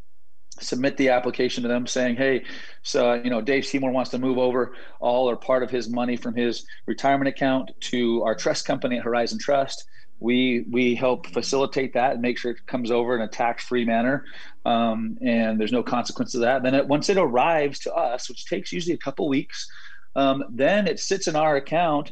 submit 0.59 0.97
the 0.97 1.09
application 1.09 1.61
to 1.61 1.69
them 1.69 1.85
saying, 1.85 2.15
hey, 2.15 2.43
so, 2.81 3.13
you 3.13 3.29
know, 3.29 3.41
Dave 3.41 3.65
Seymour 3.65 3.91
wants 3.91 4.09
to 4.11 4.17
move 4.17 4.39
over 4.39 4.73
all 4.99 5.29
or 5.29 5.35
part 5.35 5.61
of 5.61 5.69
his 5.69 5.89
money 5.89 6.15
from 6.15 6.33
his 6.35 6.65
retirement 6.87 7.27
account 7.27 7.69
to 7.81 8.23
our 8.23 8.33
trust 8.33 8.65
company 8.65 8.97
at 8.97 9.03
Horizon 9.03 9.37
Trust. 9.37 9.85
We, 10.19 10.65
we 10.71 10.95
help 10.95 11.27
facilitate 11.27 11.93
that 11.93 12.13
and 12.13 12.21
make 12.21 12.39
sure 12.39 12.51
it 12.51 12.65
comes 12.65 12.89
over 12.89 13.15
in 13.15 13.21
a 13.21 13.27
tax-free 13.27 13.85
manner 13.85 14.25
um, 14.65 15.17
and 15.21 15.59
there's 15.59 15.71
no 15.71 15.83
consequence 15.83 16.31
to 16.31 16.39
that. 16.39 16.63
Then 16.63 16.73
it, 16.73 16.87
once 16.87 17.09
it 17.09 17.17
arrives 17.17 17.79
to 17.79 17.93
us, 17.93 18.27
which 18.27 18.45
takes 18.45 18.71
usually 18.73 18.95
a 18.95 18.97
couple 18.97 19.29
weeks, 19.29 19.69
um, 20.17 20.43
then 20.49 20.87
it 20.87 20.99
sits 20.99 21.27
in 21.27 21.35
our 21.35 21.55
account, 21.55 22.11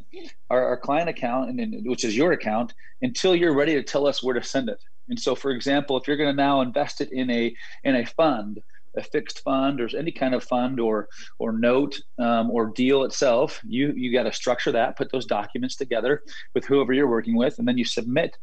our, 0.50 0.64
our 0.64 0.78
client 0.78 1.10
account, 1.10 1.60
and, 1.60 1.86
which 1.86 2.06
is 2.06 2.16
your 2.16 2.32
account, 2.32 2.74
until 3.02 3.36
you're 3.36 3.54
ready 3.54 3.74
to 3.74 3.84
tell 3.84 4.08
us 4.08 4.24
where 4.24 4.36
to 4.36 4.44
send 4.44 4.70
it. 4.70 4.82
And 5.10 5.20
so, 5.20 5.36
for 5.36 5.52
example, 5.52 5.98
if 5.98 6.08
you're 6.08 6.18
going 6.18 6.34
to 6.34 6.42
now 6.42 6.62
invest 6.62 7.02
it 7.02 7.12
in 7.12 7.30
a 7.30 7.54
in 7.84 7.96
a 7.96 8.06
fund 8.06 8.64
a 8.98 9.04
fixed 9.04 9.42
fund 9.42 9.82
or 9.82 9.90
any 9.98 10.12
kind 10.12 10.34
of 10.34 10.44
fund 10.44 10.80
or 10.80 11.10
or 11.38 11.52
note 11.52 12.00
um, 12.18 12.50
or 12.50 12.68
deal 12.68 13.04
itself, 13.04 13.60
you 13.66 13.92
you 13.96 14.14
got 14.14 14.24
to 14.24 14.32
structure 14.32 14.72
that, 14.72 14.98
put 14.98 15.12
those 15.12 15.26
documents 15.26 15.76
together 15.76 16.22
with 16.54 16.66
whoever 16.66 16.94
you're 16.94 17.10
working 17.10 17.36
with, 17.36 17.60
and 17.60 17.68
then 17.68 17.78
you 17.78 17.86
submit 17.86 18.38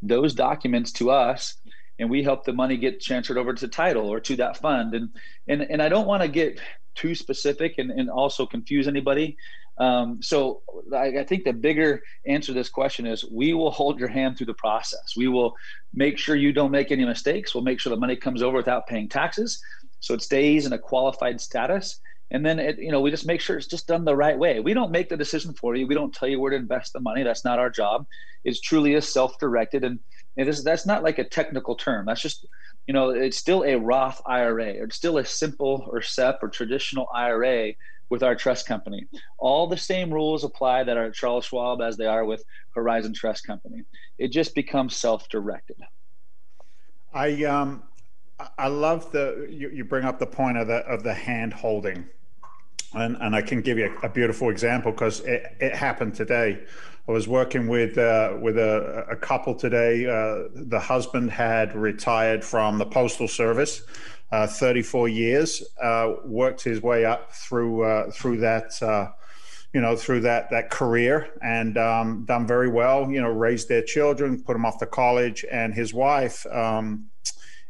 those 0.00 0.32
documents 0.32 0.92
to 0.92 1.10
us 1.10 1.56
and 1.98 2.08
we 2.08 2.22
help 2.22 2.44
the 2.44 2.52
money 2.52 2.76
get 2.76 3.02
transferred 3.02 3.38
over 3.38 3.52
to 3.52 3.68
title 3.68 4.08
or 4.08 4.20
to 4.20 4.36
that 4.36 4.56
fund 4.56 4.94
and 4.94 5.08
and 5.48 5.62
and 5.62 5.82
i 5.82 5.88
don't 5.88 6.06
want 6.06 6.22
to 6.22 6.28
get 6.28 6.60
too 6.98 7.14
specific 7.14 7.78
and, 7.78 7.90
and 7.90 8.10
also 8.10 8.44
confuse 8.44 8.88
anybody 8.88 9.36
um, 9.78 10.20
so 10.20 10.62
I, 10.92 11.20
I, 11.20 11.24
think 11.24 11.44
the 11.44 11.52
bigger 11.52 12.02
answer 12.26 12.48
to 12.48 12.52
this 12.52 12.68
question 12.68 13.06
is 13.06 13.24
we 13.30 13.54
will 13.54 13.70
hold 13.70 14.00
your 14.00 14.08
hand 14.08 14.36
through 14.36 14.46
the 14.46 14.54
process. 14.54 15.14
We 15.16 15.28
will 15.28 15.54
make 15.94 16.18
sure 16.18 16.34
you 16.34 16.52
don't 16.52 16.72
make 16.72 16.90
any 16.90 17.04
mistakes. 17.04 17.54
We'll 17.54 17.62
make 17.62 17.78
sure 17.78 17.90
the 17.90 17.96
money 17.96 18.16
comes 18.16 18.42
over 18.42 18.56
without 18.56 18.88
paying 18.88 19.08
taxes. 19.08 19.60
So 20.00 20.14
it 20.14 20.22
stays 20.22 20.66
in 20.66 20.72
a 20.72 20.78
qualified 20.78 21.40
status. 21.40 22.00
And 22.32 22.44
then 22.44 22.58
it, 22.58 22.78
you 22.78 22.90
know, 22.90 23.00
we 23.00 23.10
just 23.10 23.26
make 23.26 23.40
sure 23.40 23.56
it's 23.56 23.68
just 23.68 23.86
done 23.86 24.04
the 24.04 24.16
right 24.16 24.36
way. 24.36 24.58
We 24.58 24.74
don't 24.74 24.90
make 24.90 25.08
the 25.08 25.16
decision 25.16 25.54
for 25.54 25.76
you. 25.76 25.86
We 25.86 25.94
don't 25.94 26.12
tell 26.12 26.28
you 26.28 26.40
where 26.40 26.50
to 26.50 26.56
invest 26.56 26.92
the 26.92 27.00
money. 27.00 27.22
That's 27.22 27.44
not 27.44 27.60
our 27.60 27.70
job. 27.70 28.04
It's 28.44 28.60
truly 28.60 28.94
a 28.94 29.02
self-directed 29.02 29.84
and, 29.84 30.00
and 30.36 30.48
this, 30.48 30.62
that's 30.62 30.86
not 30.86 31.04
like 31.04 31.18
a 31.18 31.24
technical 31.24 31.76
term. 31.76 32.06
That's 32.06 32.20
just, 32.20 32.46
you 32.88 32.94
know, 32.94 33.10
it's 33.10 33.36
still 33.36 33.64
a 33.64 33.76
Roth 33.76 34.22
IRA. 34.24 34.70
It's 34.70 34.96
still 34.96 35.18
a 35.18 35.24
simple 35.24 35.86
or 35.92 36.00
SEP 36.00 36.38
or 36.42 36.48
traditional 36.48 37.06
IRA 37.14 37.74
with 38.08 38.22
our 38.22 38.34
trust 38.34 38.66
company. 38.66 39.06
All 39.38 39.66
the 39.66 39.76
same 39.76 40.10
rules 40.10 40.42
apply 40.42 40.84
that 40.84 40.96
are 40.96 41.04
at 41.04 41.12
Charles 41.12 41.44
Schwab 41.44 41.82
as 41.82 41.98
they 41.98 42.06
are 42.06 42.24
with 42.24 42.42
Horizon 42.74 43.12
Trust 43.12 43.46
Company. 43.46 43.82
It 44.16 44.32
just 44.32 44.54
becomes 44.54 44.96
self-directed. 44.96 45.76
I 47.12 47.44
um, 47.44 47.82
I 48.56 48.68
love 48.68 49.12
the 49.12 49.46
you, 49.50 49.68
you 49.68 49.84
bring 49.84 50.04
up 50.04 50.18
the 50.18 50.26
point 50.26 50.56
of 50.56 50.66
the 50.66 50.78
of 50.78 51.02
the 51.02 51.12
hand 51.12 51.52
holding, 51.52 52.06
and 52.94 53.16
and 53.20 53.34
I 53.34 53.42
can 53.42 53.60
give 53.60 53.78
you 53.78 53.94
a, 54.02 54.06
a 54.06 54.08
beautiful 54.08 54.50
example 54.50 54.92
because 54.92 55.20
it, 55.20 55.56
it 55.60 55.74
happened 55.74 56.14
today. 56.14 56.60
I 57.08 57.12
was 57.12 57.26
working 57.26 57.68
with 57.68 57.96
uh, 57.96 58.36
with 58.40 58.58
a, 58.58 59.06
a 59.10 59.16
couple 59.16 59.54
today. 59.54 60.06
Uh, 60.06 60.48
the 60.54 60.78
husband 60.80 61.30
had 61.30 61.74
retired 61.74 62.44
from 62.44 62.78
the 62.78 62.86
postal 62.86 63.28
service, 63.28 63.82
uh, 64.30 64.46
34 64.46 65.08
years, 65.08 65.64
uh, 65.82 66.14
worked 66.24 66.62
his 66.62 66.82
way 66.82 67.04
up 67.04 67.32
through 67.32 67.84
uh, 67.84 68.10
through 68.10 68.38
that 68.38 68.82
uh, 68.82 69.10
you 69.72 69.80
know 69.80 69.96
through 69.96 70.20
that 70.20 70.50
that 70.50 70.70
career 70.70 71.30
and 71.42 71.78
um, 71.78 72.24
done 72.26 72.46
very 72.46 72.68
well. 72.68 73.10
You 73.10 73.22
know, 73.22 73.30
raised 73.30 73.68
their 73.68 73.82
children, 73.82 74.42
put 74.42 74.52
them 74.52 74.66
off 74.66 74.78
to 74.78 74.86
college, 74.86 75.44
and 75.50 75.72
his 75.72 75.94
wife. 75.94 76.44
Um, 76.46 77.06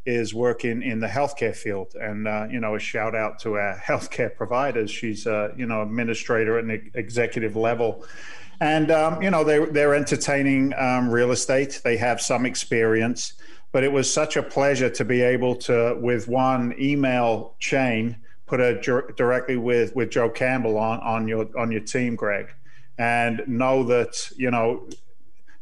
is 0.09 0.33
working 0.33 0.83
in 0.83 1.01
the 1.01 1.07
healthcare 1.07 1.55
field, 1.55 1.94
and 1.94 2.27
uh, 2.27 2.47
you 2.51 2.61
know, 2.61 2.75
a 2.75 2.79
shout 2.79 3.14
out 3.14 3.38
to 3.40 3.59
our 3.59 3.79
healthcare 3.87 4.35
providers. 4.35 4.90
She's 4.90 5.27
a 5.27 5.53
you 5.57 5.66
know 5.66 5.83
administrator 5.83 6.59
at 6.59 6.64
an 6.64 6.90
executive 6.94 7.57
level, 7.57 8.07
and 8.61 8.90
um, 8.90 9.23
you 9.23 9.31
know 9.31 9.44
they 9.44 9.66
they're 9.66 9.94
entertaining 9.94 10.73
um, 10.79 11.11
real 11.11 11.31
estate. 11.31 11.83
They 11.85 11.99
have 11.99 12.23
some 12.23 12.47
experience, 12.47 13.35
but 13.71 13.85
it 13.85 13.92
was 13.92 14.11
such 14.12 14.37
a 14.37 14.42
pleasure 14.42 14.88
to 14.88 15.05
be 15.05 15.21
able 15.21 15.55
to, 15.57 15.99
with 16.01 16.27
one 16.27 16.75
email 16.81 17.55
chain, 17.59 18.16
put 18.47 18.61
a 18.61 18.81
directly 19.14 19.59
with 19.59 19.94
with 19.94 20.11
Joe 20.11 20.31
Campbell 20.31 20.79
on 20.79 21.01
on 21.01 21.29
your 21.29 21.47
on 21.59 21.71
your 21.71 21.83
team, 21.83 22.16
Greg, 22.16 22.49
and 22.97 23.42
know 23.47 23.85
that 23.85 24.31
you 24.38 24.51
know 24.51 24.88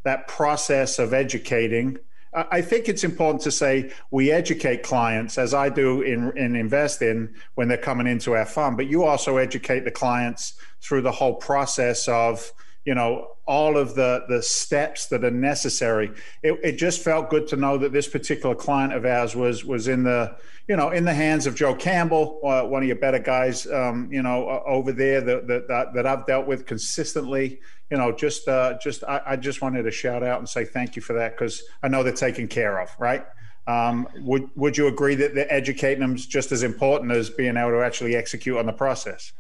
that 0.04 0.28
process 0.28 1.00
of 1.00 1.12
educating. 1.12 1.98
I 2.37 2.61
think 2.61 2.88
it's 2.88 3.03
important 3.03 3.42
to 3.42 3.51
say 3.51 3.90
we 4.11 4.31
educate 4.31 4.83
clients, 4.83 5.38
as 5.38 5.55
I 5.55 5.70
do 5.70 6.03
in 6.03 6.37
in 6.37 6.55
investing 6.55 7.35
when 7.55 7.68
they're 7.68 7.79
coming 7.79 8.07
into 8.07 8.37
our 8.37 8.44
fund, 8.44 8.77
but 8.77 8.87
you 8.87 9.05
also 9.05 9.38
educate 9.38 9.85
the 9.85 9.90
clients 9.90 10.55
through 10.83 11.01
the 11.01 11.12
whole 11.12 11.37
process 11.37 12.07
of 12.09 12.53
you 12.85 12.94
know 12.94 13.29
all 13.46 13.79
of 13.79 13.94
the 13.94 14.25
the 14.29 14.42
steps 14.42 15.07
that 15.07 15.25
are 15.25 15.31
necessary. 15.31 16.11
It, 16.42 16.61
it 16.62 16.72
just 16.72 17.03
felt 17.03 17.31
good 17.31 17.46
to 17.49 17.57
know 17.57 17.79
that 17.79 17.92
this 17.92 18.07
particular 18.07 18.55
client 18.55 18.92
of 18.92 19.07
ours 19.07 19.35
was 19.35 19.64
was 19.64 19.88
in 19.88 20.03
the 20.03 20.37
you 20.68 20.77
know 20.77 20.90
in 20.90 21.05
the 21.05 21.14
hands 21.14 21.46
of 21.46 21.55
joe 21.55 21.75
campbell 21.75 22.40
uh, 22.44 22.62
one 22.62 22.83
of 22.83 22.88
your 22.88 22.96
better 22.96 23.20
guys 23.20 23.66
um, 23.68 24.09
you 24.12 24.22
know 24.22 24.62
over 24.66 24.92
there 24.92 25.20
that, 25.20 25.46
that 25.46 25.92
that 25.94 26.07
i've 26.07 26.27
dealt 26.27 26.46
with 26.46 26.66
consistently 26.66 27.61
you 27.90 27.96
know 27.96 28.12
just 28.12 28.49
uh, 28.49 28.79
just 28.83 29.05
I, 29.05 29.20
I, 29.27 29.37
just 29.37 29.62
wanted 29.62 29.85
to 29.85 29.90
shout 29.90 30.22
out 30.22 30.38
and 30.38 30.49
say 30.49 30.64
thank 30.64 30.96
you 30.96 31.03
for 31.03 31.12
that 31.14 31.37
because 31.37 31.62
i 31.83 31.88
know 31.88 32.03
they're 32.03 32.12
taken 32.12 32.49
care 32.49 32.81
of 32.81 32.90
right? 32.99 33.25
Um, 33.68 34.07
would 34.18 34.49
would 34.55 34.77
you 34.77 34.87
agree 34.87 35.16
that 35.16 35.35
the 35.35 35.53
educating 35.53 36.01
them 36.01 36.14
is 36.14 36.25
just 36.25 36.53
as 36.53 36.62
important 36.62 37.11
as 37.11 37.31
being 37.31 37.57
able 37.57 37.72
to 37.72 37.83
actually 37.83 38.14
execute 38.14 38.57
on 38.57 38.66
the 38.66 38.72
process 38.72 39.33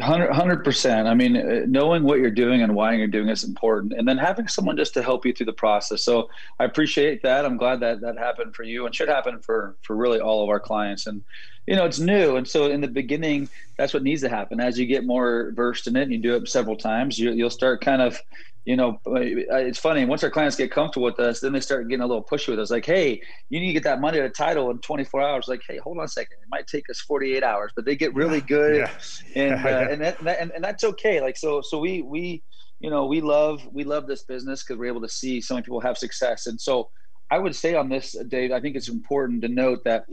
Hundred 0.00 0.62
percent. 0.62 1.08
I 1.08 1.14
mean, 1.14 1.36
uh, 1.36 1.62
knowing 1.66 2.04
what 2.04 2.20
you're 2.20 2.30
doing 2.30 2.62
and 2.62 2.76
why 2.76 2.94
you're 2.94 3.08
doing 3.08 3.28
is 3.28 3.42
important, 3.42 3.94
and 3.94 4.06
then 4.06 4.16
having 4.16 4.46
someone 4.46 4.76
just 4.76 4.94
to 4.94 5.02
help 5.02 5.26
you 5.26 5.32
through 5.32 5.46
the 5.46 5.52
process. 5.52 6.04
So 6.04 6.28
I 6.60 6.64
appreciate 6.66 7.20
that. 7.24 7.44
I'm 7.44 7.56
glad 7.56 7.80
that 7.80 8.00
that 8.02 8.16
happened 8.16 8.54
for 8.54 8.62
you, 8.62 8.86
and 8.86 8.94
should 8.94 9.08
happen 9.08 9.40
for 9.40 9.76
for 9.82 9.96
really 9.96 10.20
all 10.20 10.44
of 10.44 10.50
our 10.50 10.60
clients. 10.60 11.08
And 11.08 11.24
you 11.66 11.74
know, 11.74 11.84
it's 11.84 11.98
new, 11.98 12.36
and 12.36 12.46
so 12.46 12.66
in 12.66 12.80
the 12.80 12.86
beginning, 12.86 13.48
that's 13.76 13.92
what 13.92 14.04
needs 14.04 14.22
to 14.22 14.28
happen. 14.28 14.60
As 14.60 14.78
you 14.78 14.86
get 14.86 15.04
more 15.04 15.50
versed 15.56 15.88
in 15.88 15.96
it, 15.96 16.02
and 16.02 16.12
you 16.12 16.18
do 16.18 16.36
it 16.36 16.48
several 16.48 16.76
times, 16.76 17.18
you, 17.18 17.32
you'll 17.32 17.50
start 17.50 17.80
kind 17.80 18.00
of 18.00 18.22
you 18.68 18.76
know, 18.76 19.00
uh, 19.06 19.14
it's 19.14 19.78
funny. 19.78 20.04
Once 20.04 20.22
our 20.22 20.28
clients 20.28 20.54
get 20.54 20.70
comfortable 20.70 21.06
with 21.06 21.18
us, 21.20 21.40
then 21.40 21.54
they 21.54 21.60
start 21.60 21.88
getting 21.88 22.02
a 22.02 22.06
little 22.06 22.22
pushy 22.22 22.48
with 22.48 22.58
us. 22.58 22.70
Like, 22.70 22.84
hey, 22.84 23.18
you 23.48 23.60
need 23.60 23.68
to 23.68 23.72
get 23.72 23.82
that 23.84 23.98
money 23.98 24.18
to 24.18 24.28
title 24.28 24.70
in 24.70 24.78
24 24.80 25.22
hours. 25.22 25.48
Like, 25.48 25.62
hey, 25.66 25.78
hold 25.78 25.96
on 25.96 26.04
a 26.04 26.08
second. 26.08 26.36
It 26.42 26.48
might 26.50 26.66
take 26.66 26.84
us 26.90 27.00
48 27.00 27.42
hours, 27.42 27.72
but 27.74 27.86
they 27.86 27.96
get 27.96 28.14
really 28.14 28.42
good, 28.42 28.76
yeah. 28.76 28.90
and 29.34 29.54
uh, 29.66 29.88
and, 29.90 30.02
that, 30.02 30.38
and 30.38 30.50
and 30.50 30.62
that's 30.62 30.84
okay. 30.84 31.22
Like, 31.22 31.38
so 31.38 31.62
so 31.62 31.78
we 31.78 32.02
we 32.02 32.42
you 32.78 32.90
know 32.90 33.06
we 33.06 33.22
love 33.22 33.66
we 33.72 33.84
love 33.84 34.06
this 34.06 34.24
business 34.24 34.62
because 34.62 34.78
we're 34.78 34.88
able 34.88 35.00
to 35.00 35.08
see 35.08 35.40
so 35.40 35.54
many 35.54 35.64
people 35.64 35.80
have 35.80 35.96
success. 35.96 36.46
And 36.46 36.60
so 36.60 36.90
I 37.30 37.38
would 37.38 37.56
say 37.56 37.74
on 37.74 37.88
this, 37.88 38.14
Dave, 38.28 38.52
I 38.52 38.60
think 38.60 38.76
it's 38.76 38.90
important 38.90 39.40
to 39.42 39.48
note 39.48 39.82
that 39.84 40.04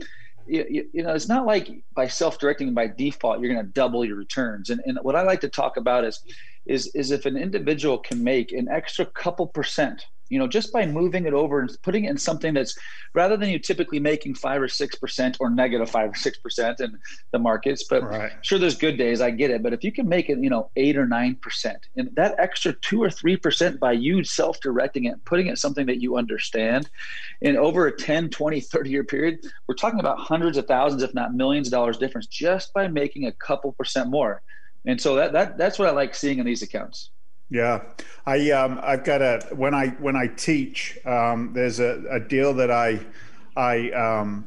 you, 0.46 0.88
you, 0.94 1.02
know, 1.02 1.12
it's 1.12 1.28
not 1.28 1.44
like 1.44 1.82
by 1.94 2.06
self-directing 2.06 2.72
by 2.72 2.86
default 2.86 3.40
you're 3.40 3.52
going 3.52 3.66
to 3.66 3.72
double 3.72 4.04
your 4.04 4.16
returns. 4.16 4.70
And, 4.70 4.80
and 4.86 4.98
what 5.02 5.16
I 5.16 5.22
like 5.22 5.40
to 5.40 5.48
talk 5.48 5.76
about 5.76 6.04
is 6.04 6.22
is 6.66 6.90
is 6.94 7.10
if 7.10 7.26
an 7.26 7.36
individual 7.36 7.98
can 7.98 8.22
make 8.22 8.52
an 8.52 8.68
extra 8.68 9.06
couple 9.06 9.46
percent 9.46 10.06
you 10.28 10.38
know 10.38 10.46
just 10.46 10.72
by 10.72 10.84
moving 10.86 11.26
it 11.26 11.32
over 11.32 11.60
and 11.60 11.70
putting 11.82 12.04
it 12.04 12.10
in 12.10 12.18
something 12.18 12.54
that's 12.54 12.76
rather 13.14 13.36
than 13.36 13.48
you 13.48 13.58
typically 13.58 14.00
making 14.00 14.34
five 14.34 14.60
or 14.60 14.68
six 14.68 14.96
percent 14.96 15.36
or 15.40 15.50
negative 15.50 15.88
five 15.88 16.10
or 16.10 16.14
six 16.14 16.38
percent 16.38 16.80
in 16.80 16.98
the 17.32 17.38
markets 17.38 17.84
but 17.88 18.02
right. 18.02 18.32
sure 18.42 18.58
there's 18.58 18.76
good 18.76 18.96
days 18.96 19.20
i 19.20 19.30
get 19.30 19.50
it 19.50 19.62
but 19.62 19.72
if 19.72 19.84
you 19.84 19.92
can 19.92 20.08
make 20.08 20.28
it 20.28 20.38
you 20.38 20.50
know 20.50 20.70
eight 20.76 20.96
or 20.96 21.06
nine 21.06 21.36
percent 21.36 21.86
and 21.96 22.10
that 22.14 22.34
extra 22.38 22.72
two 22.74 23.02
or 23.02 23.10
three 23.10 23.36
percent 23.36 23.78
by 23.78 23.92
you 23.92 24.24
self-directing 24.24 25.04
it 25.04 25.24
putting 25.24 25.46
it 25.46 25.58
something 25.58 25.86
that 25.86 26.00
you 26.00 26.16
understand 26.16 26.88
and 27.42 27.56
over 27.56 27.86
a 27.86 27.96
10 27.96 28.30
20 28.30 28.60
30 28.60 28.90
year 28.90 29.04
period 29.04 29.38
we're 29.68 29.74
talking 29.74 30.00
about 30.00 30.18
hundreds 30.18 30.56
of 30.56 30.66
thousands 30.66 31.02
if 31.02 31.14
not 31.14 31.34
millions 31.34 31.68
of 31.68 31.72
dollars 31.72 31.98
difference 31.98 32.26
just 32.26 32.72
by 32.74 32.88
making 32.88 33.26
a 33.26 33.32
couple 33.32 33.72
percent 33.72 34.10
more 34.10 34.42
and 34.86 35.00
so 35.00 35.14
that, 35.16 35.32
that 35.32 35.58
that's 35.58 35.78
what 35.78 35.88
I 35.88 35.90
like 35.90 36.14
seeing 36.14 36.38
in 36.38 36.46
these 36.46 36.62
accounts. 36.62 37.10
Yeah, 37.50 37.82
I 38.24 38.50
um, 38.50 38.80
I've 38.82 39.04
got 39.04 39.22
a 39.22 39.40
when 39.52 39.74
I 39.74 39.88
when 40.00 40.16
I 40.16 40.28
teach, 40.28 40.98
um, 41.04 41.52
there's 41.52 41.80
a, 41.80 42.02
a 42.10 42.20
deal 42.20 42.54
that 42.54 42.70
I 42.70 43.00
I 43.56 43.90
um, 43.90 44.46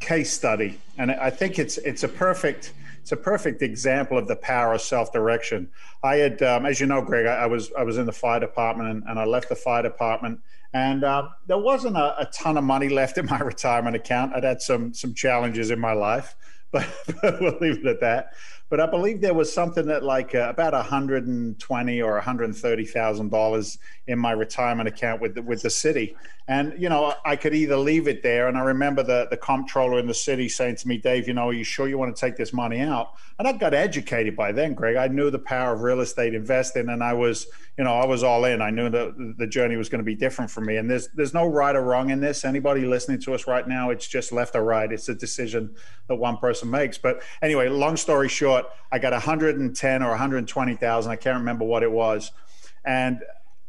case 0.00 0.32
study, 0.32 0.78
and 0.98 1.10
I 1.10 1.30
think 1.30 1.58
it's 1.58 1.78
it's 1.78 2.04
a 2.04 2.08
perfect 2.08 2.72
it's 3.06 3.12
a 3.12 3.16
perfect 3.16 3.62
example 3.62 4.18
of 4.18 4.26
the 4.26 4.34
power 4.34 4.72
of 4.74 4.80
self 4.80 5.12
direction. 5.12 5.68
I 6.02 6.16
had, 6.16 6.42
um, 6.42 6.66
as 6.66 6.80
you 6.80 6.86
know, 6.86 7.00
Greg, 7.00 7.26
I, 7.26 7.42
I, 7.42 7.46
was 7.46 7.70
I 7.78 7.84
was 7.84 7.98
in 7.98 8.06
the 8.06 8.12
fire 8.12 8.40
department, 8.40 8.90
and, 8.90 9.04
and 9.06 9.16
I 9.16 9.24
left 9.24 9.48
the 9.48 9.54
fire 9.54 9.84
department, 9.84 10.40
and 10.72 11.04
uh, 11.04 11.28
there 11.46 11.58
wasn't 11.58 11.96
a, 11.96 12.20
a, 12.20 12.24
ton 12.32 12.56
of 12.56 12.64
money 12.64 12.88
left 12.88 13.16
in 13.16 13.26
my 13.26 13.38
retirement 13.52 13.94
account. 13.94 14.34
I'd 14.34 14.42
had 14.42 14.60
some 14.60 14.92
some 14.92 15.14
challenges 15.14 15.70
in 15.70 15.78
my 15.78 15.92
life, 15.92 16.34
but, 16.72 16.84
but 17.22 17.40
we'll 17.40 17.58
leave 17.60 17.78
it 17.78 17.86
at 17.86 18.00
that 18.00 18.32
but 18.68 18.80
I 18.80 18.86
believe 18.86 19.20
there 19.20 19.34
was 19.34 19.52
something 19.52 19.86
that 19.86 20.02
like 20.02 20.34
uh, 20.34 20.48
about 20.48 20.72
120 20.72 22.02
or 22.02 22.12
130 22.14 22.84
thousand 22.84 23.30
dollars 23.30 23.78
in 24.06 24.18
my 24.18 24.32
retirement 24.32 24.88
account 24.88 25.20
with 25.20 25.34
the, 25.36 25.42
with 25.42 25.62
the 25.62 25.70
city, 25.70 26.16
and 26.48 26.74
you 26.80 26.88
know 26.88 27.14
I 27.24 27.36
could 27.36 27.54
either 27.54 27.76
leave 27.76 28.08
it 28.08 28.22
there, 28.22 28.48
and 28.48 28.58
I 28.58 28.62
remember 28.62 29.02
the 29.02 29.28
the 29.30 29.36
comptroller 29.36 29.98
in 29.98 30.06
the 30.06 30.14
city 30.14 30.48
saying 30.48 30.76
to 30.76 30.88
me, 30.88 30.98
Dave, 30.98 31.28
you 31.28 31.34
know, 31.34 31.48
are 31.48 31.52
you 31.52 31.64
sure 31.64 31.88
you 31.88 31.98
want 31.98 32.14
to 32.14 32.20
take 32.20 32.36
this 32.36 32.52
money 32.52 32.80
out? 32.80 33.14
And 33.38 33.46
I 33.46 33.52
got 33.52 33.74
educated 33.74 34.34
by 34.34 34.52
then, 34.52 34.74
Greg. 34.74 34.96
I 34.96 35.08
knew 35.08 35.30
the 35.30 35.38
power 35.38 35.74
of 35.74 35.82
real 35.82 36.00
estate 36.00 36.34
investing, 36.34 36.88
and 36.88 37.04
I 37.04 37.12
was 37.12 37.46
you 37.78 37.84
know 37.84 37.94
I 37.94 38.06
was 38.06 38.24
all 38.24 38.44
in. 38.46 38.62
I 38.62 38.70
knew 38.70 38.88
that 38.90 39.34
the 39.38 39.46
journey 39.46 39.76
was 39.76 39.88
going 39.88 40.00
to 40.00 40.04
be 40.04 40.14
different 40.14 40.50
for 40.50 40.60
me, 40.60 40.76
and 40.76 40.90
there's 40.90 41.08
there's 41.08 41.34
no 41.34 41.46
right 41.46 41.76
or 41.76 41.82
wrong 41.82 42.10
in 42.10 42.20
this. 42.20 42.44
Anybody 42.44 42.84
listening 42.84 43.20
to 43.20 43.34
us 43.34 43.46
right 43.46 43.66
now, 43.68 43.90
it's 43.90 44.08
just 44.08 44.32
left 44.32 44.56
or 44.56 44.64
right. 44.64 44.90
It's 44.90 45.08
a 45.08 45.14
decision 45.14 45.74
that 46.08 46.16
one 46.16 46.36
person 46.38 46.70
makes. 46.70 46.98
But 46.98 47.22
anyway, 47.42 47.68
long 47.68 47.96
story 47.96 48.28
short, 48.28 48.55
I 48.90 48.98
got 48.98 49.12
110 49.12 50.02
or 50.02 50.08
120,000. 50.10 51.10
I 51.10 51.16
can't 51.16 51.38
remember 51.38 51.64
what 51.64 51.82
it 51.82 51.90
was. 51.90 52.32
And 52.84 53.20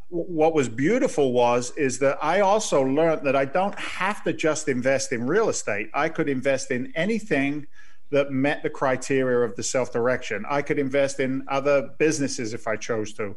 what 0.10 0.54
was 0.54 0.70
beautiful 0.70 1.34
was 1.34 1.72
is 1.72 2.00
that 2.00 2.18
I 2.24 2.40
also 2.40 2.82
learned 2.82 3.26
that 3.26 3.36
I 3.36 3.46
don't 3.46 3.78
have 3.78 4.24
to 4.24 4.34
just 4.34 4.68
invest 4.70 5.12
in 5.12 5.28
real 5.28 5.50
estate. 5.50 5.90
I 5.94 6.10
could 6.10 6.30
invest 6.30 6.72
in 6.72 6.94
anything 6.96 7.68
that 8.10 8.32
met 8.32 8.64
the 8.64 8.70
criteria 8.70 9.40
of 9.40 9.56
the 9.56 9.64
self 9.64 9.92
direction. 9.92 10.46
I 10.50 10.62
could 10.62 10.80
invest 10.80 11.20
in 11.20 11.44
other 11.48 11.90
businesses 11.98 12.54
if 12.54 12.68
I 12.68 12.78
chose 12.78 13.14
to. 13.14 13.36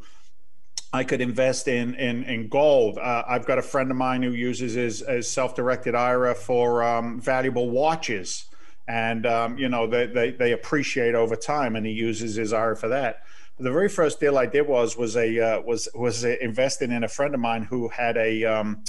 I 0.93 1.05
could 1.05 1.21
invest 1.21 1.67
in 1.67 1.95
in, 1.95 2.25
in 2.25 2.49
gold. 2.49 2.99
Uh, 2.99 3.25
I've 3.27 3.47
got 3.47 3.59
a 3.59 3.63
friend 3.63 3.91
of 3.91 3.97
mine 3.97 4.23
who 4.23 4.31
uses 4.31 4.75
his, 4.75 5.01
his 5.01 5.29
self 5.31 5.55
directed 5.55 5.95
IRA 5.95 6.35
for 6.35 6.85
um, 6.85 7.21
valuable 7.21 7.71
watches, 7.71 8.45
and 8.91 9.25
um, 9.25 9.57
you 9.57 9.69
know 9.69 9.87
they, 9.87 10.07
they 10.07 10.33
they 10.33 10.53
appreciate 10.53 11.15
over 11.15 11.37
time, 11.37 11.77
and 11.77 11.87
he 11.87 11.93
uses 11.93 12.35
his 12.35 12.53
IRA 12.53 12.77
for 12.77 12.89
that 12.89 13.23
the 13.61 13.71
very 13.71 13.89
first 13.89 14.21
deal 14.21 14.39
I 14.39 14.47
did 14.47 14.67
was 14.67 14.97
was 14.97 15.17
a 15.17 15.39
uh, 15.39 15.61
was 15.61 15.89
was 15.95 16.25
investing 16.25 16.91
in 16.93 17.05
a 17.05 17.09
friend 17.09 17.35
of 17.35 17.41
mine 17.41 17.63
who 17.63 17.89
had 17.89 18.17
a 18.17 18.45
um, 18.45 18.83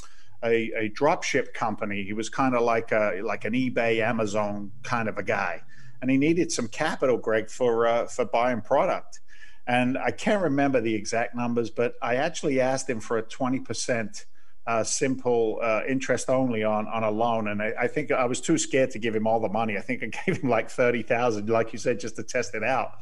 a, 0.43 0.71
a 0.77 0.89
drop 0.89 1.23
ship 1.23 1.53
company. 1.53 2.03
He 2.03 2.13
was 2.13 2.29
kind 2.29 2.55
of 2.55 2.61
like 2.61 2.91
a 2.91 3.21
like 3.23 3.45
an 3.45 3.53
eBay, 3.53 4.01
Amazon 4.01 4.71
kind 4.83 5.09
of 5.09 5.17
a 5.17 5.23
guy, 5.23 5.61
and 6.01 6.09
he 6.09 6.17
needed 6.17 6.51
some 6.51 6.67
capital, 6.67 7.17
Greg, 7.17 7.49
for 7.49 7.85
uh, 7.85 8.05
for 8.07 8.25
buying 8.25 8.61
product. 8.61 9.19
And 9.67 9.97
I 9.97 10.11
can't 10.11 10.41
remember 10.41 10.81
the 10.81 10.95
exact 10.95 11.35
numbers, 11.35 11.69
but 11.69 11.93
I 12.01 12.15
actually 12.15 12.59
asked 12.59 12.89
him 12.89 13.01
for 13.01 13.17
a 13.17 13.21
twenty 13.21 13.59
percent 13.59 14.25
uh, 14.67 14.83
simple 14.83 15.59
uh, 15.61 15.81
interest 15.87 16.29
only 16.29 16.63
on 16.63 16.87
on 16.87 17.03
a 17.03 17.11
loan, 17.11 17.47
and 17.47 17.61
I, 17.61 17.73
I, 17.79 17.87
think 17.87 18.11
I 18.11 18.25
was 18.25 18.39
too 18.39 18.57
scared 18.57 18.91
to 18.91 18.99
give 18.99 19.15
him 19.15 19.25
all 19.25 19.39
the 19.39 19.49
money. 19.49 19.77
I 19.77 19.81
think 19.81 20.03
I 20.03 20.07
gave 20.25 20.41
him 20.41 20.49
like 20.49 20.69
thirty 20.69 21.01
thousand, 21.01 21.49
like 21.49 21.73
you 21.73 21.79
said, 21.79 21.99
just 21.99 22.15
to 22.17 22.23
test 22.23 22.53
it 22.55 22.63
out. 22.63 22.99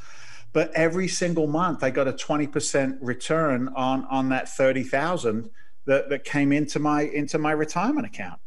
But 0.51 0.71
every 0.73 1.07
single 1.07 1.47
month, 1.47 1.83
I 1.83 1.91
got 1.91 2.07
a 2.07 2.13
20% 2.13 2.97
return 3.01 3.69
on, 3.75 4.05
on 4.05 4.29
that 4.29 4.49
30,000 4.49 5.49
that, 5.85 6.09
that 6.09 6.23
came 6.23 6.51
into 6.51 6.79
my, 6.79 7.03
into 7.03 7.37
my 7.37 7.51
retirement 7.51 8.07
account. 8.07 8.39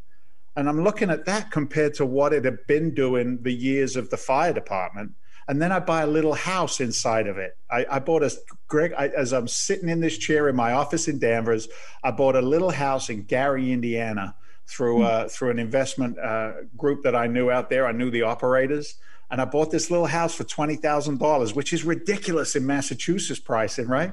And 0.57 0.69
I'm 0.69 0.83
looking 0.83 1.11
at 1.11 1.25
that 1.27 1.51
compared 1.51 1.95
to 1.95 2.07
what 2.07 2.33
it 2.33 2.45
had 2.45 2.67
been 2.67 2.95
doing 2.95 3.43
the 3.43 3.53
years 3.53 3.97
of 3.97 4.11
the 4.11 4.17
fire 4.17 4.53
department. 4.53 5.13
And 5.49 5.61
then 5.61 5.73
I 5.73 5.81
buy 5.81 6.03
a 6.03 6.07
little 6.07 6.35
house 6.35 6.81
inside 6.81 7.27
of 7.27 7.39
it. 7.39 7.57
I, 7.71 7.85
I 7.91 7.99
bought 7.99 8.23
a 8.23 8.31
Greg, 8.69 8.93
I, 8.97 9.09
as 9.09 9.33
I'm 9.33 9.49
sitting 9.49 9.89
in 9.89 10.01
this 10.01 10.17
chair 10.17 10.49
in 10.49 10.57
my 10.57 10.73
office 10.73 11.09
in 11.09 11.19
Danvers, 11.19 11.69
I 12.03 12.11
bought 12.11 12.37
a 12.37 12.41
little 12.41 12.71
house 12.71 13.11
in 13.11 13.25
Gary, 13.25 13.73
Indiana, 13.73 14.35
through 14.67 14.99
hmm. 14.99 15.05
uh, 15.05 15.29
through 15.29 15.51
an 15.51 15.59
investment 15.59 16.19
uh, 16.19 16.53
group 16.77 17.03
that 17.03 17.15
I 17.15 17.27
knew 17.27 17.51
out 17.51 17.71
there. 17.71 17.87
I 17.87 17.93
knew 17.93 18.11
the 18.11 18.23
operators, 18.23 18.95
and 19.31 19.41
I 19.41 19.45
bought 19.45 19.71
this 19.71 19.91
little 19.91 20.07
house 20.07 20.35
for 20.35 20.45
twenty 20.45 20.77
thousand 20.77 21.19
dollars, 21.19 21.55
which 21.55 21.73
is 21.73 21.85
ridiculous 21.85 22.57
in 22.57 22.65
Massachusetts 22.65 23.41
pricing, 23.41 23.89
right? 23.89 24.13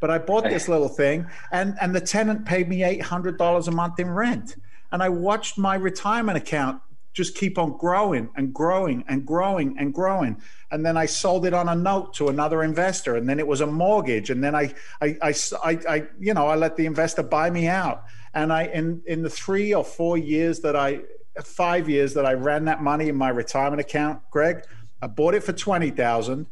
But 0.00 0.10
I 0.10 0.18
bought 0.18 0.44
this 0.44 0.68
little 0.68 0.88
thing, 0.88 1.26
and 1.50 1.76
and 1.80 1.94
the 1.94 2.00
tenant 2.00 2.44
paid 2.44 2.68
me 2.68 2.84
eight 2.84 3.02
hundred 3.02 3.38
dollars 3.38 3.66
a 3.66 3.72
month 3.72 3.98
in 3.98 4.10
rent, 4.10 4.56
and 4.92 5.02
I 5.02 5.08
watched 5.08 5.56
my 5.56 5.74
retirement 5.74 6.36
account 6.36 6.82
just 7.16 7.34
keep 7.34 7.56
on 7.56 7.74
growing 7.78 8.28
and 8.36 8.52
growing 8.52 9.02
and 9.08 9.24
growing 9.26 9.74
and 9.78 9.94
growing. 9.94 10.36
And 10.70 10.84
then 10.84 10.98
I 10.98 11.06
sold 11.06 11.46
it 11.46 11.54
on 11.54 11.66
a 11.66 11.74
note 11.74 12.12
to 12.16 12.28
another 12.28 12.62
investor, 12.62 13.16
and 13.16 13.26
then 13.26 13.38
it 13.38 13.46
was 13.46 13.62
a 13.62 13.66
mortgage, 13.66 14.28
and 14.28 14.44
then 14.44 14.54
I 14.54 14.74
I 15.00 15.16
I, 15.22 15.34
I, 15.64 15.78
I 15.88 16.02
you 16.20 16.34
know 16.34 16.46
I 16.46 16.56
let 16.56 16.76
the 16.76 16.84
investor 16.84 17.22
buy 17.22 17.48
me 17.48 17.68
out. 17.68 18.04
And 18.34 18.52
I 18.52 18.64
in 18.66 19.02
in 19.06 19.22
the 19.22 19.30
three 19.30 19.72
or 19.72 19.82
four 19.82 20.18
years 20.18 20.60
that 20.60 20.76
I 20.76 21.00
five 21.42 21.88
years 21.88 22.12
that 22.14 22.26
I 22.26 22.34
ran 22.34 22.66
that 22.66 22.82
money 22.82 23.08
in 23.08 23.16
my 23.16 23.30
retirement 23.30 23.80
account, 23.80 24.20
Greg, 24.30 24.64
I 25.00 25.06
bought 25.06 25.34
it 25.34 25.42
for 25.42 25.54
twenty 25.54 25.90
thousand, 25.90 26.46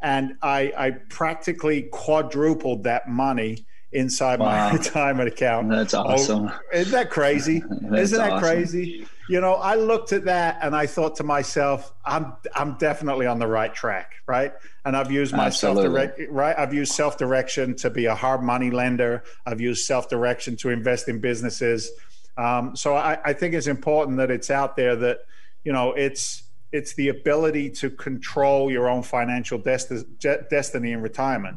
and 0.00 0.38
I, 0.40 0.72
I 0.74 0.90
practically 0.90 1.82
quadrupled 1.82 2.84
that 2.84 3.10
money 3.10 3.66
inside 3.92 4.40
wow. 4.40 4.46
my 4.70 4.76
retirement 4.76 5.28
account. 5.28 5.68
That's 5.68 5.94
oh, 5.94 6.02
awesome. 6.02 6.48
Oh, 6.48 6.58
isn't 6.72 6.92
that 6.92 7.10
crazy? 7.10 7.62
isn't 7.94 8.18
that 8.18 8.32
awesome. 8.32 8.40
crazy? 8.40 9.06
You 9.28 9.42
know, 9.42 9.54
I 9.54 9.74
looked 9.74 10.12
at 10.14 10.24
that 10.24 10.58
and 10.62 10.74
I 10.74 10.86
thought 10.86 11.16
to 11.16 11.24
myself, 11.24 11.92
I'm 12.04 12.34
I'm 12.54 12.78
definitely 12.78 13.26
on 13.26 13.38
the 13.38 13.46
right 13.46 13.74
track, 13.74 14.12
right? 14.26 14.54
And 14.86 14.96
I've 14.96 15.12
used 15.12 15.34
my 15.34 15.50
self 15.50 15.78
right. 15.78 16.58
I've 16.58 16.72
used 16.72 16.92
self 16.92 17.18
direction 17.18 17.76
to 17.76 17.90
be 17.90 18.06
a 18.06 18.14
hard 18.14 18.42
money 18.42 18.70
lender. 18.70 19.24
I've 19.44 19.60
used 19.60 19.84
self 19.84 20.08
direction 20.08 20.56
to 20.56 20.70
invest 20.70 21.08
in 21.08 21.20
businesses. 21.20 21.90
Um, 22.38 22.74
so 22.74 22.94
I, 22.94 23.18
I, 23.24 23.32
think 23.32 23.54
it's 23.54 23.66
important 23.66 24.18
that 24.18 24.30
it's 24.30 24.48
out 24.48 24.76
there 24.76 24.94
that 24.94 25.18
you 25.64 25.72
know 25.72 25.92
it's 25.92 26.44
it's 26.72 26.94
the 26.94 27.08
ability 27.08 27.68
to 27.68 27.90
control 27.90 28.70
your 28.70 28.88
own 28.88 29.02
financial 29.02 29.58
desti- 29.58 30.48
destiny 30.48 30.92
in 30.92 31.02
retirement. 31.02 31.56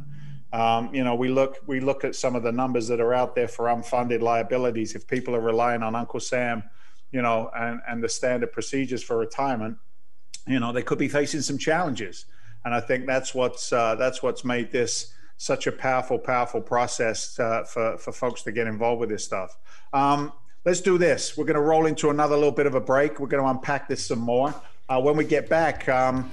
Um, 0.54 0.94
you 0.94 1.04
know, 1.04 1.16
we 1.16 1.30
look 1.30 1.58
we 1.66 1.80
look 1.80 2.04
at 2.04 2.16
some 2.16 2.36
of 2.36 2.44
the 2.44 2.52
numbers 2.52 2.88
that 2.90 3.00
are 3.00 3.14
out 3.14 3.36
there 3.36 3.48
for 3.48 3.66
unfunded 3.66 4.22
liabilities. 4.22 4.96
If 4.96 5.08
people 5.08 5.36
are 5.36 5.42
relying 5.42 5.82
on 5.82 5.96
Uncle 5.96 6.20
Sam, 6.20 6.64
you 7.12 7.22
know, 7.22 7.50
and 7.56 7.80
and 7.88 8.04
the 8.04 8.10
standard 8.10 8.52
procedures 8.52 9.02
for 9.02 9.18
retirement, 9.18 9.78
you 10.48 10.60
know, 10.60 10.74
they 10.74 10.84
could 10.84 10.98
be 10.98 11.08
facing 11.08 11.42
some 11.42 11.58
challenges. 11.58 12.26
And 12.66 12.76
I 12.76 12.82
think 12.82 13.08
that's 13.08 13.34
what's 13.34 13.72
uh, 13.72 13.96
that's 13.96 14.22
what's 14.22 14.44
made 14.44 14.72
this 14.72 15.14
such 15.38 15.66
a 15.66 15.72
powerful, 15.72 16.20
powerful 16.20 16.62
process 16.62 17.40
uh, 17.40 17.64
for 17.64 17.98
for 17.98 18.12
folks 18.12 18.44
to 18.44 18.52
get 18.52 18.68
involved 18.68 19.00
with 19.00 19.10
this 19.10 19.24
stuff. 19.24 19.58
Um, 19.94 20.34
let's 20.66 20.82
do 20.82 20.98
this. 20.98 21.38
We're 21.38 21.46
going 21.46 21.56
to 21.56 21.62
roll 21.62 21.86
into 21.86 22.10
another 22.10 22.36
little 22.36 22.52
bit 22.52 22.66
of 22.66 22.76
a 22.76 22.82
break. 22.82 23.20
We're 23.20 23.28
going 23.28 23.44
to 23.44 23.50
unpack 23.50 23.88
this 23.88 24.06
some 24.06 24.20
more. 24.20 24.54
Uh, 24.90 25.02
when 25.02 25.16
we 25.16 25.24
get 25.24 25.50
back, 25.50 25.88
um, 25.90 26.30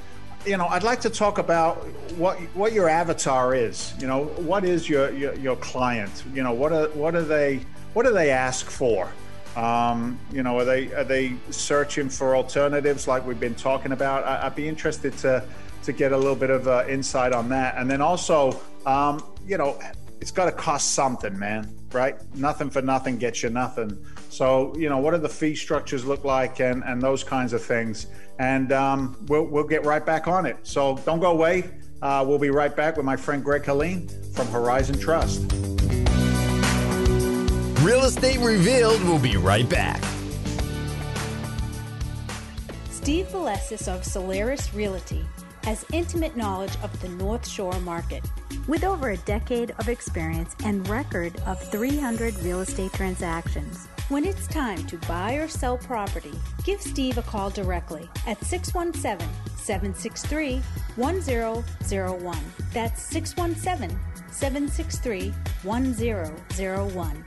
you 0.49 0.57
know, 0.57 0.67
I'd 0.67 0.83
like 0.83 1.01
to 1.03 1.11
talk 1.11 1.39
about 1.39 1.77
what 2.17 2.39
what 2.55 2.73
your 2.73 2.89
avatar 2.89 3.55
is. 3.55 3.93
You 4.01 4.07
know, 4.07 4.25
what 4.25 4.65
is 4.65 4.89
your 4.89 5.13
your, 5.13 5.35
your 5.35 5.57
client? 5.57 6.25
You 6.33 6.43
know, 6.43 6.53
what 6.53 6.73
are 6.73 6.89
what 6.91 7.15
are 7.15 7.23
they 7.23 7.61
what 7.93 8.07
do 8.07 8.13
they 8.13 8.31
ask 8.31 8.71
for? 8.71 9.13
Um, 9.57 10.19
you 10.33 10.43
know, 10.43 10.59
are 10.59 10.65
they 10.65 10.93
are 10.95 11.05
they 11.05 11.35
searching 11.51 12.09
for 12.09 12.35
alternatives 12.35 13.07
like 13.07 13.27
we've 13.27 13.41
been 13.41 13.55
talking 13.55 13.93
about? 13.93 14.25
I, 14.25 14.45
would 14.45 14.57
be 14.57 14.67
interested 14.67 15.17
to 15.19 15.45
to 15.83 15.93
get 15.93 16.13
a 16.13 16.17
little 16.17 16.37
bit 16.37 16.51
of 16.51 16.67
uh, 16.67 16.85
insight 16.89 17.33
on 17.33 17.49
that, 17.51 17.77
and 17.77 17.91
then 17.91 18.01
also, 18.01 18.59
um, 18.87 19.23
you 19.47 19.59
know, 19.59 19.79
it's 20.21 20.31
got 20.31 20.47
to 20.47 20.53
cost 20.53 20.95
something, 20.95 21.39
man. 21.39 21.75
Right? 21.93 22.17
Nothing 22.35 22.71
for 22.71 22.83
nothing 22.83 23.19
gets 23.19 23.43
you 23.43 23.51
nothing. 23.51 23.97
So, 24.31 24.77
you 24.77 24.91
know, 24.91 24.99
what 24.99 25.13
do 25.13 25.19
the 25.19 25.29
fee 25.29 25.55
structures 25.55 26.05
look 26.05 26.23
like 26.23 26.61
and, 26.61 26.85
and 26.85 27.01
those 27.01 27.25
kinds 27.25 27.55
of 27.55 27.63
things? 27.63 28.09
And 28.39 28.73
um, 28.73 29.17
we'll, 29.29 29.45
we'll 29.45 29.65
get 29.65 29.85
right 29.85 30.05
back 30.05 30.29
on 30.29 30.47
it. 30.47 30.59
So 30.63 30.97
don't 31.05 31.21
go 31.21 31.33
away. 31.33 31.71
Uh, 32.01 32.25
we'll 32.27 32.39
be 32.39 32.51
right 32.51 32.75
back 32.75 32.97
with 32.97 33.05
my 33.05 33.17
friend 33.17 33.43
Greg 33.43 33.65
Herlean 33.65 34.09
from 34.35 34.47
Horizon 34.49 34.99
Trust. 34.99 35.41
Real 37.83 38.05
Estate 38.05 38.39
Revealed 38.41 39.03
will 39.03 39.19
be 39.19 39.37
right 39.37 39.69
back. 39.69 40.03
Steve 42.91 43.27
Valesis 43.29 43.89
of 43.89 44.05
Solaris 44.05 44.75
Realty 44.75 45.25
has 45.65 45.85
intimate 45.93 46.37
knowledge 46.37 46.77
of 46.83 47.01
the 47.01 47.09
North 47.09 47.49
Shore 47.49 47.79
market. 47.81 48.25
With 48.67 48.85
over 48.85 49.11
a 49.11 49.17
decade 49.19 49.71
of 49.79 49.89
experience 49.89 50.55
and 50.65 50.87
record 50.89 51.35
of 51.47 51.63
300 51.71 52.39
real 52.41 52.61
estate 52.61 52.93
transactions, 52.93 53.89
when 54.09 54.25
it's 54.25 54.47
time 54.47 54.85
to 54.87 54.97
buy 55.07 55.35
or 55.35 55.49
sell 55.49 55.77
property, 55.77 56.33
give 56.65 56.81
Steve 56.81 57.19
a 57.19 57.23
call 57.23 57.51
directly 57.51 58.09
at 58.27 58.43
617 58.43 59.29
763 59.57 60.63
1001. 60.97 62.39
That's 62.73 63.03
617 63.03 63.99
763 64.31 65.35
1001. 65.63 67.25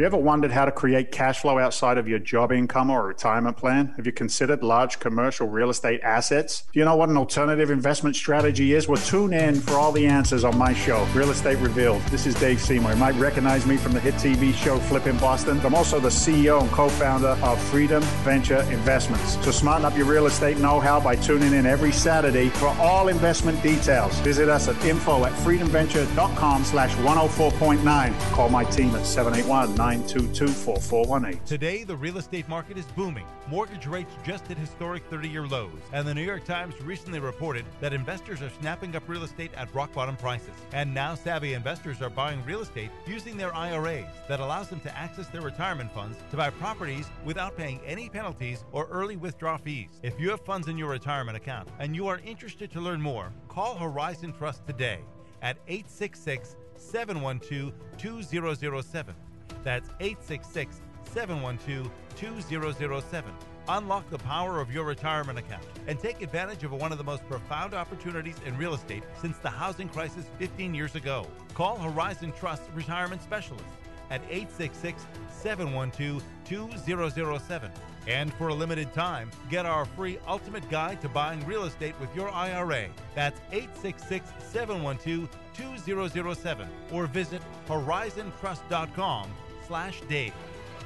You 0.00 0.06
ever 0.06 0.16
wondered 0.16 0.50
how 0.50 0.64
to 0.64 0.72
create 0.72 1.12
cash 1.12 1.40
flow 1.40 1.58
outside 1.58 1.98
of 1.98 2.08
your 2.08 2.18
job 2.18 2.52
income 2.52 2.88
or 2.88 3.06
retirement 3.06 3.56
plan? 3.56 3.92
Have 3.96 4.06
you 4.06 4.12
considered 4.12 4.62
large 4.62 4.98
commercial 4.98 5.46
real 5.46 5.68
estate 5.68 6.00
assets? 6.02 6.64
Do 6.72 6.78
you 6.78 6.86
know 6.86 6.96
what 6.96 7.10
an 7.10 7.18
alternative 7.18 7.70
investment 7.70 8.16
strategy 8.16 8.72
is? 8.72 8.88
Well, 8.88 9.02
tune 9.02 9.34
in 9.34 9.60
for 9.60 9.74
all 9.74 9.92
the 9.92 10.06
answers 10.06 10.42
on 10.42 10.56
my 10.56 10.72
show, 10.72 11.06
Real 11.14 11.30
Estate 11.30 11.58
Revealed. 11.58 12.00
This 12.04 12.26
is 12.26 12.34
Dave 12.36 12.60
Seymour. 12.60 12.92
You 12.92 12.96
might 12.96 13.14
recognize 13.16 13.66
me 13.66 13.76
from 13.76 13.92
the 13.92 14.00
hit 14.00 14.14
TV 14.14 14.54
show 14.54 14.78
Flipping 14.78 15.18
Boston. 15.18 15.60
I'm 15.60 15.74
also 15.74 16.00
the 16.00 16.08
CEO 16.08 16.62
and 16.62 16.70
co-founder 16.70 17.36
of 17.42 17.60
Freedom 17.64 18.02
Venture 18.24 18.62
Investments. 18.70 19.34
So 19.44 19.50
smarten 19.50 19.84
up 19.84 19.96
your 19.98 20.06
real 20.06 20.26
estate 20.26 20.56
know-how 20.56 21.00
by 21.00 21.16
tuning 21.16 21.52
in 21.52 21.66
every 21.66 21.92
Saturday 21.92 22.48
for 22.48 22.68
all 22.78 23.08
investment 23.08 23.62
details. 23.62 24.18
Visit 24.20 24.48
us 24.48 24.66
at 24.66 24.82
info 24.82 25.26
at 25.26 25.32
freedomventure.com 25.32 26.64
slash 26.64 26.94
104.9. 26.94 28.20
Call 28.32 28.48
my 28.48 28.64
team 28.64 28.94
at 28.96 29.04
781 29.04 29.89
922 29.90 31.40
Today, 31.46 31.82
the 31.82 31.96
real 31.96 32.18
estate 32.18 32.48
market 32.48 32.78
is 32.78 32.84
booming. 32.94 33.26
Mortgage 33.48 33.88
rates 33.88 34.14
just 34.24 34.46
hit 34.46 34.56
historic 34.56 35.02
30 35.10 35.28
year 35.28 35.48
lows. 35.48 35.72
And 35.92 36.06
the 36.06 36.14
New 36.14 36.22
York 36.22 36.44
Times 36.44 36.80
recently 36.80 37.18
reported 37.18 37.64
that 37.80 37.92
investors 37.92 38.40
are 38.40 38.52
snapping 38.60 38.94
up 38.94 39.02
real 39.08 39.24
estate 39.24 39.50
at 39.56 39.74
rock 39.74 39.92
bottom 39.92 40.16
prices. 40.16 40.54
And 40.72 40.94
now, 40.94 41.16
savvy 41.16 41.54
investors 41.54 42.00
are 42.02 42.08
buying 42.08 42.44
real 42.44 42.60
estate 42.60 42.92
using 43.04 43.36
their 43.36 43.52
IRAs 43.52 44.06
that 44.28 44.38
allows 44.38 44.68
them 44.68 44.78
to 44.82 44.96
access 44.96 45.26
their 45.26 45.42
retirement 45.42 45.90
funds 45.92 46.18
to 46.30 46.36
buy 46.36 46.50
properties 46.50 47.10
without 47.24 47.56
paying 47.56 47.80
any 47.84 48.08
penalties 48.08 48.64
or 48.70 48.86
early 48.92 49.16
withdrawal 49.16 49.58
fees. 49.58 49.98
If 50.04 50.20
you 50.20 50.30
have 50.30 50.44
funds 50.44 50.68
in 50.68 50.78
your 50.78 50.90
retirement 50.90 51.36
account 51.36 51.68
and 51.80 51.96
you 51.96 52.06
are 52.06 52.20
interested 52.24 52.70
to 52.70 52.80
learn 52.80 53.00
more, 53.00 53.32
call 53.48 53.74
Horizon 53.74 54.34
Trust 54.34 54.64
today 54.68 55.00
at 55.42 55.56
866 55.66 56.54
712 56.76 57.72
2007. 57.98 59.14
That's 59.62 59.88
866 60.00 60.80
712 61.12 61.90
2007. 62.16 63.32
Unlock 63.68 64.08
the 64.10 64.18
power 64.18 64.60
of 64.60 64.72
your 64.72 64.84
retirement 64.84 65.38
account 65.38 65.62
and 65.86 65.98
take 65.98 66.22
advantage 66.22 66.64
of 66.64 66.72
one 66.72 66.92
of 66.92 66.98
the 66.98 67.04
most 67.04 67.26
profound 67.28 67.74
opportunities 67.74 68.36
in 68.46 68.56
real 68.56 68.74
estate 68.74 69.02
since 69.20 69.38
the 69.38 69.50
housing 69.50 69.88
crisis 69.88 70.24
15 70.38 70.74
years 70.74 70.94
ago. 70.96 71.26
Call 71.54 71.78
Horizon 71.78 72.32
Trust 72.32 72.62
Retirement 72.74 73.22
Specialist 73.22 73.64
at 74.10 74.22
866 74.28 75.06
712 75.30 76.22
2007. 76.44 77.70
And 78.06 78.32
for 78.34 78.48
a 78.48 78.54
limited 78.54 78.92
time, 78.92 79.30
get 79.50 79.66
our 79.66 79.84
free 79.84 80.18
ultimate 80.26 80.68
guide 80.70 81.00
to 81.02 81.08
buying 81.08 81.44
real 81.46 81.64
estate 81.64 81.94
with 82.00 82.14
your 82.16 82.30
IRA. 82.30 82.88
That's 83.14 83.40
866 83.52 84.26
712 84.40 85.28
2007 85.54 86.68
or 86.92 87.06
visit 87.06 87.42
horizontrust.com 87.68 89.30
slash 89.70 90.00
Dave. 90.08 90.34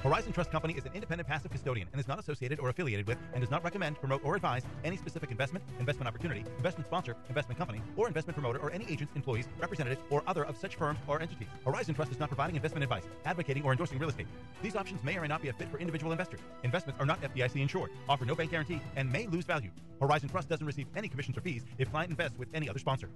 Horizon 0.02 0.30
Trust 0.34 0.50
Company 0.50 0.74
is 0.74 0.84
an 0.84 0.90
independent 0.92 1.26
passive 1.26 1.50
custodian 1.50 1.88
and 1.92 1.98
is 1.98 2.06
not 2.06 2.18
associated 2.18 2.60
or 2.60 2.68
affiliated 2.68 3.06
with 3.06 3.16
and 3.32 3.40
does 3.40 3.50
not 3.50 3.64
recommend, 3.64 3.98
promote, 3.98 4.22
or 4.22 4.36
advise 4.36 4.62
any 4.84 4.98
specific 4.98 5.30
investment, 5.30 5.64
investment 5.80 6.06
opportunity, 6.06 6.44
investment 6.58 6.86
sponsor, 6.86 7.16
investment 7.30 7.56
company, 7.58 7.80
or 7.96 8.08
investment 8.08 8.36
promoter 8.36 8.58
or 8.58 8.70
any 8.72 8.84
agents, 8.90 9.10
employees, 9.16 9.48
representatives, 9.58 10.02
or 10.10 10.22
other 10.26 10.44
of 10.44 10.58
such 10.58 10.76
firms 10.76 10.98
or 11.08 11.22
entities. 11.22 11.48
Horizon 11.64 11.94
Trust 11.94 12.12
is 12.12 12.20
not 12.20 12.28
providing 12.28 12.56
investment 12.56 12.82
advice, 12.82 13.04
advocating, 13.24 13.62
or 13.64 13.72
endorsing 13.72 13.98
real 13.98 14.10
estate. 14.10 14.26
These 14.60 14.76
options 14.76 15.02
may 15.02 15.16
or 15.16 15.22
may 15.22 15.28
not 15.28 15.40
be 15.40 15.48
a 15.48 15.54
fit 15.54 15.70
for 15.70 15.78
individual 15.78 16.12
investors. 16.12 16.40
Investments 16.62 17.00
are 17.00 17.06
not 17.06 17.22
FDIC 17.22 17.62
insured, 17.62 17.90
offer 18.06 18.26
no 18.26 18.34
bank 18.34 18.50
guarantee, 18.50 18.82
and 18.96 19.10
may 19.10 19.26
lose 19.26 19.46
value. 19.46 19.70
Horizon 19.98 20.28
Trust 20.28 20.50
doesn't 20.50 20.66
receive 20.66 20.88
any 20.94 21.08
commissions 21.08 21.38
or 21.38 21.40
fees 21.40 21.64
if 21.78 21.90
client 21.90 22.10
invests 22.10 22.38
with 22.38 22.48
any 22.52 22.68
other 22.68 22.78
sponsor. 22.78 23.08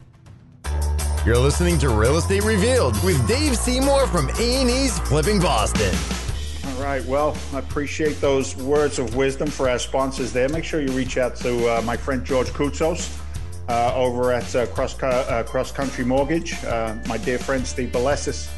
You're 1.26 1.36
listening 1.36 1.78
to 1.80 1.90
Real 1.90 2.16
Estate 2.16 2.44
Revealed 2.44 2.94
with 3.04 3.26
Dave 3.26 3.56
Seymour 3.56 4.06
from 4.06 4.30
A&E's 4.38 4.98
Flipping 5.00 5.40
Boston. 5.40 5.94
All 6.64 6.82
right. 6.82 7.04
Well, 7.04 7.36
I 7.52 7.58
appreciate 7.58 8.20
those 8.20 8.56
words 8.56 8.98
of 8.98 9.16
wisdom 9.16 9.48
for 9.48 9.68
our 9.68 9.78
sponsors 9.78 10.32
there. 10.32 10.48
Make 10.48 10.64
sure 10.64 10.80
you 10.80 10.92
reach 10.92 11.18
out 11.18 11.34
to 11.36 11.68
uh, 11.68 11.82
my 11.82 11.96
friend 11.96 12.24
George 12.24 12.46
Koutsos 12.48 13.20
uh, 13.68 13.92
over 13.96 14.32
at 14.32 14.54
uh, 14.54 14.66
Cross, 14.68 15.02
uh, 15.02 15.42
Cross 15.46 15.72
Country 15.72 16.04
Mortgage. 16.04 16.54
Uh, 16.64 16.96
my 17.08 17.18
dear 17.18 17.38
friend 17.38 17.66
Steve 17.66 17.90
Balesis, 17.90 18.48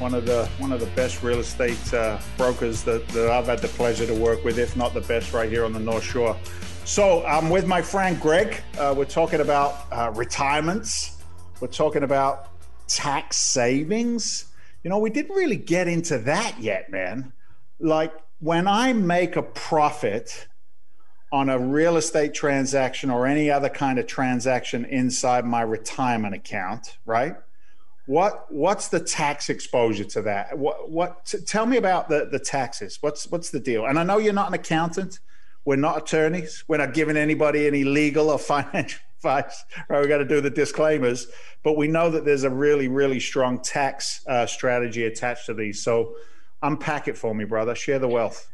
one 0.00 0.12
of 0.12 0.26
the 0.26 0.46
one 0.58 0.72
of 0.72 0.80
the 0.80 0.90
best 0.96 1.22
real 1.22 1.38
estate 1.38 1.94
uh, 1.94 2.18
brokers 2.36 2.82
that, 2.82 3.06
that 3.08 3.30
I've 3.30 3.46
had 3.46 3.60
the 3.60 3.68
pleasure 3.68 4.06
to 4.06 4.14
work 4.14 4.44
with, 4.44 4.58
if 4.58 4.76
not 4.76 4.94
the 4.94 5.00
best, 5.02 5.32
right 5.32 5.48
here 5.48 5.64
on 5.64 5.72
the 5.72 5.80
North 5.80 6.04
Shore. 6.04 6.36
So 6.84 7.24
I'm 7.24 7.50
with 7.50 7.66
my 7.68 7.80
friend 7.80 8.20
Greg. 8.20 8.62
we're 8.76 9.04
talking 9.04 9.40
about 9.40 10.16
retirements. 10.16 11.19
We're 11.60 11.68
talking 11.68 12.02
about 12.02 12.48
tax 12.88 13.36
savings. 13.36 14.46
You 14.82 14.90
know, 14.90 14.98
we 14.98 15.10
didn't 15.10 15.36
really 15.36 15.56
get 15.56 15.88
into 15.88 16.18
that 16.18 16.58
yet, 16.58 16.90
man 16.90 17.32
like 17.80 18.12
when 18.38 18.68
I 18.68 18.92
make 18.92 19.36
a 19.36 19.42
profit 19.42 20.48
on 21.32 21.48
a 21.48 21.58
real 21.58 21.96
estate 21.96 22.34
transaction 22.34 23.10
or 23.10 23.26
any 23.26 23.50
other 23.50 23.68
kind 23.68 23.98
of 23.98 24.06
transaction 24.06 24.84
inside 24.84 25.44
my 25.44 25.62
retirement 25.62 26.34
account, 26.34 26.98
right? 27.06 27.36
What 28.06 28.52
what's 28.52 28.88
the 28.88 29.00
tax 29.00 29.48
exposure 29.48 30.04
to 30.04 30.22
that? 30.22 30.58
What 30.58 30.90
what 30.90 31.24
t- 31.26 31.38
tell 31.38 31.66
me 31.66 31.76
about 31.76 32.08
the 32.08 32.28
the 32.30 32.40
taxes. 32.40 32.98
What's 33.00 33.30
what's 33.30 33.50
the 33.50 33.60
deal? 33.60 33.86
And 33.86 33.98
I 33.98 34.02
know 34.02 34.18
you're 34.18 34.32
not 34.32 34.48
an 34.48 34.54
accountant. 34.54 35.20
We're 35.64 35.76
not 35.76 35.98
attorneys. 35.98 36.64
We're 36.66 36.78
not 36.78 36.94
giving 36.94 37.16
anybody 37.16 37.66
any 37.66 37.84
legal 37.84 38.30
or 38.30 38.38
financial 38.54 39.00
advice. 39.20 39.64
Right? 39.88 40.00
We 40.00 40.08
got 40.08 40.18
to 40.18 40.24
do 40.24 40.40
the 40.40 40.50
disclaimers, 40.50 41.26
but 41.62 41.76
we 41.76 41.88
know 41.88 42.10
that 42.10 42.24
there's 42.24 42.44
a 42.44 42.50
really 42.50 42.88
really 42.88 43.20
strong 43.20 43.60
tax 43.60 44.24
uh, 44.26 44.46
strategy 44.46 45.04
attached 45.04 45.46
to 45.46 45.54
these. 45.54 45.82
So 45.82 46.14
unpack 46.62 47.08
it 47.08 47.16
for 47.16 47.34
me, 47.34 47.44
brother. 47.44 47.74
Share 47.74 47.98
the 47.98 48.08
wealth. 48.08 48.48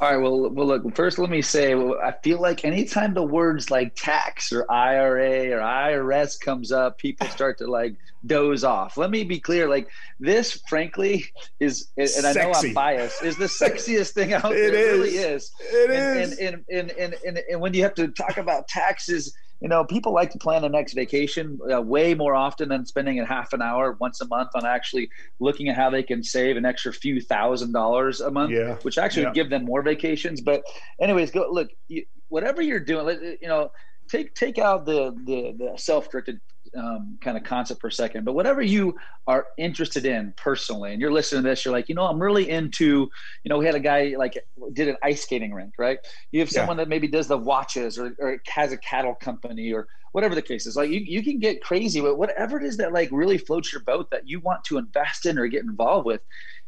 All 0.00 0.10
right. 0.10 0.16
Well, 0.16 0.50
well, 0.50 0.66
look. 0.66 0.96
First, 0.96 1.18
let 1.18 1.30
me 1.30 1.42
say, 1.42 1.74
I 1.74 2.12
feel 2.24 2.40
like 2.40 2.64
anytime 2.64 3.14
the 3.14 3.22
words 3.22 3.70
like 3.70 3.94
tax 3.94 4.52
or 4.52 4.68
IRA 4.68 5.50
or 5.52 5.60
IRS 5.60 6.40
comes 6.40 6.72
up, 6.72 6.98
people 6.98 7.26
start 7.28 7.58
to 7.58 7.68
like 7.68 7.94
doze 8.26 8.64
off. 8.64 8.96
Let 8.96 9.10
me 9.10 9.22
be 9.22 9.38
clear. 9.38 9.68
Like 9.68 9.88
this, 10.18 10.60
frankly, 10.66 11.26
is, 11.60 11.88
and 11.96 12.08
Sexy. 12.08 12.40
I 12.40 12.42
know 12.42 12.52
I'm 12.52 12.74
biased, 12.74 13.22
is 13.22 13.36
the 13.36 13.44
sexiest 13.44 14.10
thing 14.10 14.32
out 14.32 14.42
there. 14.50 14.74
It, 14.74 14.74
is. 14.74 14.74
it 14.74 14.92
really 14.92 15.16
is. 15.16 15.52
It 15.60 15.90
and, 15.90 16.20
is. 16.20 16.38
And, 16.38 16.48
and, 16.48 16.64
and, 16.68 16.90
and, 16.98 17.16
and, 17.24 17.38
and 17.50 17.60
when 17.60 17.72
you 17.74 17.82
have 17.82 17.94
to 17.94 18.08
talk 18.08 18.38
about 18.38 18.66
taxes 18.66 19.36
you 19.62 19.68
know, 19.68 19.84
people 19.84 20.12
like 20.12 20.30
to 20.30 20.38
plan 20.38 20.62
their 20.62 20.70
next 20.70 20.92
vacation 20.92 21.58
uh, 21.72 21.80
way 21.80 22.14
more 22.14 22.34
often 22.34 22.68
than 22.68 22.84
spending 22.84 23.20
a 23.20 23.24
half 23.24 23.52
an 23.52 23.62
hour 23.62 23.96
once 24.00 24.20
a 24.20 24.26
month 24.26 24.50
on 24.54 24.66
actually 24.66 25.08
looking 25.38 25.68
at 25.68 25.76
how 25.76 25.88
they 25.88 26.02
can 26.02 26.22
save 26.22 26.56
an 26.56 26.64
extra 26.64 26.92
few 26.92 27.20
thousand 27.20 27.72
dollars 27.72 28.20
a 28.20 28.30
month, 28.30 28.50
yeah. 28.50 28.74
which 28.82 28.98
actually 28.98 29.22
yeah. 29.22 29.32
give 29.32 29.50
them 29.50 29.64
more 29.64 29.82
vacations. 29.82 30.40
But, 30.40 30.64
anyways, 31.00 31.30
go 31.30 31.48
look. 31.50 31.70
You, 31.86 32.04
whatever 32.28 32.60
you're 32.60 32.80
doing, 32.80 33.36
you 33.40 33.48
know, 33.48 33.70
take 34.08 34.34
take 34.34 34.58
out 34.58 34.84
the 34.84 35.12
the, 35.24 35.54
the 35.56 35.78
self-directed 35.78 36.40
um, 36.76 37.18
kind 37.20 37.36
of 37.36 37.44
concept 37.44 37.84
a 37.84 37.90
second, 37.90 38.24
but 38.24 38.34
whatever 38.34 38.62
you 38.62 38.96
are 39.26 39.46
interested 39.58 40.06
in 40.06 40.32
personally, 40.36 40.92
and 40.92 41.00
you're 41.00 41.12
listening 41.12 41.42
to 41.42 41.48
this, 41.48 41.64
you're 41.64 41.72
like, 41.72 41.88
you 41.88 41.94
know, 41.94 42.06
I'm 42.06 42.20
really 42.20 42.48
into, 42.48 43.10
you 43.44 43.48
know, 43.48 43.58
we 43.58 43.66
had 43.66 43.74
a 43.74 43.80
guy 43.80 44.14
like 44.16 44.42
did 44.72 44.88
an 44.88 44.96
ice 45.02 45.22
skating 45.22 45.52
rink, 45.52 45.74
right? 45.78 45.98
You 46.30 46.40
have 46.40 46.50
someone 46.50 46.76
yeah. 46.76 46.84
that 46.84 46.88
maybe 46.88 47.08
does 47.08 47.28
the 47.28 47.38
watches 47.38 47.98
or, 47.98 48.14
or 48.18 48.40
has 48.46 48.72
a 48.72 48.78
cattle 48.78 49.14
company 49.14 49.72
or 49.72 49.88
whatever 50.12 50.34
the 50.34 50.42
case 50.42 50.66
is. 50.66 50.76
Like 50.76 50.90
you, 50.90 51.00
you 51.00 51.22
can 51.22 51.38
get 51.38 51.62
crazy 51.62 52.00
with 52.00 52.16
whatever 52.16 52.58
it 52.58 52.64
is 52.64 52.76
that 52.78 52.92
like 52.92 53.08
really 53.12 53.38
floats 53.38 53.72
your 53.72 53.82
boat 53.82 54.10
that 54.10 54.28
you 54.28 54.40
want 54.40 54.64
to 54.64 54.78
invest 54.78 55.26
in 55.26 55.38
or 55.38 55.46
get 55.46 55.64
involved 55.64 56.06
with. 56.06 56.20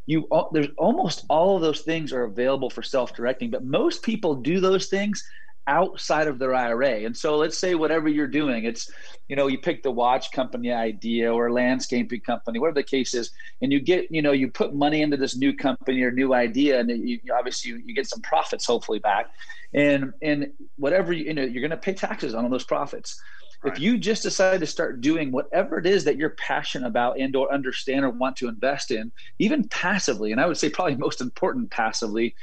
You 0.06 0.28
there's 0.52 0.68
almost 0.76 1.24
all 1.30 1.56
of 1.56 1.62
those 1.62 1.80
things 1.80 2.12
are 2.12 2.24
available 2.24 2.68
for 2.68 2.82
self-directing, 2.82 3.50
but 3.50 3.64
most 3.64 4.02
people 4.02 4.34
do 4.34 4.60
those 4.60 4.86
things 4.86 5.24
outside 5.66 6.28
of 6.28 6.38
their 6.38 6.54
IRA. 6.54 7.04
And 7.04 7.16
so 7.16 7.36
let's 7.36 7.58
say 7.58 7.74
whatever 7.74 8.08
you're 8.08 8.26
doing, 8.26 8.64
it's, 8.64 8.90
you 9.28 9.36
know, 9.36 9.46
you 9.46 9.58
pick 9.58 9.82
the 9.82 9.90
watch 9.90 10.30
company 10.32 10.72
idea 10.72 11.32
or 11.32 11.50
landscaping 11.50 12.20
company, 12.20 12.58
whatever 12.58 12.76
the 12.76 12.82
case 12.82 13.14
is, 13.14 13.30
and 13.62 13.72
you 13.72 13.80
get, 13.80 14.10
you 14.10 14.22
know, 14.22 14.32
you 14.32 14.50
put 14.50 14.74
money 14.74 15.02
into 15.02 15.16
this 15.16 15.36
new 15.36 15.54
company 15.54 16.02
or 16.02 16.10
new 16.10 16.34
idea, 16.34 16.80
and 16.80 16.90
you, 16.90 17.18
obviously 17.36 17.70
you, 17.70 17.82
you 17.84 17.94
get 17.94 18.06
some 18.06 18.20
profits 18.20 18.66
hopefully 18.66 18.98
back. 18.98 19.30
And 19.72 20.12
and 20.22 20.52
whatever 20.76 21.12
you, 21.12 21.24
you 21.24 21.34
know, 21.34 21.42
you're 21.42 21.62
going 21.62 21.70
to 21.70 21.76
pay 21.76 21.94
taxes 21.94 22.34
on 22.34 22.48
those 22.50 22.64
profits. 22.64 23.20
Right. 23.62 23.72
If 23.72 23.80
you 23.80 23.96
just 23.96 24.22
decide 24.22 24.60
to 24.60 24.66
start 24.66 25.00
doing 25.00 25.32
whatever 25.32 25.78
it 25.78 25.86
is 25.86 26.04
that 26.04 26.18
you're 26.18 26.30
passionate 26.30 26.86
about 26.86 27.18
and 27.18 27.34
or 27.34 27.52
understand 27.52 28.04
or 28.04 28.10
want 28.10 28.36
to 28.36 28.48
invest 28.48 28.90
in, 28.90 29.10
even 29.38 29.66
passively, 29.68 30.32
and 30.32 30.40
I 30.40 30.46
would 30.46 30.58
say 30.58 30.68
probably 30.68 30.96
most 30.96 31.22
important 31.22 31.70
passively, 31.70 32.34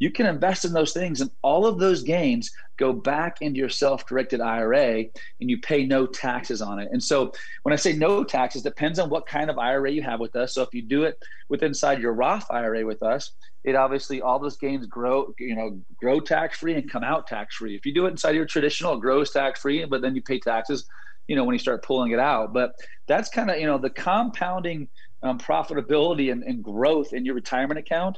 you 0.00 0.10
can 0.10 0.26
invest 0.26 0.64
in 0.64 0.72
those 0.72 0.92
things 0.92 1.20
and 1.20 1.30
all 1.42 1.66
of 1.66 1.78
those 1.78 2.02
gains 2.02 2.50
go 2.78 2.92
back 2.92 3.36
into 3.42 3.58
your 3.58 3.68
self-directed 3.68 4.40
IRA 4.40 5.04
and 5.40 5.50
you 5.50 5.60
pay 5.60 5.84
no 5.84 6.06
taxes 6.06 6.62
on 6.62 6.78
it. 6.78 6.88
And 6.90 7.02
so 7.02 7.32
when 7.62 7.74
I 7.74 7.76
say 7.76 7.92
no 7.92 8.24
taxes, 8.24 8.62
depends 8.62 8.98
on 8.98 9.10
what 9.10 9.26
kind 9.26 9.50
of 9.50 9.58
IRA 9.58 9.90
you 9.92 10.02
have 10.02 10.18
with 10.18 10.34
us. 10.34 10.54
So 10.54 10.62
if 10.62 10.70
you 10.72 10.80
do 10.80 11.04
it 11.04 11.18
with 11.50 11.62
inside 11.62 12.00
your 12.00 12.14
Roth 12.14 12.50
IRA 12.50 12.84
with 12.84 13.02
us, 13.02 13.32
it 13.62 13.76
obviously 13.76 14.22
all 14.22 14.38
those 14.38 14.56
gains 14.56 14.86
grow, 14.86 15.34
you 15.38 15.54
know, 15.54 15.78
grow 15.96 16.18
tax 16.18 16.56
free 16.58 16.74
and 16.74 16.90
come 16.90 17.04
out 17.04 17.26
tax 17.26 17.56
free. 17.56 17.76
If 17.76 17.84
you 17.84 17.92
do 17.92 18.06
it 18.06 18.12
inside 18.12 18.34
your 18.34 18.46
traditional, 18.46 18.94
it 18.94 19.00
grows 19.00 19.30
tax 19.30 19.60
free, 19.60 19.84
but 19.84 20.00
then 20.00 20.16
you 20.16 20.22
pay 20.22 20.40
taxes, 20.40 20.86
you 21.28 21.36
know, 21.36 21.44
when 21.44 21.52
you 21.52 21.58
start 21.58 21.84
pulling 21.84 22.12
it 22.12 22.18
out. 22.18 22.54
But 22.54 22.72
that's 23.06 23.28
kind 23.28 23.50
of, 23.50 23.58
you 23.58 23.66
know, 23.66 23.76
the 23.76 23.90
compounding 23.90 24.88
um, 25.22 25.38
profitability 25.38 26.32
and, 26.32 26.42
and 26.42 26.64
growth 26.64 27.12
in 27.12 27.26
your 27.26 27.34
retirement 27.34 27.78
account 27.78 28.16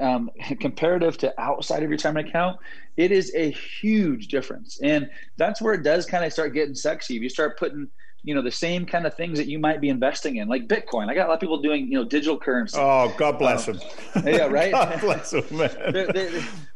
um, 0.00 0.30
comparative 0.60 1.18
to 1.18 1.40
outside 1.40 1.76
of 1.76 1.82
your 1.82 1.90
retirement 1.90 2.28
account, 2.28 2.58
it 2.96 3.12
is 3.12 3.32
a 3.34 3.50
huge 3.50 4.28
difference. 4.28 4.78
And 4.82 5.08
that's 5.36 5.62
where 5.62 5.74
it 5.74 5.82
does 5.82 6.06
kind 6.06 6.24
of 6.24 6.32
start 6.32 6.54
getting 6.54 6.74
sexy. 6.74 7.16
If 7.16 7.22
you 7.22 7.28
start 7.28 7.58
putting 7.58 7.88
you 8.24 8.34
know 8.34 8.42
the 8.42 8.50
same 8.50 8.84
kind 8.84 9.06
of 9.06 9.14
things 9.14 9.38
that 9.38 9.46
you 9.46 9.58
might 9.58 9.80
be 9.80 9.88
investing 9.88 10.36
in 10.36 10.48
like 10.48 10.66
bitcoin. 10.66 11.08
I 11.08 11.14
got 11.14 11.26
a 11.26 11.28
lot 11.28 11.34
of 11.34 11.40
people 11.40 11.62
doing 11.62 11.86
you 11.86 11.98
know 11.98 12.04
digital 12.04 12.38
currency. 12.38 12.78
Oh 12.78 13.14
god 13.16 13.38
bless 13.38 13.68
um, 13.68 13.80
them 14.14 14.26
yeah 14.26 14.46
right? 14.46 14.72
God 14.78 15.00
bless 15.00 15.30
them 15.30 15.44
man. 15.50 15.70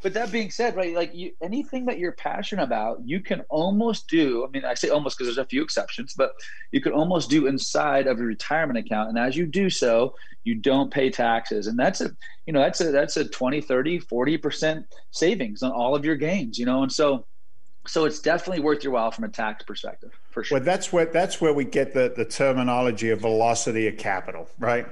But 0.02 0.14
that 0.14 0.33
being 0.33 0.50
said 0.50 0.76
right 0.76 0.94
like 0.94 1.14
you, 1.14 1.33
anything 1.42 1.87
that 1.87 1.98
you're 1.98 2.12
passionate 2.12 2.62
about 2.62 3.00
you 3.05 3.20
can 3.20 3.40
almost 3.48 4.09
do 4.09 4.44
i 4.44 4.50
mean 4.50 4.64
i 4.64 4.74
say 4.74 4.88
almost 4.88 5.16
because 5.16 5.28
there's 5.28 5.44
a 5.44 5.48
few 5.48 5.62
exceptions 5.62 6.14
but 6.14 6.33
you 6.72 6.81
can 6.81 6.92
almost 6.92 7.31
do 7.31 7.46
inside 7.46 8.07
of 8.07 8.18
your 8.18 8.26
retirement 8.26 8.78
account. 8.78 9.11
And 9.11 9.18
as 9.18 9.37
you 9.37 9.46
do 9.46 9.70
so 9.70 10.14
you 10.44 10.57
don't 10.57 10.92
pay 10.92 11.11
taxes. 11.11 11.66
And 11.66 11.78
that's 11.78 12.00
a 12.00 12.11
you 12.46 12.52
know 12.52 12.61
that's 12.61 12.81
a 12.81 12.90
that's 12.90 13.16
a 13.16 13.28
20 13.28 13.61
30 13.61 14.00
40% 14.00 14.85
savings 15.11 15.62
on 15.62 15.70
all 15.70 15.94
of 15.94 16.05
your 16.05 16.16
gains 16.16 16.59
you 16.59 16.66
know? 16.66 16.83
And 16.83 16.90
so 16.90 17.26
so 17.87 18.05
it's 18.05 18.21
definitely 18.21 18.62
worth 18.62 18.85
your 18.85 18.92
while 18.92 19.11
from 19.11 19.25
a 19.25 19.29
tax 19.29 19.64
perspective 19.64 20.12
for 20.31 20.45
sure. 20.45 20.59
Well 20.59 20.64
that's 20.64 20.92
where 20.92 21.07
that's 21.07 21.40
where 21.40 21.52
we 21.52 21.65
get 21.65 21.94
the 21.94 22.13
the 22.17 22.25
terminology 22.25 23.11
of 23.11 23.21
velocity 23.21 23.88
of 23.88 23.96
capital 23.96 24.48
right? 24.59 24.87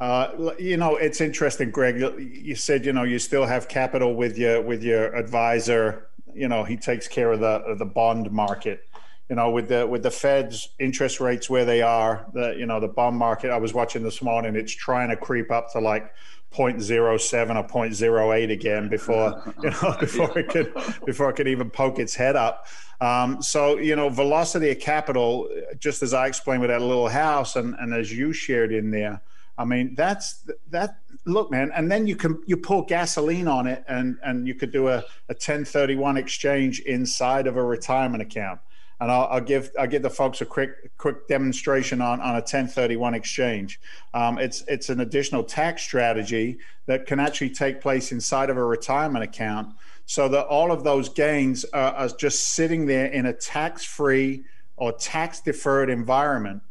Uh, 0.00 0.52
you 0.58 0.76
know 0.76 0.96
it's 0.96 1.20
interesting 1.20 1.70
greg. 1.70 1.98
You 2.18 2.56
said 2.56 2.84
you 2.84 2.92
know 2.92 3.04
you 3.04 3.18
still 3.18 3.46
have 3.46 3.68
capital 3.68 4.14
with 4.14 4.36
your 4.36 4.60
with 4.60 4.82
your 4.82 5.14
advisor. 5.14 6.08
You 6.34 6.48
know 6.48 6.64
he 6.64 6.76
takes 6.76 7.06
care 7.06 7.32
of 7.32 7.40
the 7.40 7.62
of 7.62 7.78
the 7.78 7.86
bond 7.86 8.32
market. 8.32 8.84
You 9.28 9.36
know, 9.36 9.50
with 9.50 9.68
the 9.68 9.86
with 9.86 10.02
the 10.02 10.10
Fed's 10.10 10.68
interest 10.78 11.18
rates 11.18 11.48
where 11.48 11.64
they 11.64 11.80
are, 11.80 12.26
the 12.34 12.54
you 12.58 12.66
know 12.66 12.80
the 12.80 12.88
bond 12.88 13.16
market. 13.16 13.50
I 13.50 13.56
was 13.56 13.72
watching 13.72 14.02
this 14.02 14.20
morning; 14.20 14.56
it's 14.56 14.74
trying 14.74 15.08
to 15.08 15.16
creep 15.16 15.50
up 15.50 15.72
to 15.72 15.78
like 15.78 16.12
0.07 16.52 17.06
or 17.06 17.18
0.08 17.18 18.50
again 18.50 18.88
before 18.88 19.42
you 19.62 19.70
know 19.70 19.96
before 20.00 20.38
it 20.38 20.48
could 20.48 20.72
before 21.04 21.30
it 21.30 21.36
could 21.36 21.48
even 21.48 21.70
poke 21.70 21.98
its 21.98 22.14
head 22.14 22.36
up. 22.36 22.66
Um, 23.00 23.42
so 23.42 23.78
you 23.78 23.96
know, 23.96 24.08
velocity 24.08 24.70
of 24.70 24.78
capital, 24.78 25.48
just 25.78 26.02
as 26.02 26.14
I 26.14 26.26
explained 26.28 26.60
with 26.60 26.70
that 26.70 26.80
little 26.80 27.08
house, 27.08 27.56
and 27.56 27.74
and 27.80 27.92
as 27.92 28.12
you 28.12 28.32
shared 28.32 28.72
in 28.72 28.90
there. 28.90 29.20
I 29.58 29.64
mean, 29.64 29.94
that's 29.94 30.48
that. 30.70 30.98
Look, 31.24 31.52
man, 31.52 31.70
and 31.74 31.90
then 31.90 32.06
you 32.06 32.16
can 32.16 32.42
you 32.46 32.56
pour 32.56 32.84
gasoline 32.84 33.48
on 33.48 33.66
it, 33.66 33.84
and 33.88 34.18
and 34.24 34.46
you 34.46 34.54
could 34.54 34.72
do 34.72 34.88
a, 34.88 34.98
a 35.28 35.34
1031 35.34 36.16
exchange 36.16 36.80
inside 36.80 37.46
of 37.46 37.56
a 37.56 37.62
retirement 37.62 38.22
account 38.22 38.60
and 39.02 39.10
I'll, 39.10 39.26
I'll, 39.32 39.40
give 39.40 39.72
I'll 39.76 39.88
give 39.88 40.02
the 40.02 40.10
folks 40.10 40.40
a 40.42 40.46
quick 40.46 40.96
quick 40.96 41.26
demonstration 41.26 42.00
on, 42.00 42.20
on 42.20 42.30
a 42.30 42.34
1031 42.34 43.14
exchange. 43.14 43.80
Um, 44.14 44.38
it's 44.38 44.62
it's 44.68 44.90
an 44.90 45.00
additional 45.00 45.42
tax 45.42 45.82
strategy 45.82 46.58
that 46.86 47.04
can 47.06 47.18
actually 47.18 47.50
take 47.50 47.80
place 47.80 48.12
inside 48.12 48.48
of 48.48 48.56
a 48.56 48.64
retirement 48.64 49.24
account, 49.24 49.74
so 50.06 50.28
that 50.28 50.46
all 50.46 50.70
of 50.70 50.84
those 50.84 51.08
gains 51.08 51.64
are, 51.72 51.92
are 51.94 52.08
just 52.10 52.54
sitting 52.54 52.86
there 52.86 53.06
in 53.06 53.26
a 53.26 53.32
tax 53.32 53.84
free 53.84 54.44
or 54.76 54.92
tax 54.92 55.40
deferred 55.40 55.90
environment. 55.90 56.62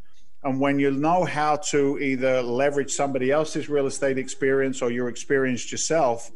And 0.42 0.58
when 0.58 0.78
you 0.78 0.90
know 0.90 1.24
how 1.24 1.56
to 1.70 1.98
either 1.98 2.42
leverage 2.42 2.92
somebody 2.92 3.30
else's 3.30 3.68
real 3.68 3.86
estate 3.86 4.16
experience 4.16 4.80
or 4.80 4.90
your 4.90 5.10
experience 5.10 5.70
yourself, 5.70 6.30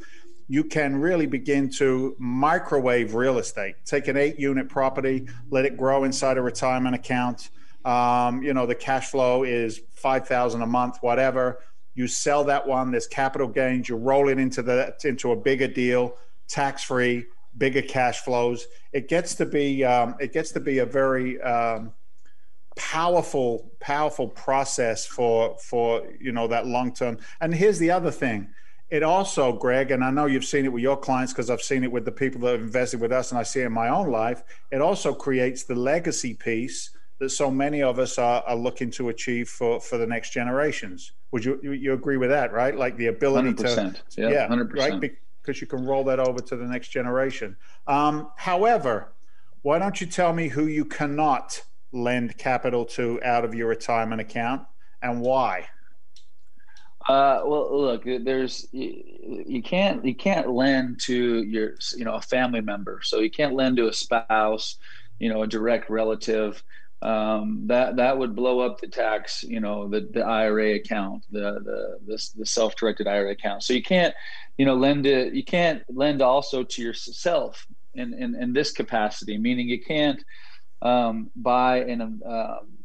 you 0.49 0.65
can 0.65 0.97
really 0.97 1.27
begin 1.27 1.69
to 1.69 2.15
microwave 2.19 3.15
real 3.15 3.39
estate. 3.39 3.75
Take 3.85 4.09
an 4.09 4.17
eight 4.17 4.39
unit 4.39 4.69
property, 4.69 5.27
let 5.51 5.65
it 5.65 5.77
grow 5.77 6.05
inside 6.05 6.39
a 6.39 6.43
retirement 6.43 6.95
account. 6.95 7.51
Um, 7.85 8.43
you 8.43 8.55
know, 8.55 8.67
the 8.67 8.75
cash 8.75 9.11
flow 9.11 9.43
is 9.45 9.81
5,000 9.93 10.63
a 10.63 10.67
month, 10.67 10.99
whatever. 11.01 11.61
You 11.95 12.07
sell 12.09 12.45
that 12.45 12.67
one, 12.67 12.91
there's 12.91 13.07
capital 13.07 13.49
gains, 13.49 13.89
you 13.89 13.97
roll 13.97 14.29
it 14.29 14.39
into 14.39 14.63
the 14.63 14.95
into 15.05 15.33
a 15.33 15.37
bigger 15.37 15.69
deal, 15.69 16.17
tax 16.47 16.85
free, 16.85 17.27
bigger 17.57 17.83
cash 17.83 18.21
flows. 18.21 18.67
It 18.93 19.09
gets 19.09 19.35
to 19.37 19.47
be 19.47 19.83
um, 19.85 20.15
it 20.21 20.33
gets 20.33 20.51
to 20.53 20.61
be 20.61 20.79
a 20.79 20.87
very 20.87 21.41
um, 21.41 21.95
powerful 22.77 23.73
powerful 23.81 24.29
process 24.29 25.07
for 25.07 25.57
for 25.59 26.07
you 26.21 26.33
know 26.33 26.47
that 26.49 26.67
long 26.67 26.93
term. 26.93 27.19
And 27.41 27.55
here's 27.55 27.79
the 27.79 27.91
other 27.91 28.11
thing 28.11 28.49
it 28.89 29.03
also, 29.03 29.53
Greg, 29.53 29.91
and 29.91 30.05
I 30.05 30.11
know 30.11 30.27
you've 30.27 30.45
seen 30.45 30.65
it 30.65 30.73
with 30.73 30.83
your 30.83 30.97
clients 30.97 31.33
because 31.33 31.51
I've 31.51 31.63
seen 31.63 31.83
it 31.83 31.91
with 31.91 32.05
the 32.05 32.13
people 32.13 32.41
that 32.43 32.53
have 32.53 32.61
invested 32.61 33.01
with 33.01 33.13
us 33.13 33.33
and 33.33 33.39
I 33.39 33.43
see 33.43 33.61
it 33.61 33.67
in 33.67 33.73
my 33.73 33.89
own 33.89 34.11
life. 34.11 34.43
It 34.71 34.81
also 34.81 35.13
creates 35.13 35.65
the 35.65 35.75
legacy 35.75 36.35
piece 36.35 36.91
that 37.19 37.31
so 37.31 37.51
many 37.51 37.83
of 37.83 37.99
us 37.99 38.19
are, 38.19 38.43
are 38.47 38.57
looking 38.57 38.91
to 38.93 39.09
achieve 39.09 39.49
for, 39.49 39.81
for 39.81 39.99
the 39.99 40.07
next 40.07 40.31
generations. 40.31 41.13
Would 41.33 41.45
you 41.45 41.61
you 41.63 41.93
agree 41.95 42.17
with 42.17 42.31
that, 42.31 42.53
right? 42.53 42.77
Like 42.77 42.97
the 42.97 43.09
ability 43.09 43.55
100%. 43.55 44.01
to, 44.11 44.21
yeah, 44.21 44.29
yeah 44.29 44.49
100%. 44.49 44.75
right? 44.75 45.13
Because 45.43 45.61
you 45.61 45.67
can 45.67 45.85
roll 45.85 46.05
that 46.05 46.21
over 46.21 46.39
to 46.41 46.57
the 46.57 46.65
next 46.65 46.89
generation. 46.89 47.57
Um, 47.87 48.31
however, 48.37 49.13
why 49.63 49.79
don't 49.79 50.01
you 50.01 50.07
tell 50.07 50.33
me 50.33 50.49
who 50.49 50.67
you 50.67 50.85
cannot 50.85 51.63
lend 51.93 52.39
capital 52.39 52.85
to 52.85 53.21
out 53.25 53.45
of 53.45 53.55
your 53.55 53.69
retirement 53.69 54.21
account 54.21 54.63
and 55.03 55.21
why? 55.21 55.67
Uh, 57.09 57.41
well, 57.45 57.81
look, 57.81 58.05
there's 58.05 58.67
you, 58.73 59.63
can't 59.63 60.05
you 60.05 60.15
can't 60.15 60.51
lend 60.51 60.99
to 61.05 61.43
your 61.45 61.75
you 61.97 62.05
know 62.05 62.15
a 62.15 62.21
family 62.21 62.61
member, 62.61 63.01
so 63.03 63.21
you 63.21 63.31
can't 63.31 63.55
lend 63.55 63.77
to 63.77 63.89
a 63.89 63.93
spouse, 63.93 64.77
you 65.21 65.29
know, 65.29 65.43
a 65.43 65.47
direct 65.47 65.89
relative. 65.89 66.63
Um, 67.03 67.63
that 67.67 67.97
that 67.97 68.19
would 68.19 68.35
blow 68.35 68.59
up 68.61 68.81
the 68.81 68.89
tax, 68.89 69.45
you 69.45 69.61
know, 69.61 69.87
the, 69.89 70.09
the 70.13 70.23
IRA 70.23 70.75
account, 70.75 71.25
the 71.31 71.61
the 71.65 71.99
the, 72.07 72.31
the 72.39 72.47
self-directed 72.47 73.07
IRA 73.07 73.31
account. 73.33 73.63
So 73.63 73.73
you 73.73 73.83
can't, 73.83 74.15
you 74.59 74.65
know, 74.67 74.75
lend 74.75 75.07
it. 75.07 75.33
You 75.33 75.45
can't 75.45 75.83
lend 75.89 76.23
also 76.23 76.65
to 76.65 76.83
yourself 76.83 77.67
in 77.95 78.15
in, 78.15 78.35
in 78.35 78.53
this 78.53 78.73
capacity, 78.73 79.39
meaning 79.39 79.69
you 79.69 79.81
can't 79.81 80.25
um, 80.83 81.31
buy 81.37 81.81
an 81.85 82.01
um, 82.01 82.76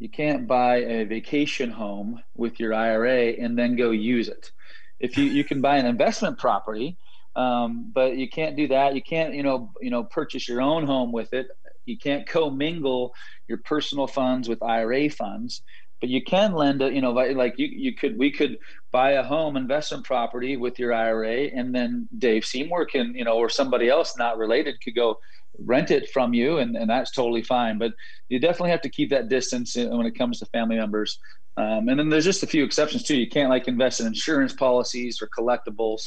you 0.00 0.08
can't 0.08 0.48
buy 0.48 0.76
a 0.78 1.04
vacation 1.04 1.70
home 1.70 2.22
with 2.34 2.58
your 2.58 2.72
IRA 2.72 3.34
and 3.38 3.56
then 3.56 3.76
go 3.76 3.90
use 3.90 4.28
it. 4.28 4.50
If 4.98 5.16
you, 5.16 5.24
you 5.24 5.44
can 5.44 5.60
buy 5.60 5.76
an 5.76 5.84
investment 5.84 6.38
property, 6.38 6.96
um, 7.36 7.90
but 7.94 8.16
you 8.16 8.28
can't 8.28 8.56
do 8.56 8.66
that. 8.68 8.94
You 8.94 9.02
can't, 9.02 9.34
you 9.34 9.42
know, 9.42 9.72
you 9.80 9.90
know, 9.90 10.02
purchase 10.02 10.48
your 10.48 10.62
own 10.62 10.86
home 10.86 11.12
with 11.12 11.34
it. 11.34 11.48
You 11.84 11.98
can't 11.98 12.26
commingle 12.26 13.12
your 13.46 13.58
personal 13.58 14.06
funds 14.06 14.48
with 14.48 14.62
IRA 14.62 15.10
funds, 15.10 15.62
but 16.00 16.08
you 16.08 16.22
can 16.22 16.54
lend 16.54 16.80
a, 16.80 16.90
you 16.90 17.02
know, 17.02 17.12
like 17.12 17.58
you, 17.58 17.66
you 17.66 17.94
could, 17.94 18.18
we 18.18 18.30
could 18.32 18.56
buy 18.92 19.12
a 19.12 19.22
home 19.22 19.56
investment 19.58 20.04
property 20.04 20.56
with 20.56 20.78
your 20.78 20.94
IRA, 20.94 21.44
and 21.54 21.74
then 21.74 22.08
Dave 22.16 22.46
Seymour 22.46 22.86
can, 22.86 23.14
you 23.14 23.24
know, 23.24 23.36
or 23.36 23.50
somebody 23.50 23.90
else 23.90 24.16
not 24.16 24.38
related 24.38 24.76
could 24.82 24.94
go 24.94 25.18
rent 25.58 25.90
it 25.90 26.10
from 26.10 26.34
you, 26.34 26.58
and, 26.58 26.76
and 26.76 26.88
that's 26.88 27.10
totally 27.10 27.42
fine. 27.42 27.78
But 27.78 27.92
you 28.28 28.38
definitely 28.38 28.70
have 28.70 28.82
to 28.82 28.88
keep 28.88 29.10
that 29.10 29.28
distance 29.28 29.76
when 29.76 30.06
it 30.06 30.16
comes 30.16 30.38
to 30.38 30.46
family 30.46 30.76
members. 30.76 31.18
Um, 31.56 31.88
and 31.88 31.98
then 31.98 32.08
there's 32.08 32.24
just 32.24 32.42
a 32.42 32.46
few 32.46 32.64
exceptions 32.64 33.02
too. 33.02 33.16
You 33.16 33.28
can't 33.28 33.50
like 33.50 33.68
invest 33.68 34.00
in 34.00 34.06
insurance 34.06 34.52
policies 34.52 35.20
or 35.20 35.28
collectibles, 35.28 36.00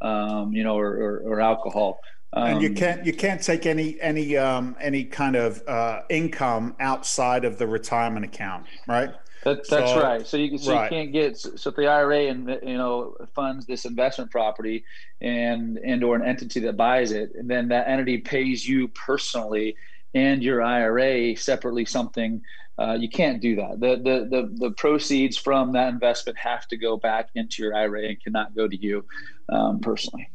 um, 0.00 0.52
you 0.52 0.62
know, 0.62 0.76
or, 0.78 0.90
or, 0.90 1.22
or 1.24 1.40
alcohol. 1.40 1.98
Um, 2.32 2.44
and 2.44 2.62
you 2.62 2.68
um, 2.68 2.74
can't 2.76 3.04
you 3.04 3.12
can't 3.12 3.42
take 3.42 3.66
any 3.66 4.00
any 4.00 4.36
um, 4.36 4.76
any 4.80 5.04
kind 5.04 5.34
of 5.34 5.62
uh, 5.66 6.02
income 6.08 6.76
outside 6.78 7.44
of 7.44 7.58
the 7.58 7.66
retirement 7.66 8.24
account, 8.24 8.66
right? 8.86 9.10
That, 9.44 9.66
that's 9.68 9.92
so, 9.92 10.02
right. 10.02 10.26
So 10.26 10.36
you 10.36 10.58
so 10.58 10.74
right. 10.74 10.84
you 10.84 10.96
can't 10.96 11.12
get 11.12 11.38
so 11.38 11.70
if 11.70 11.76
the 11.76 11.86
IRA 11.86 12.26
and 12.26 12.48
you 12.62 12.76
know 12.76 13.16
funds 13.34 13.66
this 13.66 13.86
investment 13.86 14.30
property 14.30 14.84
and 15.20 15.78
and 15.78 16.04
or 16.04 16.14
an 16.16 16.22
entity 16.22 16.60
that 16.60 16.76
buys 16.76 17.12
it, 17.12 17.32
and 17.34 17.48
then 17.48 17.68
that 17.68 17.88
entity 17.88 18.18
pays 18.18 18.68
you 18.68 18.88
personally 18.88 19.76
and 20.14 20.42
your 20.42 20.62
IRA 20.62 21.36
separately 21.36 21.84
something. 21.84 22.42
Uh, 22.78 22.96
you 22.98 23.08
can't 23.08 23.42
do 23.42 23.56
that. 23.56 23.80
The, 23.80 23.96
the 23.96 24.28
the 24.28 24.68
the 24.68 24.70
proceeds 24.72 25.36
from 25.36 25.72
that 25.72 25.88
investment 25.88 26.38
have 26.38 26.66
to 26.68 26.76
go 26.76 26.98
back 26.98 27.28
into 27.34 27.62
your 27.62 27.74
IRA 27.74 28.08
and 28.08 28.22
cannot 28.22 28.54
go 28.54 28.68
to 28.68 28.76
you 28.76 29.04
um, 29.48 29.80
personally. 29.80 30.28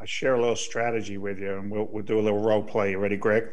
I 0.00 0.04
share 0.04 0.34
a 0.34 0.40
little 0.40 0.56
strategy 0.56 1.16
with 1.16 1.38
you, 1.38 1.56
and 1.56 1.70
we'll 1.70 1.88
we'll 1.90 2.04
do 2.04 2.18
a 2.18 2.22
little 2.22 2.40
role 2.40 2.62
play. 2.62 2.90
You 2.90 2.98
ready, 2.98 3.16
Greg? 3.16 3.48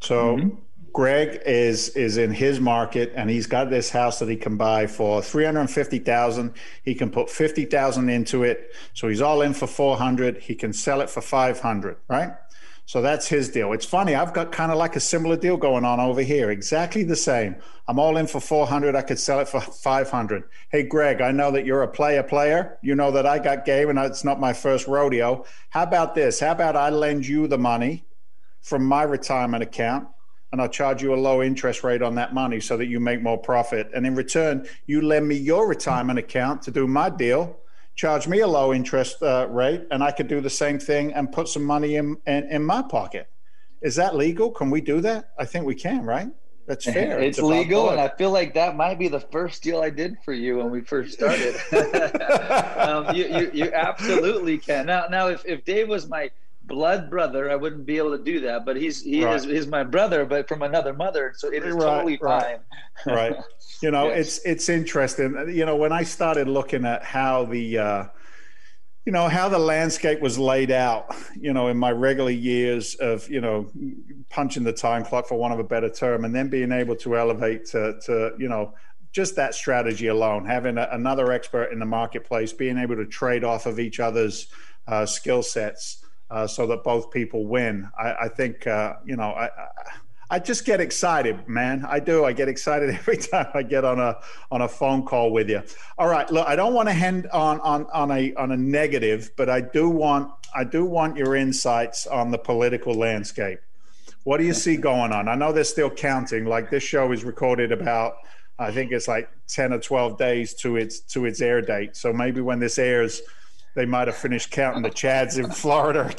So. 0.00 0.36
Mm-hmm 0.36 0.56
Greg 0.92 1.42
is 1.46 1.90
is 1.90 2.16
in 2.16 2.32
his 2.32 2.60
market 2.60 3.12
and 3.14 3.30
he's 3.30 3.46
got 3.46 3.70
this 3.70 3.90
house 3.90 4.18
that 4.18 4.28
he 4.28 4.36
can 4.36 4.56
buy 4.56 4.86
for 4.86 5.22
350,000. 5.22 6.52
He 6.82 6.94
can 6.94 7.10
put 7.10 7.30
50,000 7.30 8.08
into 8.08 8.42
it. 8.42 8.72
So 8.94 9.08
he's 9.08 9.20
all 9.20 9.42
in 9.42 9.54
for 9.54 9.66
400. 9.66 10.38
He 10.38 10.54
can 10.54 10.72
sell 10.72 11.00
it 11.00 11.10
for 11.10 11.20
500, 11.20 11.96
right? 12.08 12.32
So 12.88 13.02
that's 13.02 13.28
his 13.28 13.50
deal. 13.50 13.74
It's 13.74 13.84
funny, 13.84 14.14
I've 14.14 14.32
got 14.32 14.50
kind 14.50 14.72
of 14.72 14.78
like 14.78 14.96
a 14.96 15.00
similar 15.00 15.36
deal 15.36 15.58
going 15.58 15.84
on 15.84 16.00
over 16.00 16.22
here. 16.22 16.50
Exactly 16.50 17.02
the 17.02 17.16
same. 17.16 17.56
I'm 17.86 17.98
all 17.98 18.16
in 18.16 18.26
for 18.26 18.40
400. 18.40 18.96
I 18.96 19.02
could 19.02 19.18
sell 19.18 19.40
it 19.40 19.48
for 19.48 19.60
500. 19.60 20.44
Hey, 20.70 20.84
Greg, 20.84 21.20
I 21.20 21.30
know 21.30 21.50
that 21.50 21.66
you're 21.66 21.82
a 21.82 21.88
player 21.88 22.22
player. 22.22 22.78
You 22.80 22.94
know 22.94 23.10
that 23.10 23.26
I 23.26 23.40
got 23.40 23.66
game 23.66 23.90
and 23.90 23.98
it's 23.98 24.24
not 24.24 24.40
my 24.40 24.54
first 24.54 24.86
rodeo. 24.86 25.44
How 25.68 25.82
about 25.82 26.14
this? 26.14 26.40
How 26.40 26.52
about 26.52 26.76
I 26.76 26.88
lend 26.88 27.26
you 27.26 27.46
the 27.46 27.58
money 27.58 28.06
from 28.62 28.86
my 28.86 29.02
retirement 29.02 29.62
account? 29.62 30.08
And 30.52 30.60
I'll 30.60 30.68
charge 30.68 31.02
you 31.02 31.14
a 31.14 31.16
low 31.16 31.42
interest 31.42 31.84
rate 31.84 32.02
on 32.02 32.14
that 32.14 32.32
money 32.32 32.60
so 32.60 32.76
that 32.76 32.86
you 32.86 33.00
make 33.00 33.22
more 33.22 33.38
profit. 33.38 33.90
And 33.94 34.06
in 34.06 34.14
return, 34.14 34.66
you 34.86 35.02
lend 35.02 35.28
me 35.28 35.36
your 35.36 35.68
retirement 35.68 36.18
account 36.18 36.62
to 36.62 36.70
do 36.70 36.86
my 36.86 37.10
deal, 37.10 37.58
charge 37.94 38.26
me 38.26 38.40
a 38.40 38.46
low 38.46 38.72
interest 38.72 39.22
uh, 39.22 39.46
rate, 39.50 39.82
and 39.90 40.02
I 40.02 40.10
could 40.10 40.28
do 40.28 40.40
the 40.40 40.50
same 40.50 40.78
thing 40.78 41.12
and 41.12 41.30
put 41.30 41.48
some 41.48 41.64
money 41.64 41.96
in, 41.96 42.16
in, 42.26 42.44
in 42.50 42.64
my 42.64 42.82
pocket. 42.82 43.28
Is 43.82 43.96
that 43.96 44.16
legal? 44.16 44.50
Can 44.50 44.70
we 44.70 44.80
do 44.80 45.00
that? 45.02 45.30
I 45.38 45.44
think 45.44 45.66
we 45.66 45.74
can, 45.74 46.04
right? 46.04 46.28
That's 46.66 46.84
fair. 46.92 47.18
It's, 47.18 47.38
it's 47.38 47.44
legal, 47.44 47.90
and 47.90 48.00
I 48.00 48.08
feel 48.08 48.30
like 48.30 48.54
that 48.54 48.76
might 48.76 48.98
be 48.98 49.08
the 49.08 49.20
first 49.20 49.62
deal 49.62 49.80
I 49.80 49.90
did 49.90 50.16
for 50.24 50.32
you 50.32 50.58
when 50.58 50.70
we 50.70 50.80
first 50.80 51.12
started. 51.12 51.56
um, 52.76 53.14
you, 53.14 53.26
you, 53.26 53.50
you 53.52 53.72
absolutely 53.72 54.58
can. 54.58 54.86
Now, 54.86 55.06
now, 55.10 55.28
if, 55.28 55.44
if 55.46 55.64
Dave 55.64 55.88
was 55.88 56.08
my 56.08 56.30
blood 56.68 57.10
brother, 57.10 57.50
I 57.50 57.56
wouldn't 57.56 57.86
be 57.86 57.98
able 57.98 58.16
to 58.16 58.22
do 58.22 58.40
that. 58.42 58.64
But 58.64 58.76
he's 58.76 59.02
he 59.02 59.24
right. 59.24 59.34
is 59.34 59.44
he's 59.44 59.66
my 59.66 59.82
brother, 59.82 60.24
but 60.24 60.46
from 60.46 60.62
another 60.62 60.92
mother, 60.92 61.32
so 61.36 61.48
it 61.48 61.64
is 61.64 61.74
right, 61.74 61.82
totally 61.82 62.16
fine. 62.18 62.58
Right. 63.06 63.36
You 63.80 63.92
know, 63.92 64.08
yes. 64.08 64.38
it's 64.38 64.46
it's 64.46 64.68
interesting. 64.68 65.52
You 65.54 65.64
know, 65.64 65.76
when 65.76 65.92
I 65.92 66.02
started 66.02 66.48
looking 66.48 66.84
at 66.84 67.04
how 67.04 67.44
the 67.44 67.78
uh, 67.78 68.04
you 69.08 69.12
know 69.12 69.26
how 69.26 69.48
the 69.48 69.58
landscape 69.58 70.20
was 70.20 70.38
laid 70.38 70.70
out 70.70 71.16
you 71.34 71.54
know 71.54 71.68
in 71.68 71.78
my 71.78 71.90
regular 71.90 72.30
years 72.30 72.94
of 72.96 73.26
you 73.30 73.40
know 73.40 73.70
punching 74.28 74.64
the 74.64 74.72
time 74.72 75.02
clock 75.02 75.26
for 75.26 75.36
one 75.36 75.50
of 75.50 75.58
a 75.58 75.64
better 75.64 75.88
term 75.88 76.26
and 76.26 76.34
then 76.34 76.48
being 76.50 76.72
able 76.72 76.94
to 76.94 77.16
elevate 77.16 77.64
to, 77.64 77.98
to 78.04 78.32
you 78.38 78.50
know 78.50 78.74
just 79.12 79.34
that 79.36 79.54
strategy 79.54 80.08
alone 80.08 80.44
having 80.44 80.76
a, 80.76 80.86
another 80.92 81.32
expert 81.32 81.72
in 81.72 81.78
the 81.78 81.86
marketplace 81.86 82.52
being 82.52 82.76
able 82.76 82.96
to 82.96 83.06
trade 83.06 83.44
off 83.44 83.64
of 83.64 83.80
each 83.80 83.98
other's 83.98 84.48
uh, 84.88 85.06
skill 85.06 85.42
sets 85.42 86.04
uh, 86.30 86.46
so 86.46 86.66
that 86.66 86.84
both 86.84 87.10
people 87.10 87.46
win. 87.46 87.88
I, 87.98 88.12
I 88.12 88.28
think 88.28 88.66
uh, 88.66 88.94
you 89.04 89.16
know 89.16 89.30
I, 89.30 89.50
I 90.30 90.38
just 90.38 90.64
get 90.64 90.80
excited, 90.80 91.48
man. 91.48 91.84
I 91.88 92.00
do. 92.00 92.24
I 92.24 92.32
get 92.32 92.48
excited 92.48 92.90
every 92.94 93.16
time 93.16 93.48
I 93.54 93.62
get 93.62 93.84
on 93.84 93.98
a 93.98 94.18
on 94.50 94.62
a 94.62 94.68
phone 94.68 95.04
call 95.04 95.30
with 95.32 95.48
you. 95.48 95.62
All 95.96 96.08
right, 96.08 96.30
look, 96.30 96.46
I 96.46 96.56
don't 96.56 96.74
want 96.74 96.88
to 96.88 96.94
end 96.94 97.28
on 97.28 97.60
on 97.60 97.86
on 97.92 98.10
a 98.10 98.34
on 98.34 98.52
a 98.52 98.56
negative, 98.56 99.30
but 99.36 99.48
I 99.48 99.60
do 99.60 99.88
want 99.88 100.32
I 100.54 100.64
do 100.64 100.84
want 100.84 101.16
your 101.16 101.34
insights 101.34 102.06
on 102.06 102.30
the 102.30 102.38
political 102.38 102.94
landscape. 102.94 103.60
What 104.24 104.38
do 104.38 104.44
you 104.44 104.54
see 104.54 104.76
going 104.76 105.12
on? 105.12 105.28
I 105.28 105.34
know 105.34 105.52
they're 105.52 105.64
still 105.64 105.90
counting. 105.90 106.44
Like 106.44 106.70
this 106.70 106.82
show 106.82 107.10
is 107.12 107.24
recorded 107.24 107.72
about 107.72 108.16
I 108.58 108.72
think 108.72 108.90
it's 108.92 109.06
like 109.06 109.30
10 109.48 109.72
or 109.72 109.78
12 109.78 110.18
days 110.18 110.54
to 110.54 110.76
its 110.76 111.00
to 111.00 111.24
its 111.24 111.40
air 111.40 111.62
date. 111.62 111.96
So 111.96 112.12
maybe 112.12 112.40
when 112.40 112.58
this 112.58 112.78
airs, 112.78 113.22
they 113.78 113.86
might 113.86 114.08
have 114.08 114.16
finished 114.16 114.50
counting 114.50 114.82
the 114.82 114.90
Chads 114.90 115.38
in 115.38 115.50
Florida 115.52 116.12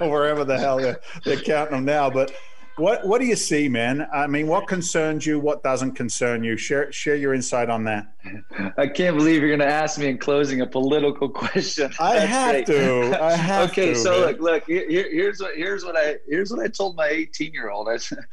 or 0.00 0.08
wherever 0.08 0.44
the 0.44 0.56
hell 0.56 0.78
they're, 0.78 1.00
they're 1.24 1.40
counting 1.40 1.74
them 1.74 1.84
now. 1.84 2.08
But 2.08 2.32
what 2.76 3.04
what 3.04 3.20
do 3.20 3.26
you 3.26 3.34
see, 3.34 3.68
man? 3.68 4.06
I 4.12 4.28
mean, 4.28 4.46
what 4.46 4.68
concerns 4.68 5.26
you? 5.26 5.40
What 5.40 5.64
doesn't 5.64 5.96
concern 5.96 6.44
you? 6.44 6.56
Share 6.56 6.92
share 6.92 7.16
your 7.16 7.34
insight 7.34 7.68
on 7.68 7.82
that. 7.84 8.12
I 8.76 8.86
can't 8.86 9.16
believe 9.16 9.40
you're 9.40 9.48
going 9.48 9.68
to 9.68 9.74
ask 9.74 9.98
me 9.98 10.06
in 10.06 10.18
closing 10.18 10.60
a 10.60 10.66
political 10.66 11.28
question. 11.44 11.92
I 11.98 12.20
have 12.20 12.52
great. 12.52 12.66
to. 12.66 13.20
I 13.20 13.32
have 13.36 13.70
okay, 13.70 13.94
to. 13.94 13.96
so 13.96 14.10
man. 14.12 14.20
look, 14.20 14.40
look. 14.40 14.66
Here, 14.66 14.86
here's 14.88 15.40
what 15.40 15.56
here's 15.56 15.84
what 15.84 15.96
I 15.96 16.18
here's 16.28 16.52
what 16.52 16.64
I 16.64 16.68
told 16.68 16.94
my 16.94 17.08
18 17.08 17.52
year 17.52 17.70
old. 17.70 17.88
I 17.88 17.96
said, 17.96 18.24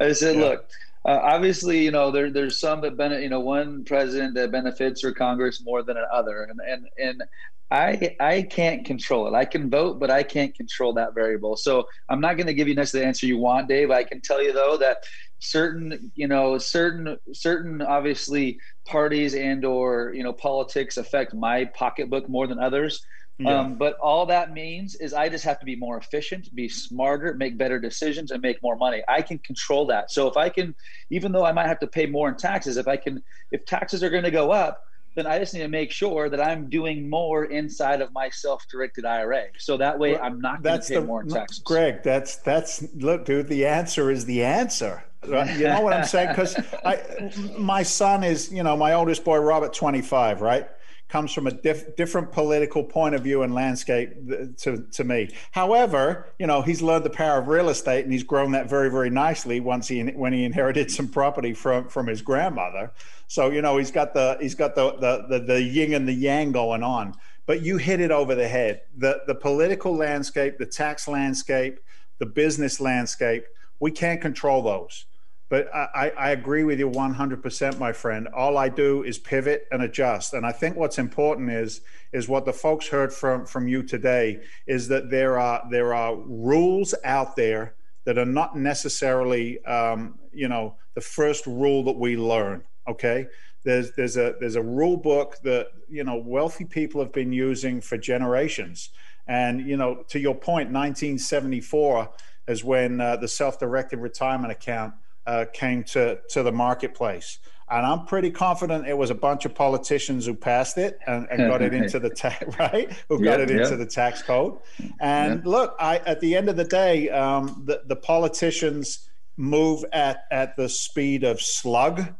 I 0.00 0.12
said, 0.12 0.36
yeah. 0.36 0.42
look. 0.42 0.70
Uh, 1.06 1.18
obviously, 1.22 1.82
you 1.82 1.90
know 1.90 2.10
there 2.10 2.30
there's 2.30 2.60
some 2.60 2.80
that 2.82 2.96
benefit. 2.96 3.22
You 3.22 3.30
know, 3.30 3.40
one 3.40 3.84
president 3.84 4.34
that 4.34 4.52
benefits 4.52 5.02
or 5.02 5.12
Congress 5.12 5.62
more 5.64 5.82
than 5.82 5.96
another, 5.96 6.42
and 6.44 6.60
and 6.60 6.86
and 6.98 7.22
I 7.70 8.16
I 8.20 8.42
can't 8.42 8.84
control 8.84 9.26
it. 9.26 9.36
I 9.36 9.44
can 9.44 9.70
vote, 9.70 9.98
but 10.00 10.10
I 10.10 10.22
can't 10.22 10.54
control 10.54 10.92
that 10.94 11.14
variable. 11.14 11.56
So 11.56 11.86
I'm 12.08 12.20
not 12.20 12.36
going 12.36 12.48
to 12.48 12.54
give 12.54 12.68
you 12.68 12.74
necessarily 12.74 13.04
the 13.04 13.08
answer 13.08 13.26
you 13.26 13.38
want, 13.38 13.68
Dave. 13.68 13.90
I 13.90 14.02
can 14.04 14.20
tell 14.20 14.42
you 14.42 14.52
though 14.52 14.76
that 14.78 14.98
certain 15.38 16.12
you 16.14 16.28
know 16.28 16.58
certain 16.58 17.16
certain 17.32 17.80
obviously 17.80 18.58
parties 18.86 19.34
and 19.34 19.64
or 19.64 20.12
you 20.14 20.22
know 20.22 20.32
politics 20.34 20.96
affect 20.98 21.32
my 21.34 21.64
pocketbook 21.64 22.28
more 22.28 22.46
than 22.46 22.58
others. 22.58 23.00
Yeah. 23.40 23.58
Um, 23.58 23.74
but 23.74 23.98
all 23.98 24.26
that 24.26 24.52
means 24.52 24.96
is 24.96 25.14
I 25.14 25.28
just 25.28 25.44
have 25.44 25.58
to 25.60 25.64
be 25.64 25.74
more 25.74 25.96
efficient, 25.96 26.54
be 26.54 26.68
smarter, 26.68 27.34
make 27.34 27.56
better 27.56 27.78
decisions, 27.78 28.30
and 28.30 28.42
make 28.42 28.62
more 28.62 28.76
money. 28.76 29.02
I 29.08 29.22
can 29.22 29.38
control 29.38 29.86
that. 29.86 30.10
So 30.10 30.28
if 30.28 30.36
I 30.36 30.50
can, 30.50 30.74
even 31.08 31.32
though 31.32 31.44
I 31.44 31.52
might 31.52 31.66
have 31.66 31.80
to 31.80 31.86
pay 31.86 32.04
more 32.04 32.28
in 32.28 32.36
taxes, 32.36 32.76
if 32.76 32.86
I 32.86 32.96
can, 32.96 33.22
if 33.50 33.64
taxes 33.64 34.02
are 34.02 34.10
going 34.10 34.24
to 34.24 34.30
go 34.30 34.50
up, 34.50 34.84
then 35.14 35.26
I 35.26 35.38
just 35.38 35.54
need 35.54 35.60
to 35.60 35.68
make 35.68 35.90
sure 35.90 36.28
that 36.28 36.40
I'm 36.40 36.68
doing 36.68 37.08
more 37.08 37.46
inside 37.46 38.00
of 38.00 38.12
my 38.12 38.28
self-directed 38.30 39.04
IRA. 39.04 39.46
So 39.58 39.76
that 39.78 39.98
way, 39.98 40.16
I'm 40.18 40.40
not 40.40 40.62
going 40.62 40.80
to 40.80 40.86
pay 40.86 40.94
the, 40.96 41.00
more 41.00 41.22
in 41.22 41.28
taxes. 41.28 41.60
Greg, 41.60 42.02
that's 42.02 42.36
that's 42.36 42.84
look, 42.94 43.24
dude. 43.24 43.48
The 43.48 43.66
answer 43.66 44.10
is 44.10 44.24
the 44.26 44.44
answer. 44.44 45.04
You 45.22 45.64
know 45.64 45.82
what 45.82 45.92
I'm 45.92 46.04
saying? 46.04 46.30
Because 46.30 46.56
I, 46.82 47.30
my 47.58 47.82
son 47.82 48.24
is, 48.24 48.50
you 48.50 48.62
know, 48.62 48.74
my 48.74 48.94
oldest 48.94 49.22
boy, 49.22 49.36
Robert, 49.36 49.74
25, 49.74 50.40
right? 50.40 50.66
Comes 51.10 51.32
from 51.32 51.46
a 51.46 51.50
diff- 51.50 51.96
different 51.96 52.30
political 52.32 52.84
point 52.84 53.14
of 53.14 53.22
view 53.22 53.42
and 53.42 53.52
landscape 53.52 54.10
uh, 54.30 54.46
to, 54.56 54.86
to 54.92 55.04
me. 55.04 55.28
However, 55.50 56.32
you 56.38 56.46
know, 56.46 56.62
he's 56.62 56.80
learned 56.80 57.04
the 57.04 57.10
power 57.10 57.40
of 57.40 57.48
real 57.48 57.68
estate 57.68 58.04
and 58.04 58.12
he's 58.12 58.22
grown 58.22 58.52
that 58.52 58.70
very, 58.70 58.90
very 58.90 59.10
nicely 59.10 59.60
once 59.60 59.88
he 59.88 60.00
when 60.02 60.32
he 60.32 60.44
inherited 60.44 60.90
some 60.90 61.08
property 61.08 61.52
from 61.52 61.88
from 61.88 62.06
his 62.06 62.22
grandmother. 62.22 62.92
So 63.26 63.50
you 63.50 63.60
know, 63.60 63.76
he's 63.76 63.90
got 63.90 64.14
the 64.14 64.38
he's 64.40 64.54
got 64.54 64.74
the 64.74 64.92
the 64.92 65.26
the, 65.28 65.44
the 65.44 65.62
yin 65.62 65.92
and 65.92 66.08
the 66.08 66.12
yang 66.12 66.52
going 66.52 66.82
on. 66.82 67.14
But 67.46 67.62
you 67.62 67.78
hit 67.78 68.00
it 68.00 68.12
over 68.12 68.34
the 68.36 68.48
head. 68.48 68.82
The 68.96 69.22
the 69.26 69.34
political 69.34 69.96
landscape, 69.96 70.58
the 70.58 70.66
tax 70.66 71.08
landscape, 71.08 71.80
the 72.18 72.26
business 72.26 72.80
landscape. 72.80 73.44
We 73.80 73.90
can't 73.90 74.20
control 74.20 74.62
those. 74.62 75.06
But 75.50 75.68
I, 75.74 76.12
I, 76.16 76.30
agree 76.30 76.62
with 76.62 76.78
you 76.78 76.88
100%, 76.88 77.78
my 77.80 77.92
friend. 77.92 78.28
All 78.28 78.56
I 78.56 78.68
do 78.68 79.02
is 79.02 79.18
pivot 79.18 79.66
and 79.72 79.82
adjust. 79.82 80.32
And 80.32 80.46
I 80.46 80.52
think 80.52 80.76
what's 80.76 80.96
important 80.96 81.50
is 81.50 81.80
is 82.12 82.28
what 82.28 82.44
the 82.44 82.52
folks 82.52 82.86
heard 82.86 83.12
from 83.12 83.44
from 83.46 83.66
you 83.66 83.82
today 83.82 84.40
is 84.68 84.86
that 84.88 85.10
there 85.10 85.40
are 85.40 85.66
there 85.68 85.92
are 85.92 86.14
rules 86.14 86.94
out 87.04 87.34
there 87.34 87.74
that 88.04 88.16
are 88.16 88.24
not 88.24 88.56
necessarily 88.56 89.62
um, 89.64 90.20
you 90.32 90.46
know 90.48 90.76
the 90.94 91.00
first 91.00 91.46
rule 91.46 91.82
that 91.82 91.96
we 91.96 92.16
learn. 92.16 92.62
Okay, 92.88 93.26
there's 93.64 93.90
there's 93.96 94.16
a 94.16 94.36
there's 94.38 94.54
a 94.54 94.62
rule 94.62 94.96
book 94.96 95.38
that 95.42 95.66
you 95.88 96.04
know 96.04 96.16
wealthy 96.16 96.64
people 96.64 97.00
have 97.00 97.12
been 97.12 97.32
using 97.32 97.80
for 97.80 97.98
generations. 97.98 98.90
And 99.26 99.66
you 99.66 99.76
know, 99.76 100.04
to 100.10 100.20
your 100.20 100.34
point, 100.34 100.70
1974 100.70 102.08
is 102.46 102.62
when 102.62 103.00
uh, 103.00 103.16
the 103.16 103.28
self-directed 103.28 103.98
retirement 103.98 104.52
account 104.52 104.94
uh, 105.26 105.46
came 105.52 105.84
to, 105.84 106.18
to 106.30 106.42
the 106.42 106.52
marketplace. 106.52 107.38
And 107.70 107.86
I'm 107.86 108.04
pretty 108.04 108.32
confident 108.32 108.88
it 108.88 108.98
was 108.98 109.10
a 109.10 109.14
bunch 109.14 109.44
of 109.44 109.54
politicians 109.54 110.26
who 110.26 110.34
passed 110.34 110.76
it 110.76 110.98
and, 111.06 111.28
and 111.30 111.48
got 111.48 111.62
it 111.62 111.72
into 111.80 112.00
the 112.00 112.10
tax, 112.10 112.44
right? 112.58 112.90
Who 113.08 113.22
got 113.22 113.40
it 113.40 113.50
into 113.50 113.76
the 113.76 113.86
tax 113.86 114.22
code. 114.22 114.58
And 115.00 115.46
look, 115.46 115.76
I, 115.78 115.98
at 115.98 116.20
the 116.20 116.34
end 116.34 116.48
of 116.48 116.56
the 116.56 116.64
day, 116.64 117.08
um, 117.10 117.62
the, 117.66 117.82
the 117.86 117.94
politicians 117.94 119.08
move 119.36 119.84
at, 119.92 120.24
at 120.32 120.56
the 120.56 120.68
speed 120.68 121.22
of 121.22 121.40
slug. 121.40 122.12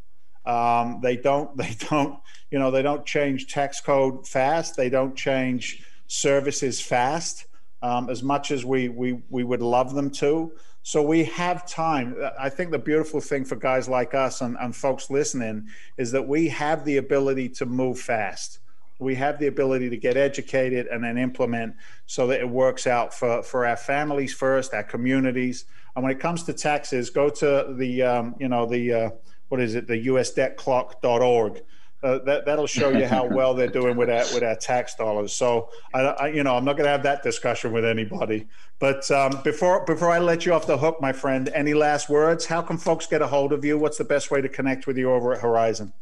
Um, 0.46 1.00
they 1.02 1.16
don't, 1.16 1.56
they 1.56 1.76
don't, 1.90 2.20
you 2.52 2.58
know, 2.60 2.70
they 2.70 2.82
don't 2.82 3.04
change 3.04 3.52
tax 3.52 3.80
code 3.80 4.28
fast. 4.28 4.76
They 4.76 4.88
don't 4.88 5.16
change 5.16 5.84
services 6.06 6.80
fast 6.80 7.46
um, 7.82 8.08
as 8.08 8.22
much 8.22 8.52
as 8.52 8.64
we, 8.64 8.88
we, 8.88 9.20
we 9.30 9.42
would 9.42 9.62
love 9.62 9.94
them 9.94 10.10
to. 10.10 10.52
So 10.82 11.02
we 11.02 11.24
have 11.24 11.66
time. 11.66 12.16
I 12.38 12.48
think 12.48 12.70
the 12.70 12.78
beautiful 12.78 13.20
thing 13.20 13.44
for 13.44 13.56
guys 13.56 13.88
like 13.88 14.14
us 14.14 14.40
and, 14.40 14.56
and 14.58 14.74
folks 14.74 15.10
listening 15.10 15.68
is 15.98 16.10
that 16.12 16.26
we 16.26 16.48
have 16.48 16.84
the 16.84 16.96
ability 16.96 17.50
to 17.50 17.66
move 17.66 17.98
fast. 17.98 18.60
We 18.98 19.14
have 19.14 19.38
the 19.38 19.46
ability 19.46 19.90
to 19.90 19.96
get 19.96 20.16
educated 20.16 20.86
and 20.86 21.02
then 21.04 21.16
implement 21.16 21.74
so 22.06 22.26
that 22.28 22.40
it 22.40 22.48
works 22.48 22.86
out 22.86 23.14
for, 23.14 23.42
for 23.42 23.66
our 23.66 23.76
families 23.76 24.34
first, 24.34 24.74
our 24.74 24.82
communities. 24.82 25.64
And 25.96 26.02
when 26.02 26.12
it 26.12 26.20
comes 26.20 26.44
to 26.44 26.52
taxes, 26.52 27.10
go 27.10 27.30
to 27.30 27.74
the, 27.76 28.02
um, 28.02 28.34
you 28.38 28.48
know, 28.48 28.66
the, 28.66 28.92
uh, 28.92 29.10
what 29.48 29.60
is 29.60 29.74
it, 29.74 29.86
the 29.86 30.06
usdebtclock.org 30.06 31.62
uh, 32.02 32.18
that 32.20 32.46
that'll 32.46 32.66
show 32.66 32.90
you 32.90 33.06
how 33.06 33.24
well 33.36 33.54
they're 33.54 33.68
doing 33.68 33.96
with 33.96 34.08
our 34.08 34.24
with 34.34 34.42
our 34.42 34.56
tax 34.56 34.94
dollars. 34.94 35.32
So 35.32 35.70
I, 35.92 36.00
I 36.00 36.28
you 36.28 36.42
know 36.42 36.56
I'm 36.56 36.64
not 36.64 36.76
going 36.76 36.86
to 36.86 36.90
have 36.90 37.02
that 37.02 37.22
discussion 37.22 37.72
with 37.72 37.84
anybody. 37.84 38.48
But 38.78 39.10
um, 39.10 39.40
before 39.44 39.84
before 39.84 40.10
I 40.10 40.18
let 40.18 40.46
you 40.46 40.54
off 40.54 40.66
the 40.66 40.78
hook, 40.78 41.00
my 41.00 41.12
friend, 41.12 41.48
any 41.54 41.74
last 41.74 42.08
words? 42.08 42.46
How 42.46 42.62
can 42.62 42.78
folks 42.78 43.06
get 43.06 43.22
a 43.22 43.26
hold 43.26 43.52
of 43.52 43.64
you? 43.64 43.78
What's 43.78 43.98
the 43.98 44.04
best 44.04 44.30
way 44.30 44.40
to 44.40 44.48
connect 44.48 44.86
with 44.86 44.96
you 44.96 45.12
over 45.12 45.34
at 45.34 45.40
Horizon? 45.40 45.92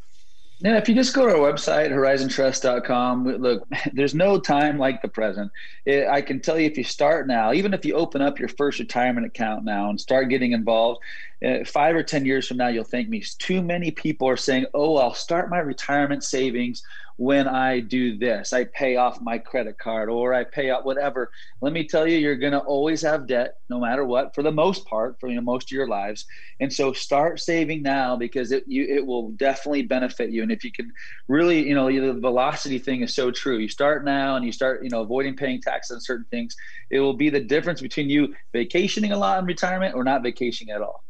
Yeah, 0.61 0.77
if 0.77 0.89
you 0.89 0.95
just 0.97 1.15
go 1.15 1.25
to 1.25 1.35
our 1.35 1.53
website, 1.53 1.91
horizontrust.com, 1.91 3.25
look, 3.41 3.69
there's 3.93 4.15
no 4.15 4.41
time 4.41 4.77
like 4.77 5.01
the 5.03 5.09
present. 5.09 5.53
It, 5.87 6.09
I 6.09 6.21
can 6.21 6.41
tell 6.41 6.59
you 6.59 6.67
if 6.67 6.77
you 6.77 6.83
start 6.83 7.29
now, 7.29 7.53
even 7.53 7.73
if 7.75 7.85
you 7.85 7.95
open 7.95 8.23
up 8.23 8.41
your 8.41 8.49
first 8.49 8.81
retirement 8.81 9.25
account 9.25 9.65
now 9.65 9.89
and 9.89 10.01
start 10.01 10.31
getting 10.31 10.53
involved, 10.53 11.01
uh, 11.47 11.65
five 11.65 11.95
or 11.95 12.03
10 12.03 12.25
years 12.25 12.49
from 12.49 12.57
now, 12.57 12.67
you'll 12.67 12.83
thank 12.83 13.09
me. 13.09 13.23
Too 13.39 13.63
many 13.63 13.93
people 13.93 14.29
are 14.29 14.37
saying, 14.37 14.67
oh, 14.75 14.97
I'll 14.97 15.15
start 15.15 15.49
my 15.49 15.59
retirement 15.59 16.25
savings 16.25 16.83
when 17.19 17.49
I 17.49 17.81
do 17.81 18.17
this. 18.17 18.53
I 18.53 18.65
pay 18.65 18.95
off 18.95 19.21
my 19.21 19.39
credit 19.39 19.77
card 19.77 20.09
or 20.09 20.33
I 20.33 20.45
pay 20.45 20.71
out 20.71 20.87
whatever. 20.87 21.33
Let 21.61 21.73
me 21.73 21.83
tell 21.83 22.07
you, 22.07 22.17
you're 22.17 22.37
going 22.37 22.53
to 22.53 22.61
always 22.61 23.03
have 23.03 23.27
debt 23.27 23.57
no 23.69 23.81
matter 23.81 24.05
what, 24.05 24.37
for 24.37 24.45
the 24.45 24.53
most 24.53 24.87
part, 24.87 25.19
for 25.19 25.29
you 25.29 25.35
know, 25.35 25.41
most 25.41 25.67
of 25.67 25.73
your 25.73 25.89
lives. 25.89 26.27
And 26.61 26.73
so 26.73 26.93
start 26.93 27.41
saving 27.41 27.83
now 27.83 28.15
because 28.15 28.53
it, 28.53 28.63
you, 28.69 28.85
it 28.85 29.05
will 29.05 29.31
definitely 29.33 29.83
benefit 29.83 30.31
you. 30.31 30.45
And 30.45 30.53
if 30.53 30.63
you 30.63 30.71
can 30.71 30.93
really, 31.27 31.69
you 31.69 31.75
know, 31.75 31.91
the 31.91 32.21
velocity 32.21 32.79
thing 32.79 33.03
is 33.03 33.17
so 33.17 33.33
true. 33.33 33.59
You 33.59 33.69
start 33.69 34.05
now 34.05 34.37
and 34.37 34.47
you 34.47 34.53
start, 34.53 34.85
you 34.85 34.91
know, 34.91 35.01
avoiding 35.01 35.35
paying 35.35 35.61
taxes 35.61 35.97
on 35.97 36.01
certain 36.01 36.27
things. 36.31 36.55
It 36.89 37.01
will 37.01 37.15
be 37.15 37.31
the 37.31 37.41
difference 37.41 37.81
between 37.81 38.09
you 38.09 38.33
vacationing 38.53 39.11
a 39.11 39.19
lot 39.19 39.41
in 39.41 39.45
retirement 39.45 39.97
or 39.97 40.05
not 40.05 40.23
vacationing 40.23 40.73
at 40.73 40.83
all. 40.83 41.03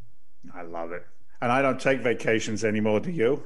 I 0.55 0.63
love 0.63 0.91
it. 0.91 1.05
And 1.39 1.51
I 1.51 1.61
don't 1.61 1.79
take 1.79 2.01
vacations 2.01 2.63
anymore. 2.63 2.99
Do 2.99 3.11
you? 3.11 3.45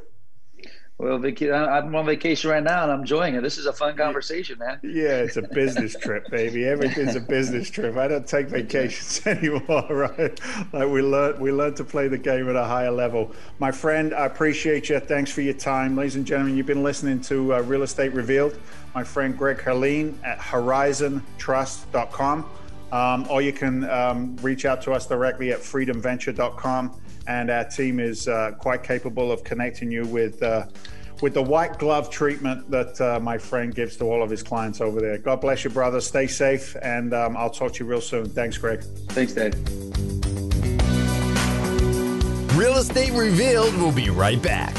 Well, 0.99 1.15
I'm 1.15 1.95
on 1.95 2.05
vacation 2.05 2.51
right 2.51 2.63
now 2.63 2.83
and 2.83 2.91
I'm 2.91 2.99
enjoying 3.01 3.35
it. 3.35 3.41
This 3.41 3.57
is 3.57 3.65
a 3.65 3.73
fun 3.73 3.97
conversation, 3.97 4.59
man. 4.59 4.79
Yeah, 4.83 5.17
it's 5.17 5.37
a 5.37 5.41
business 5.41 5.95
trip, 5.95 6.29
baby. 6.29 6.65
Everything's 6.65 7.15
a 7.15 7.19
business 7.29 7.69
trip. 7.69 7.97
I 7.97 8.07
don't 8.07 8.27
take 8.27 8.47
vacations 8.47 9.25
anymore, 9.27 9.87
right? 9.89 10.39
Like 10.71 10.87
we 10.87 11.01
learned, 11.01 11.39
we 11.39 11.51
learned 11.51 11.75
to 11.77 11.83
play 11.83 12.07
the 12.07 12.17
game 12.17 12.47
at 12.47 12.55
a 12.55 12.63
higher 12.63 12.91
level. 12.91 13.31
My 13.57 13.71
friend, 13.71 14.13
I 14.13 14.27
appreciate 14.27 14.89
you. 14.89 14.99
Thanks 14.99 15.31
for 15.31 15.41
your 15.41 15.55
time, 15.55 15.97
ladies 15.97 16.15
and 16.15 16.27
gentlemen. 16.27 16.55
You've 16.55 16.67
been 16.67 16.83
listening 16.83 17.21
to 17.21 17.55
uh, 17.55 17.61
Real 17.61 17.81
Estate 17.81 18.13
Revealed. 18.13 18.59
My 18.93 19.03
friend 19.03 19.35
Greg 19.35 19.57
Herlean 19.57 20.15
at 20.23 20.37
HorizonTrust.com. 20.39 22.45
Um, 22.91 23.25
or 23.27 23.41
you 23.41 23.51
can 23.51 23.89
um, 23.89 24.35
reach 24.37 24.65
out 24.65 24.83
to 24.83 24.91
us 24.91 25.07
directly 25.07 25.51
at 25.51 25.61
freedomventure.com 25.61 27.01
and 27.28 27.49
our 27.49 27.63
team 27.63 27.99
is 27.99 28.28
uh, 28.28 28.51
quite 28.59 28.84
capable 28.84 29.32
of 29.32 29.43
connecting 29.43 29.91
you 29.91 30.05
with 30.05 30.41
uh, 30.43 30.65
with 31.21 31.34
the 31.34 31.41
white 31.41 31.80
glove 31.80 32.09
treatment 32.09 32.69
that 32.69 32.99
uh, 32.99 33.19
my 33.19 33.38
friend 33.38 33.74
gives 33.74 33.95
to 33.95 34.03
all 34.03 34.21
of 34.21 34.30
his 34.30 34.43
clients 34.43 34.82
over 34.82 34.99
there. 34.99 35.17
God 35.17 35.39
bless 35.39 35.63
you, 35.63 35.69
brother. 35.69 36.01
Stay 36.01 36.28
safe, 36.28 36.76
and 36.82 37.13
um, 37.13 37.38
I'll 37.38 37.49
talk 37.49 37.74
to 37.74 37.84
you 37.84 37.89
real 37.89 38.01
soon. 38.01 38.28
Thanks, 38.30 38.57
Greg. 38.57 38.84
Thanks, 39.09 39.34
Dave. 39.34 39.53
Real 42.57 42.78
Estate 42.78 43.13
Revealed 43.13 43.74
will 43.76 43.91
be 43.91 44.09
right 44.09 44.41
back. 44.41 44.76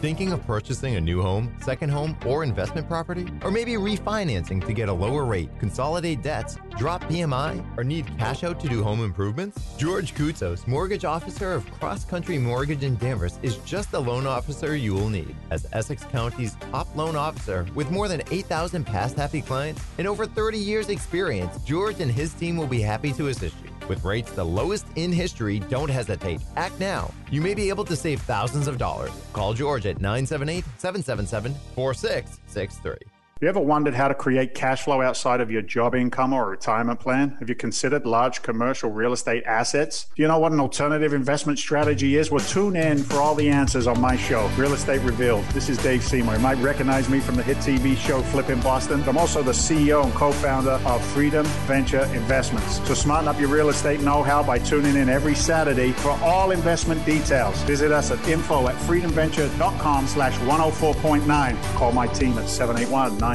Thinking 0.00 0.32
of 0.32 0.42
purchasing 0.46 0.96
a 0.96 1.00
new 1.00 1.20
home, 1.20 1.54
second 1.60 1.90
home, 1.90 2.16
or 2.24 2.42
investment 2.42 2.88
property? 2.88 3.26
Or 3.42 3.50
maybe 3.50 3.72
refinancing 3.72 4.64
to 4.64 4.72
get 4.72 4.88
a 4.88 4.92
lower 4.92 5.26
rate, 5.26 5.50
consolidate 5.58 6.22
debts, 6.22 6.56
drop 6.78 7.04
PMI, 7.04 7.62
or 7.76 7.84
need 7.84 8.06
cash 8.16 8.42
out 8.42 8.58
to 8.60 8.68
do 8.68 8.82
home 8.82 9.04
improvements? 9.04 9.76
George 9.76 10.14
Koutsos, 10.14 10.66
mortgage 10.66 11.04
officer 11.04 11.52
of 11.52 11.70
Cross 11.72 12.06
Country 12.06 12.38
Mortgage 12.38 12.82
in 12.82 12.96
Danvers, 12.96 13.38
is 13.42 13.58
just 13.58 13.90
the 13.90 14.00
loan 14.00 14.26
officer 14.26 14.74
you 14.74 14.94
will 14.94 15.10
need. 15.10 15.36
As 15.50 15.66
Essex 15.74 16.02
County's 16.04 16.54
top 16.70 16.96
loan 16.96 17.14
officer 17.14 17.66
with 17.74 17.90
more 17.90 18.08
than 18.08 18.22
8,000 18.30 18.86
past 18.86 19.16
happy 19.16 19.42
clients 19.42 19.84
and 19.98 20.08
over 20.08 20.24
30 20.24 20.56
years 20.56 20.88
experience, 20.88 21.62
George 21.64 22.00
and 22.00 22.10
his 22.10 22.32
team 22.32 22.56
will 22.56 22.66
be 22.66 22.80
happy 22.80 23.12
to 23.12 23.28
assist 23.28 23.54
you. 23.62 23.69
With 23.90 24.04
rates 24.04 24.30
the 24.30 24.44
lowest 24.44 24.86
in 24.94 25.10
history, 25.10 25.58
don't 25.58 25.90
hesitate. 25.90 26.40
Act 26.56 26.78
now. 26.78 27.12
You 27.28 27.40
may 27.40 27.54
be 27.54 27.70
able 27.70 27.84
to 27.86 27.96
save 27.96 28.22
thousands 28.22 28.68
of 28.68 28.78
dollars. 28.78 29.10
Call 29.32 29.52
George 29.52 29.84
at 29.84 30.00
978 30.00 30.64
777 30.78 31.52
4663. 31.74 33.09
You 33.40 33.48
ever 33.48 33.58
wondered 33.58 33.94
how 33.94 34.06
to 34.06 34.14
create 34.14 34.52
cash 34.52 34.82
flow 34.82 35.00
outside 35.00 35.40
of 35.40 35.50
your 35.50 35.62
job 35.62 35.94
income 35.94 36.34
or 36.34 36.50
retirement 36.50 37.00
plan? 37.00 37.38
Have 37.38 37.48
you 37.48 37.54
considered 37.54 38.04
large 38.04 38.42
commercial 38.42 38.90
real 38.90 39.14
estate 39.14 39.44
assets? 39.46 40.08
Do 40.14 40.20
you 40.20 40.28
know 40.28 40.38
what 40.38 40.52
an 40.52 40.60
alternative 40.60 41.14
investment 41.14 41.58
strategy 41.58 42.16
is? 42.16 42.30
Well, 42.30 42.44
tune 42.44 42.76
in 42.76 43.02
for 43.02 43.16
all 43.16 43.34
the 43.34 43.48
answers 43.48 43.86
on 43.86 43.98
my 43.98 44.14
show, 44.14 44.46
Real 44.58 44.74
Estate 44.74 45.00
Revealed. 45.00 45.46
This 45.54 45.70
is 45.70 45.78
Dave 45.78 46.04
Seymour. 46.04 46.34
You 46.34 46.40
might 46.40 46.58
recognize 46.58 47.08
me 47.08 47.18
from 47.18 47.36
the 47.36 47.42
hit 47.42 47.56
TV 47.56 47.96
show 47.96 48.20
Flipping 48.24 48.60
Boston. 48.60 49.02
I'm 49.08 49.16
also 49.16 49.42
the 49.42 49.52
CEO 49.52 50.04
and 50.04 50.12
co 50.12 50.32
founder 50.32 50.78
of 50.84 51.02
Freedom 51.02 51.46
Venture 51.66 52.04
Investments. 52.12 52.86
So 52.86 52.92
smarten 52.92 53.26
up 53.26 53.40
your 53.40 53.48
real 53.48 53.70
estate 53.70 54.00
know 54.00 54.22
how 54.22 54.42
by 54.42 54.58
tuning 54.58 54.96
in 54.96 55.08
every 55.08 55.34
Saturday 55.34 55.92
for 55.92 56.10
all 56.22 56.50
investment 56.50 57.06
details. 57.06 57.58
Visit 57.62 57.90
us 57.90 58.10
at 58.10 58.28
info 58.28 58.68
at 58.68 58.74
freedomventure.com 58.74 60.06
slash 60.08 60.36
104.9. 60.40 61.74
Call 61.76 61.92
my 61.92 62.06
team 62.06 62.36
at 62.36 62.46
781 62.46 63.29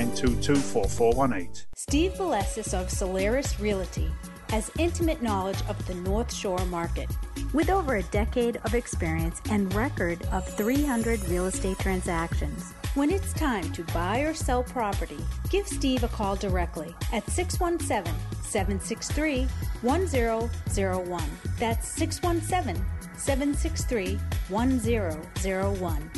Steve 1.74 2.12
Valesis 2.16 2.74
of 2.74 2.90
Solaris 2.90 3.58
Realty 3.62 4.12
has 4.50 4.70
intimate 4.78 5.22
knowledge 5.22 5.62
of 5.70 5.88
the 5.88 5.96
North 5.96 6.34
Shore 6.34 6.66
market. 6.66 7.10
With 7.54 7.70
over 7.70 7.96
a 7.96 8.04
decade 8.04 8.58
of 8.66 8.76
experience 8.76 9.40
and 9.50 9.74
record 9.74 10.22
of 10.34 10.46
300 10.58 11.26
real 11.30 11.46
estate 11.46 11.80
transactions, 11.80 12.74
when 12.96 13.10
it's 13.10 13.32
time 13.32 13.72
to 13.72 13.84
buy 13.94 14.20
or 14.20 14.34
sell 14.34 14.64
property, 14.64 15.24
give 15.50 15.66
Steve 15.66 16.04
a 16.04 16.10
call 16.10 16.36
directly 16.36 16.94
at 17.14 17.26
617 17.30 18.14
763 18.44 19.48
1001. 19.82 21.24
That's 21.58 21.88
617 21.88 22.84
763 23.16 24.20
1001. 24.50 26.12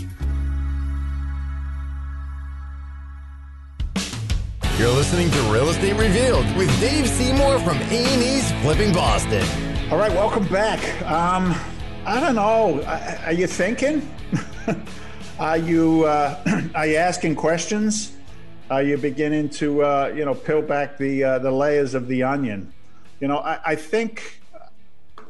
You're 4.78 4.94
listening 4.94 5.32
to 5.32 5.42
Real 5.52 5.70
Estate 5.70 5.94
Revealed 5.94 6.46
with 6.56 6.70
Dave 6.80 7.08
Seymour 7.08 7.58
from 7.62 7.78
A&E's 7.78 8.52
Flipping 8.62 8.94
Boston. 8.94 9.44
All 9.90 9.98
right, 9.98 10.12
welcome 10.12 10.48
back. 10.50 11.02
Um, 11.02 11.56
I 12.06 12.20
don't 12.20 12.36
know. 12.36 12.84
Are 13.26 13.34
you 13.34 13.48
thinking? 13.48 14.08
are 15.40 15.58
you 15.58 16.04
uh, 16.04 16.62
are 16.76 16.86
you 16.86 16.98
asking 16.98 17.38
questions? 17.38 18.16
Are 18.70 18.84
you 18.84 19.00
beginning 19.00 19.50
to 19.50 19.82
uh, 19.82 20.14
you 20.16 20.24
know 20.24 20.36
peel 20.36 20.62
back 20.62 21.00
the 21.00 21.24
uh, 21.24 21.40
the 21.40 21.50
layers 21.50 21.96
of 21.96 22.08
the 22.08 22.22
onion? 22.22 22.72
You 23.20 23.30
know, 23.30 23.40
I, 23.40 23.60
I 23.66 23.76
think. 23.76 24.42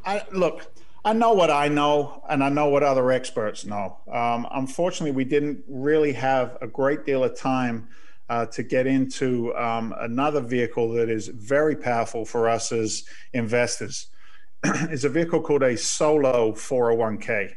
I 0.06 0.24
look. 0.34 0.70
I 1.06 1.14
know 1.14 1.32
what 1.32 1.52
I 1.52 1.70
know, 1.70 2.22
and 2.30 2.44
I 2.44 2.50
know 2.50 2.68
what 2.68 2.84
other 2.84 3.14
experts 3.14 3.64
know. 3.64 3.98
Um, 4.12 4.46
unfortunately, 4.52 5.12
we 5.12 5.24
didn't 5.24 5.64
really 5.70 6.12
have 6.12 6.58
a 6.60 6.68
great 6.68 7.06
deal 7.06 7.24
of 7.24 7.40
time 7.40 7.88
uh, 8.30 8.46
to 8.48 8.64
get 8.64 8.88
into 8.88 9.56
um, 9.56 9.94
another 10.00 10.42
vehicle 10.42 10.92
that 10.94 11.10
is 11.10 11.28
very 11.28 11.76
powerful 11.76 12.26
for 12.26 12.50
us 12.50 12.72
as 12.72 13.04
investors. 13.34 14.08
is 14.90 15.06
a 15.06 15.10
vehicle 15.10 15.42
called 15.42 15.64
a 15.64 15.78
solo 15.78 16.52
401k. 16.52 17.54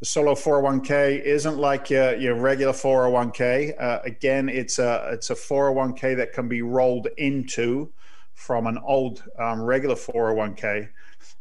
The 0.00 0.06
solo 0.06 0.34
401k 0.34 1.22
isn't 1.22 1.58
like 1.58 1.88
your, 1.90 2.16
your 2.16 2.34
regular 2.34 2.72
401k. 2.72 3.80
Uh, 3.80 4.00
again, 4.04 4.48
it's 4.48 4.78
a 4.78 5.10
it's 5.12 5.30
a 5.30 5.34
401k 5.34 6.16
that 6.16 6.32
can 6.32 6.48
be 6.48 6.60
rolled 6.60 7.06
into 7.18 7.92
from 8.34 8.66
an 8.66 8.78
old 8.84 9.22
um, 9.38 9.62
regular 9.62 9.94
401k. 9.94 10.88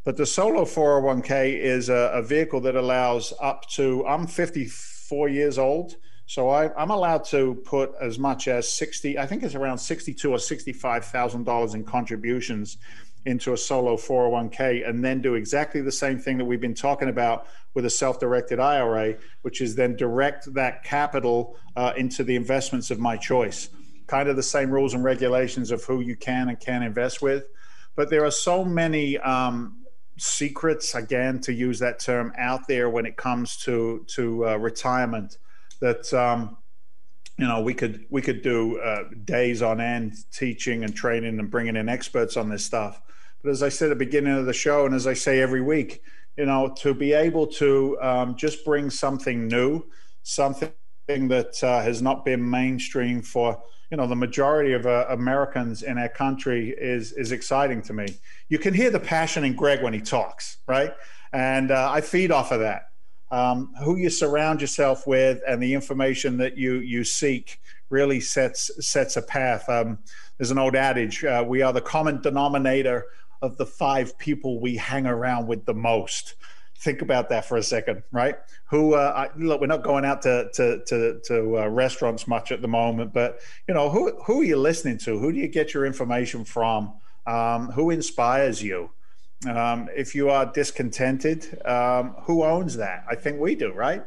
But 0.03 0.15
the 0.15 0.25
solo 0.25 0.65
401k 0.65 1.59
is 1.59 1.89
a, 1.89 2.11
a 2.13 2.21
vehicle 2.21 2.61
that 2.61 2.75
allows 2.75 3.33
up 3.41 3.67
to 3.71 4.05
I'm 4.05 4.27
54 4.27 5.29
years 5.29 5.57
old. 5.57 5.95
So 6.31 6.47
I, 6.47 6.81
am 6.81 6.91
allowed 6.91 7.25
to 7.25 7.55
put 7.65 7.91
as 7.99 8.17
much 8.17 8.47
as 8.47 8.71
sixty. 8.71 9.19
I 9.19 9.25
think 9.25 9.43
it's 9.43 9.53
around 9.53 9.79
sixty-two 9.79 10.31
or 10.31 10.39
sixty-five 10.39 11.03
thousand 11.03 11.43
dollars 11.43 11.73
in 11.73 11.83
contributions 11.83 12.77
into 13.25 13.51
a 13.51 13.57
solo 13.57 13.97
401k, 13.97 14.87
and 14.87 15.03
then 15.03 15.21
do 15.21 15.35
exactly 15.35 15.81
the 15.81 15.91
same 15.91 16.17
thing 16.17 16.37
that 16.37 16.45
we've 16.45 16.61
been 16.61 16.73
talking 16.73 17.09
about 17.09 17.47
with 17.73 17.83
a 17.83 17.89
self-directed 17.89 18.61
IRA, 18.61 19.15
which 19.41 19.59
is 19.59 19.75
then 19.75 19.97
direct 19.97 20.53
that 20.53 20.85
capital 20.85 21.57
uh, 21.75 21.91
into 21.97 22.23
the 22.23 22.37
investments 22.37 22.91
of 22.91 22.97
my 22.97 23.17
choice. 23.17 23.67
Kind 24.07 24.29
of 24.29 24.37
the 24.37 24.41
same 24.41 24.71
rules 24.71 24.93
and 24.93 25.03
regulations 25.03 25.69
of 25.69 25.83
who 25.83 25.99
you 25.99 26.15
can 26.15 26.47
and 26.47 26.57
can't 26.57 26.85
invest 26.85 27.21
with, 27.21 27.43
but 27.97 28.09
there 28.09 28.23
are 28.23 28.31
so 28.31 28.63
many. 28.63 29.17
Um, 29.17 29.79
secrets 30.17 30.93
again 30.93 31.39
to 31.39 31.51
use 31.51 31.79
that 31.79 31.99
term 31.99 32.31
out 32.37 32.67
there 32.67 32.91
when 32.91 33.07
it 33.07 33.17
comes 33.17 33.57
to 33.57 34.05
to 34.07 34.45
uh, 34.45 34.55
retirement 34.57 35.39
that 35.81 36.13
um, 36.13 36.57
you 37.37 37.47
know 37.47 37.61
we 37.61 37.73
could 37.73 38.05
we 38.09 38.21
could 38.21 38.41
do 38.41 38.79
uh, 38.79 39.03
days 39.25 39.61
on 39.61 39.81
end 39.81 40.13
teaching 40.31 40.83
and 40.83 40.95
training 40.95 41.39
and 41.39 41.51
bringing 41.51 41.75
in 41.75 41.89
experts 41.89 42.37
on 42.37 42.49
this 42.49 42.63
stuff. 42.63 43.01
But 43.43 43.49
as 43.49 43.63
I 43.63 43.69
said 43.69 43.87
at 43.87 43.97
the 43.97 44.05
beginning 44.05 44.37
of 44.37 44.45
the 44.45 44.53
show, 44.53 44.85
and 44.85 44.95
as 44.95 45.07
I 45.07 45.13
say 45.13 45.41
every 45.41 45.61
week, 45.61 46.03
you 46.37 46.45
know, 46.45 46.73
to 46.79 46.93
be 46.93 47.13
able 47.13 47.47
to 47.47 47.97
um, 48.01 48.35
just 48.35 48.63
bring 48.63 48.89
something 48.89 49.47
new, 49.47 49.83
something 50.23 50.71
that 51.07 51.61
uh, 51.63 51.81
has 51.81 52.01
not 52.01 52.23
been 52.23 52.47
mainstream 52.47 53.21
for 53.21 53.61
you 53.89 53.97
know 53.97 54.07
the 54.07 54.15
majority 54.15 54.73
of 54.73 54.85
uh, 54.85 55.05
Americans 55.09 55.83
in 55.83 55.97
our 55.97 56.09
country 56.09 56.75
is 56.77 57.11
is 57.13 57.31
exciting 57.31 57.81
to 57.83 57.93
me. 57.93 58.07
You 58.49 58.59
can 58.59 58.73
hear 58.73 58.91
the 58.91 58.99
passion 58.99 59.43
in 59.43 59.55
Greg 59.55 59.81
when 59.81 59.93
he 59.93 59.99
talks, 59.99 60.57
right? 60.67 60.93
And 61.33 61.71
uh, 61.71 61.89
I 61.91 62.01
feed 62.01 62.31
off 62.31 62.51
of 62.51 62.59
that 62.59 62.90
um, 63.31 63.73
who 63.83 63.95
you 63.95 64.09
surround 64.09 64.61
yourself 64.61 65.07
with 65.07 65.41
and 65.47 65.63
the 65.63 65.73
information 65.73 66.37
that 66.37 66.57
you 66.57 66.75
you 66.75 67.03
seek 67.03 67.59
really 67.89 68.19
sets 68.19 68.69
sets 68.85 69.17
a 69.17 69.21
path. 69.21 69.67
Um, 69.69 69.99
there's 70.37 70.51
an 70.51 70.57
old 70.57 70.75
adage: 70.75 71.23
uh, 71.23 71.43
we 71.47 71.61
are 71.61 71.73
the 71.73 71.81
common 71.81 72.21
denominator 72.21 73.05
of 73.41 73.57
the 73.57 73.65
five 73.65 74.17
people 74.17 74.59
we 74.59 74.75
hang 74.75 75.07
around 75.07 75.47
with 75.47 75.65
the 75.65 75.73
most. 75.73 76.35
Think 76.77 77.01
about 77.01 77.29
that 77.29 77.45
for 77.45 77.57
a 77.57 77.63
second, 77.63 78.03
right? 78.11 78.35
Who 78.65 78.95
uh, 78.95 79.13
I, 79.15 79.37
look? 79.37 79.61
We're 79.61 79.67
not 79.67 79.83
going 79.83 80.03
out 80.03 80.21
to 80.23 80.49
to 80.53 80.83
to, 80.87 81.21
to 81.25 81.59
uh, 81.59 81.67
restaurants 81.67 82.27
much 82.27 82.51
at 82.51 82.61
the 82.61 82.67
moment, 82.67 83.13
but 83.13 83.39
you 83.67 83.73
know 83.73 83.89
who 83.89 84.19
who 84.25 84.41
are 84.41 84.45
you 84.45 84.57
listening 84.57 84.97
to? 84.99 85.17
Who 85.19 85.31
do 85.31 85.37
you 85.37 85.47
get 85.47 85.73
your 85.73 85.85
information 85.85 86.43
from? 86.43 86.93
Um, 87.27 87.71
who 87.71 87.91
inspires 87.91 88.63
you? 88.63 88.89
Um, 89.49 89.89
if 89.95 90.13
you 90.13 90.29
are 90.29 90.45
discontented, 90.45 91.59
um, 91.65 92.15
who 92.23 92.43
owns 92.43 92.77
that? 92.77 93.05
I 93.09 93.15
think 93.15 93.39
we 93.39 93.55
do, 93.55 93.73
right? 93.73 94.03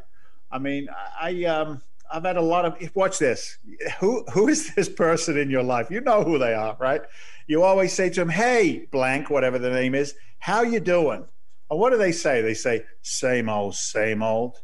I 0.50 0.58
mean, 0.58 0.88
I 1.20 1.44
um, 1.44 1.82
I've 2.12 2.24
had 2.24 2.36
a 2.36 2.42
lot 2.42 2.64
of 2.64 2.94
watch 2.94 3.18
this. 3.18 3.58
Who 3.98 4.24
who 4.32 4.48
is 4.48 4.74
this 4.74 4.88
person 4.88 5.36
in 5.36 5.50
your 5.50 5.64
life? 5.64 5.90
You 5.90 6.00
know 6.00 6.22
who 6.22 6.38
they 6.38 6.54
are, 6.54 6.76
right? 6.78 7.02
You 7.48 7.64
always 7.64 7.92
say 7.92 8.10
to 8.10 8.20
them, 8.20 8.28
"Hey, 8.28 8.86
blank, 8.92 9.30
whatever 9.30 9.58
the 9.58 9.70
name 9.70 9.94
is, 9.96 10.14
how 10.38 10.62
you 10.62 10.78
doing?" 10.78 11.24
And 11.70 11.80
what 11.80 11.90
do 11.90 11.98
they 11.98 12.12
say? 12.12 12.40
They 12.40 12.54
say, 12.54 12.84
"Same 13.02 13.48
old, 13.48 13.74
same 13.74 14.22
old," 14.22 14.60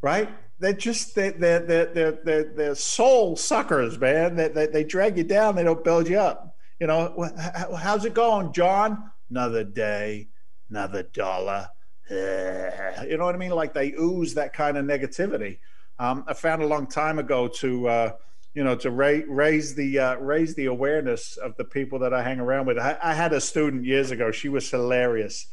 right? 0.00 0.30
They're 0.58 0.72
just 0.72 1.14
they're 1.14 1.32
they're 1.32 1.60
they're 1.60 2.12
they're, 2.24 2.44
they're 2.44 2.74
soul 2.74 3.36
suckers, 3.36 3.98
man. 3.98 4.36
They, 4.36 4.48
they 4.48 4.66
they 4.66 4.84
drag 4.84 5.18
you 5.18 5.24
down. 5.24 5.56
They 5.56 5.64
don't 5.64 5.84
build 5.84 6.08
you 6.08 6.18
up. 6.18 6.56
You 6.80 6.86
know, 6.86 7.30
how's 7.78 8.06
it 8.06 8.14
going, 8.14 8.52
John? 8.52 9.11
Another 9.32 9.64
day, 9.64 10.28
another 10.68 11.02
dollar. 11.02 11.68
You 12.10 13.16
know 13.16 13.24
what 13.24 13.34
I 13.34 13.38
mean? 13.38 13.50
Like 13.50 13.72
they 13.72 13.92
ooze 13.92 14.34
that 14.34 14.52
kind 14.52 14.76
of 14.76 14.84
negativity. 14.84 15.58
Um, 15.98 16.24
I 16.26 16.34
found 16.34 16.62
a 16.62 16.66
long 16.66 16.86
time 16.86 17.18
ago 17.18 17.48
to, 17.48 17.88
uh, 17.88 18.12
you 18.54 18.62
know, 18.62 18.76
to 18.76 18.90
ra- 18.90 19.26
raise 19.26 19.74
the 19.74 19.98
uh, 19.98 20.16
raise 20.16 20.54
the 20.54 20.66
awareness 20.66 21.38
of 21.38 21.56
the 21.56 21.64
people 21.64 21.98
that 22.00 22.12
I 22.12 22.22
hang 22.22 22.40
around 22.40 22.66
with. 22.66 22.78
I, 22.78 22.98
I 23.02 23.14
had 23.14 23.32
a 23.32 23.40
student 23.40 23.86
years 23.86 24.10
ago. 24.10 24.30
She 24.30 24.50
was 24.50 24.70
hilarious. 24.70 25.46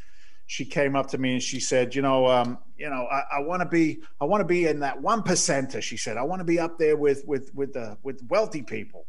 She 0.48 0.66
came 0.66 0.96
up 0.96 1.08
to 1.12 1.18
me 1.18 1.34
and 1.34 1.44
she 1.44 1.62
said, 1.62 1.96
"You 1.96 2.02
know, 2.02 2.28
um, 2.28 2.58
you 2.78 2.90
know, 2.90 3.08
I, 3.10 3.38
I 3.38 3.40
want 3.42 3.62
to 3.62 3.68
be, 3.68 4.02
I 4.20 4.26
want 4.26 4.42
to 4.42 4.46
be 4.46 4.66
in 4.66 4.82
that 4.82 5.02
one 5.02 5.22
percenter." 5.22 5.82
She 5.82 5.96
said, 5.96 6.18
"I 6.18 6.24
want 6.24 6.42
to 6.42 6.46
be 6.46 6.60
up 6.60 6.78
there 6.78 6.98
with 6.98 7.24
with 7.26 7.52
with 7.54 7.72
the 7.74 7.98
with 8.04 8.22
wealthy 8.28 8.64
people." 8.64 9.06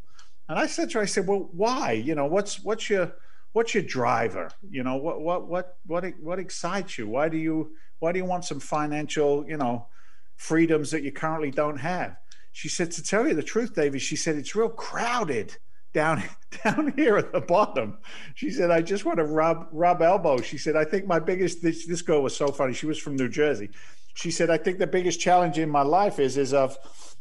And 0.49 0.59
I 0.59 0.67
said 0.67 0.91
to 0.91 0.99
her, 0.99 1.03
I 1.03 1.07
said, 1.07 1.27
"Well, 1.27 1.49
why? 1.53 1.93
You 1.93 2.15
know, 2.15 2.27
what's 2.27 2.63
what's 2.63 2.89
your 2.89 3.13
what's 3.53 3.75
your 3.75 3.83
driver? 3.83 4.51
You 4.69 4.83
know, 4.83 4.97
what 4.97 5.21
what 5.21 5.49
what 5.49 5.77
what 5.87 6.05
what 6.21 6.39
excites 6.39 6.99
you? 6.99 7.09
Why 7.09 7.29
do 7.29 7.37
you 7.37 7.73
why 7.99 8.13
do 8.13 8.19
you 8.19 8.25
want 8.25 8.45
some 8.45 8.61
financial, 8.61 9.45
you 9.49 9.57
know, 9.57 9.87
freedoms 10.37 10.91
that 10.91 11.03
you 11.03 11.13
currently 11.13 11.51
don't 11.51 11.79
have? 11.79 12.17
She 12.53 12.69
said, 12.69 12.91
to 12.93 13.03
tell 13.03 13.29
you 13.29 13.35
the 13.35 13.43
truth, 13.43 13.75
David, 13.75 14.03
she 14.03 14.17
said 14.17 14.37
it's 14.37 14.57
real 14.57 14.69
crowded 14.69 15.57
down 15.93 16.23
down 16.65 16.93
here 16.97 17.17
at 17.17 17.33
the 17.33 17.41
bottom. 17.41 17.99
She 18.35 18.51
said, 18.51 18.71
I 18.71 18.83
just 18.83 19.05
want 19.05 19.19
to 19.19 19.25
rub 19.25 19.69
rub 19.73 20.03
elbows. 20.03 20.47
She 20.47 20.59
said, 20.59 20.77
I 20.77 20.85
think 20.85 21.07
my 21.07 21.19
biggest 21.19 21.63
this, 21.63 21.87
this 21.87 22.03
girl 22.03 22.23
was 22.23 22.37
so 22.37 22.49
funny. 22.49 22.73
She 22.73 22.87
was 22.87 22.99
from 22.99 23.17
New 23.17 23.29
Jersey. 23.29 23.71
She 24.15 24.31
said, 24.31 24.51
I 24.51 24.59
think 24.59 24.79
the 24.79 24.87
biggest 24.87 25.21
challenge 25.21 25.59
in 25.59 25.71
my 25.71 25.83
life 25.83 26.19
is 26.19 26.37
is 26.37 26.53
I've 26.53 26.77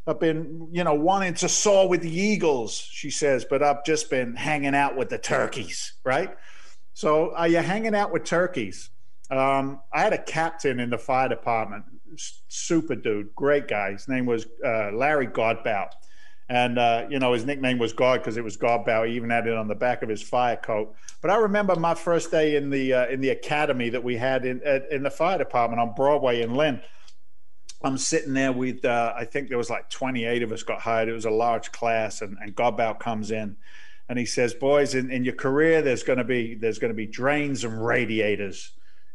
I've 0.08 0.20
been, 0.20 0.70
you 0.72 0.84
know, 0.84 0.96
wanting 0.96 1.36
to 1.36 1.50
soar 1.50 1.88
with 1.88 2.02
the 2.02 2.12
eagles, 2.12 2.76
she 2.92 3.10
says, 3.10 3.46
but 3.48 3.62
I've 3.62 3.84
just 3.86 4.10
been 4.10 4.36
hanging 4.36 4.74
out 4.76 4.98
with 4.98 5.10
the 5.10 5.18
turkeys, 5.18 5.94
right? 6.04 6.36
So 6.94 7.34
are 7.36 7.48
you 7.48 7.60
hanging 7.60 7.96
out 7.96 8.12
with 8.12 8.24
turkeys? 8.24 8.90
Um, 9.30 9.82
I 9.94 10.02
had 10.02 10.14
a 10.14 10.18
captain 10.18 10.80
in 10.80 10.90
the 10.90 10.98
fire 10.98 11.30
department, 11.30 11.86
super 12.48 12.96
dude, 12.96 13.36
great 13.36 13.68
guy. 13.68 13.92
His 13.92 14.08
name 14.08 14.26
was 14.26 14.48
uh, 14.66 14.92
Larry 14.92 15.28
Godbout. 15.28 15.92
And, 16.52 16.80
uh, 16.80 17.06
you 17.12 17.20
know, 17.20 17.34
his 17.34 17.46
nickname 17.46 17.78
was 17.78 17.94
God 17.94 18.22
because 18.22 18.36
it 18.36 18.44
was 18.44 18.58
Godbout. 18.58 19.08
He 19.08 19.16
even 19.16 19.30
had 19.30 19.46
it 19.46 19.54
on 19.54 19.68
the 19.68 19.76
back 19.76 20.02
of 20.02 20.10
his 20.10 20.24
fire 20.24 20.58
coat. 20.58 20.96
But 21.22 21.30
I 21.30 21.36
remember 21.36 21.76
my 21.76 21.94
first 21.94 22.32
day 22.32 22.56
in 22.56 22.72
the, 22.72 22.92
uh, 22.92 23.08
in 23.08 23.22
the 23.22 23.30
academy 23.30 23.90
that 23.90 24.04
we 24.04 24.18
had 24.18 24.46
in, 24.46 24.60
in 24.90 25.04
the 25.04 25.12
fire 25.12 25.38
department 25.38 25.80
on 25.80 25.94
Broadway 25.94 26.42
in 26.42 26.56
Lynn. 26.56 26.82
I'm 27.82 27.98
sitting 27.98 28.34
there 28.34 28.52
with, 28.52 28.84
uh, 28.84 29.14
I 29.16 29.24
think 29.24 29.48
there 29.48 29.58
was 29.58 29.70
like 29.70 29.90
28 29.90 30.44
of 30.44 30.52
us 30.52 30.64
got 30.64 30.82
hired. 30.82 31.08
It 31.08 31.14
was 31.14 31.26
a 31.26 31.32
large 31.32 31.72
class, 31.72 32.22
and, 32.22 32.38
and 32.42 32.54
Godbout 32.54 33.00
comes 33.00 33.32
in, 33.32 33.56
and 34.10 34.20
he 34.20 34.26
says, 34.26 34.54
"Boys, 34.54 34.96
in, 34.96 35.12
in 35.12 35.24
your 35.24 35.36
career, 35.36 35.82
there's 35.82 36.04
going 36.04 36.18
to 36.18 36.26
be 36.26 36.56
there's 36.56 36.80
going 36.80 36.92
to 36.92 36.96
be 36.96 37.06
drains 37.06 37.64
and 37.64 37.86
radiators." 37.86 38.72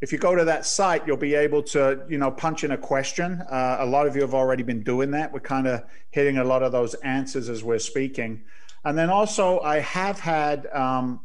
If 0.00 0.10
you 0.10 0.16
go 0.18 0.34
to 0.34 0.44
that 0.46 0.66
site, 0.66 1.06
you'll 1.06 1.16
be 1.16 1.36
able 1.36 1.62
to, 1.64 2.04
you 2.08 2.16
know, 2.18 2.32
punch 2.32 2.64
in 2.64 2.72
a 2.72 2.76
question. 2.76 3.40
Uh, 3.48 3.76
a 3.80 3.86
lot 3.86 4.08
of 4.08 4.16
you 4.16 4.22
have 4.22 4.34
already 4.34 4.64
been 4.64 4.82
doing 4.82 5.12
that. 5.12 5.32
We're 5.32 5.38
kind 5.38 5.68
of 5.68 5.84
hitting 6.10 6.38
a 6.38 6.44
lot 6.44 6.64
of 6.64 6.72
those 6.72 6.94
answers 6.94 7.48
as 7.48 7.62
we're 7.62 7.78
speaking. 7.78 8.42
And 8.84 8.98
then 8.98 9.10
also, 9.10 9.60
I 9.60 9.78
have 9.78 10.18
had 10.18 10.66
um, 10.72 11.20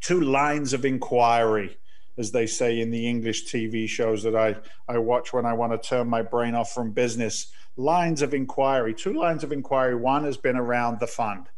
two 0.00 0.20
lines 0.20 0.74
of 0.74 0.84
inquiry, 0.84 1.78
as 2.18 2.32
they 2.32 2.46
say 2.46 2.80
in 2.80 2.90
the 2.90 3.08
English 3.08 3.46
TV 3.46 3.88
shows 3.88 4.22
that 4.24 4.36
I, 4.36 4.56
I 4.88 4.98
watch 4.98 5.32
when 5.32 5.46
I 5.46 5.52
want 5.52 5.72
to 5.72 5.88
turn 5.88 6.08
my 6.08 6.22
brain 6.22 6.54
off 6.54 6.72
from 6.72 6.90
business. 6.90 7.52
Lines 7.76 8.22
of 8.22 8.34
inquiry, 8.34 8.92
two 8.92 9.12
lines 9.12 9.44
of 9.44 9.52
inquiry. 9.52 9.94
One 9.94 10.24
has 10.24 10.36
been 10.36 10.56
around 10.56 10.98
the 10.98 11.06
fund 11.06 11.48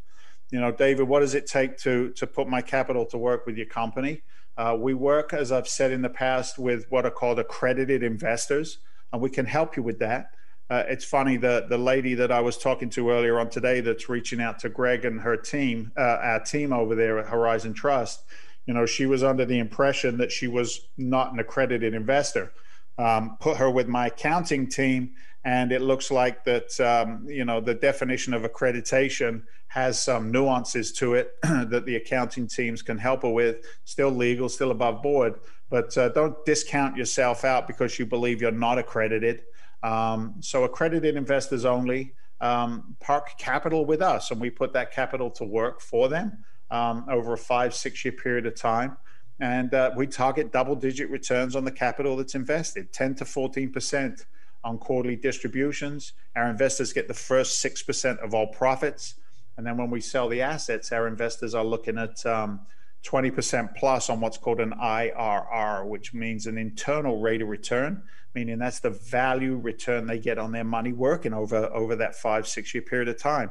you 0.51 0.61
know, 0.61 0.73
David, 0.73 1.09
what 1.09 1.21
does 1.21 1.35
it 1.35 1.47
take 1.47 1.79
to 1.79 2.11
to 2.11 2.27
put 2.27 2.49
my 2.49 2.61
capital 2.61 3.07
to 3.07 3.19
work 3.19 3.47
with 3.47 3.57
your 3.57 3.67
company? 3.67 4.23
Uh, 4.57 4.77
we 4.79 4.95
work, 4.95 5.33
as 5.33 5.53
I've 5.53 5.69
said 5.69 5.93
in 5.93 6.03
the 6.03 6.11
past, 6.11 6.59
with 6.59 6.87
what 6.91 7.07
are 7.07 7.11
called 7.11 7.39
accredited 7.39 8.03
investors, 8.03 8.79
and 9.13 9.23
we 9.23 9.31
can 9.31 9.47
help 9.47 9.77
you 9.77 9.83
with 9.83 10.01
that. 10.01 10.33
Uh, 10.69 10.85
it's 10.89 11.05
funny 11.05 11.37
the 11.37 11.67
the 11.69 11.79
lady 11.79 12.15
that 12.15 12.33
I 12.33 12.41
was 12.41 12.59
talking 12.59 12.91
to 12.91 13.11
earlier 13.11 13.39
on 13.39 13.49
today 13.49 13.81
that's 13.81 14.09
reaching 14.09 14.41
out 14.41 14.59
to 14.61 14.69
Greg 14.69 15.05
and 15.05 15.21
her 15.21 15.37
team, 15.37 15.93
uh, 15.97 16.19
our 16.21 16.41
team 16.41 16.73
over 16.73 16.95
there 16.95 17.19
at 17.19 17.29
Horizon 17.29 17.73
Trust. 17.73 18.25
You 18.71 18.75
know, 18.75 18.87
she 18.87 19.05
was 19.05 19.25
under 19.25 19.45
the 19.45 19.59
impression 19.59 20.17
that 20.19 20.31
she 20.31 20.47
was 20.47 20.87
not 20.97 21.33
an 21.33 21.41
accredited 21.41 21.93
investor. 21.93 22.53
Um, 22.99 23.37
put 23.41 23.57
her 23.57 23.69
with 23.69 23.89
my 23.89 24.07
accounting 24.07 24.69
team, 24.69 25.15
and 25.43 25.73
it 25.73 25.81
looks 25.81 26.09
like 26.13 26.45
that 26.45 26.79
um, 26.79 27.27
you 27.29 27.45
know 27.45 27.61
the 27.61 27.75
definition 27.75 28.33
of 28.33 28.43
accreditation 28.43 29.43
has 29.67 30.01
some 30.01 30.31
nuances 30.31 30.93
to 30.93 31.15
it 31.15 31.33
that 31.43 31.85
the 31.85 31.97
accounting 31.97 32.47
teams 32.47 32.81
can 32.81 32.97
help 32.97 33.23
her 33.23 33.31
with. 33.31 33.57
Still 33.87 34.13
legal, 34.13 34.49
still 34.49 34.71
above 34.71 35.03
board, 35.03 35.41
but 35.69 35.99
uh, 35.99 36.11
don't 36.11 36.37
discount 36.45 36.97
yourself 36.97 37.45
out 37.45 37.67
because 37.67 37.99
you 37.99 38.07
believe 38.07 38.41
you're 38.41 38.53
not 38.53 38.79
accredited. 38.79 39.43
Um, 39.83 40.37
so 40.39 40.63
accredited 40.63 41.17
investors 41.17 41.65
only 41.65 42.15
um, 42.41 42.95
park 43.01 43.37
capital 43.37 43.85
with 43.85 44.01
us, 44.01 44.31
and 44.31 44.41
we 44.41 44.49
put 44.49 44.73
that 44.75 44.93
capital 44.93 45.29
to 45.33 45.45
work 45.45 45.81
for 45.81 46.09
them 46.09 46.45
um, 46.71 47.05
over 47.09 47.33
a 47.33 47.39
five 47.39 47.75
six 47.75 48.05
year 48.05 48.13
period 48.13 48.47
of 48.47 48.55
time. 48.55 48.97
And 49.41 49.73
uh, 49.73 49.93
we 49.97 50.07
target 50.07 50.53
double 50.53 50.77
digit 50.77 51.09
returns 51.11 51.57
on 51.57 51.65
the 51.65 51.71
capital 51.71 52.17
that's 52.17 52.35
invested, 52.35 52.93
10 52.93 53.17
to 53.17 53.25
14 53.25 53.73
percent 53.73 54.27
on 54.65 54.79
quarterly 54.79 55.17
distributions. 55.17 56.13
Our 56.37 56.49
investors 56.51 56.93
get 56.93 57.09
the 57.09 57.15
first 57.15 57.65
6% 57.65 58.19
of 58.19 58.35
all 58.35 58.49
profits. 58.49 59.15
And 59.57 59.67
then 59.67 59.77
when 59.77 59.91
we 59.91 60.01
sell 60.01 60.29
the 60.29 60.43
assets, 60.43 60.93
our 60.93 61.07
investors 61.07 61.55
are 61.55 61.65
looking 61.65 61.99
at 61.99 62.25
um, 62.27 62.61
20% 63.05 63.75
plus 63.77 64.11
on 64.11 64.21
what's 64.21 64.39
called 64.39 64.61
an 64.61 64.73
IRR, 64.73 65.87
which 65.87 66.13
means 66.13 66.47
an 66.47 66.59
internal 66.59 67.21
rate 67.21 67.43
of 67.43 67.49
return, 67.49 68.03
meaning 68.35 68.59
that's 68.59 68.81
the 68.81 68.91
value 68.91 69.57
return 69.57 70.07
they 70.07 70.19
get 70.19 70.39
on 70.39 70.53
their 70.53 70.65
money 70.65 70.93
working 70.93 71.33
over, 71.33 71.67
over 71.73 71.97
that 71.97 72.15
five, 72.15 72.47
six 72.47 72.75
year 72.75 72.83
period 72.83 73.09
of 73.09 73.19
time. 73.19 73.51